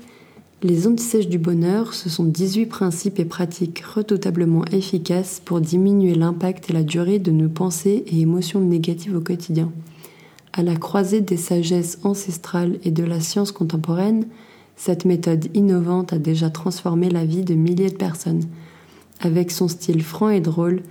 Les 0.61 0.87
antisèches 0.87 1.29
du 1.29 1.37
bonheur, 1.37 1.93
ce 1.93 2.09
sont 2.09 2.25
18 2.25 2.65
principes 2.65 3.19
et 3.19 3.25
pratiques 3.25 3.79
redoutablement 3.79 4.65
efficaces 4.65 5.41
pour 5.43 5.61
diminuer 5.61 6.15
l'impact 6.15 6.69
et 6.69 6.73
la 6.73 6.83
durée 6.83 7.17
de 7.17 7.31
nos 7.31 7.47
pensées 7.47 8.03
et 8.07 8.19
émotions 8.19 8.59
négatives 8.59 9.15
au 9.15 9.21
quotidien. 9.21 9.71
À 10.51 10.61
la 10.61 10.75
croisée 10.75 11.21
des 11.21 11.37
sagesses 11.37 11.99
ancestrales 12.03 12.77
et 12.83 12.91
de 12.91 13.05
la 13.05 13.21
science 13.21 13.53
contemporaine, 13.53 14.25
cette 14.79 15.03
méthode 15.03 15.49
innovante 15.53 16.13
a 16.13 16.17
déjà 16.17 16.49
transformé 16.49 17.09
la 17.09 17.25
vie 17.25 17.43
de 17.43 17.53
milliers 17.53 17.89
de 17.89 17.97
personnes. 17.97 18.45
Avec 19.19 19.51
son 19.51 19.67
style 19.67 20.01
franc 20.01 20.29
et 20.29 20.39
drôle, 20.39 20.83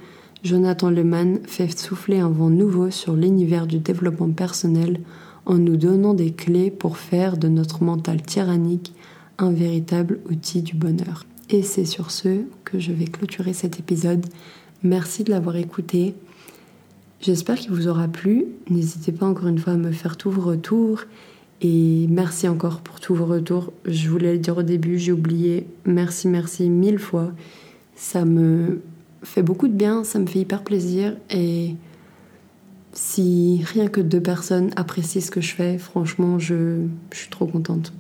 Jonathan 0.45 0.91
Lehman 0.91 1.39
fait 1.47 1.77
souffler 1.77 2.19
un 2.19 2.29
vent 2.29 2.51
nouveau 2.51 2.91
sur 2.91 3.17
l'univers 3.17 3.67
du 3.67 3.79
développement 3.79 4.29
personnel 4.29 5.01
en 5.47 5.55
nous 5.55 5.79
donnant 5.79 6.13
des 6.13 6.33
clés 6.33 6.71
pour 6.71 6.99
faire 6.99 7.39
de 7.39 7.49
notre 7.49 7.83
mental 7.83 8.21
tyrannique 8.21 8.93
un 9.39 9.53
véritable 9.53 10.21
outil 10.31 10.61
du 10.61 10.75
bonheur. 10.75 11.25
Et 11.49 11.63
c'est 11.63 11.87
sur 11.87 12.11
ce 12.11 12.43
que 12.65 12.79
je 12.79 12.93
vais 12.93 13.07
clôturer 13.07 13.55
cet 13.55 13.81
épisode. 13.81 14.27
Merci 14.83 15.25
de 15.25 15.31
l'avoir 15.31 15.57
écouté. 15.57 16.15
J'espère 17.23 17.57
qu'il 17.57 17.71
vous 17.71 17.89
aura 17.89 18.07
plu. 18.07 18.49
N'hésitez 18.69 19.13
pas 19.13 19.25
encore 19.25 19.49
une 19.49 19.59
fois 19.59 19.73
à 19.73 19.77
me 19.79 19.93
faire 19.93 20.19
tout 20.19 20.31
vos 20.31 20.43
retours 20.43 21.05
et 21.61 22.07
merci 22.09 22.47
encore 22.49 22.81
pour 22.81 23.01
tous 23.01 23.15
vos 23.15 23.27
retours. 23.27 23.73
Je 23.85 24.09
voulais 24.09 24.33
le 24.33 24.39
dire 24.39 24.59
au 24.59 24.63
début, 24.63 24.99
j'ai 24.99 25.13
oublié. 25.13 25.67
Merci, 25.85 26.29
merci 26.29 26.71
mille 26.71 26.99
fois. 26.99 27.33
Ça 27.97 28.25
me 28.25 28.81
fait 29.25 29.43
beaucoup 29.43 29.67
de 29.67 29.73
bien, 29.73 30.05
ça 30.05 30.19
me 30.21 30.27
fait 30.27 30.41
hyper 30.41 30.63
plaisir. 30.63 31.17
Et 31.31 31.75
si 32.93 33.61
rien 33.65 33.89
que 33.89 34.01
deux 34.01 34.21
personnes 34.21 34.71
apprécient 34.77 35.21
ce 35.21 35.31
que 35.31 35.41
je 35.41 35.55
fais, 35.55 35.79
franchement, 35.79 36.39
je, 36.39 36.87
suis 37.13 37.29
trop 37.29 37.47
contente. 37.47 37.93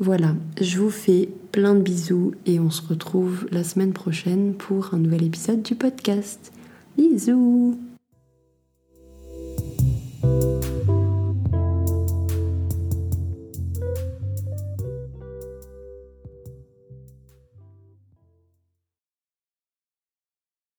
Voilà, 0.00 0.34
je 0.60 0.78
vous 0.78 0.90
fais 0.90 1.28
plein 1.52 1.74
de 1.74 1.80
bisous 1.80 2.32
et 2.46 2.58
on 2.58 2.70
se 2.70 2.82
retrouve 2.86 3.46
la 3.52 3.62
semaine 3.62 3.92
prochaine 3.92 4.54
pour 4.54 4.94
un 4.94 4.98
nouvel 4.98 5.24
épisode 5.24 5.62
du 5.62 5.74
podcast. 5.74 6.52
Bisous 6.96 7.78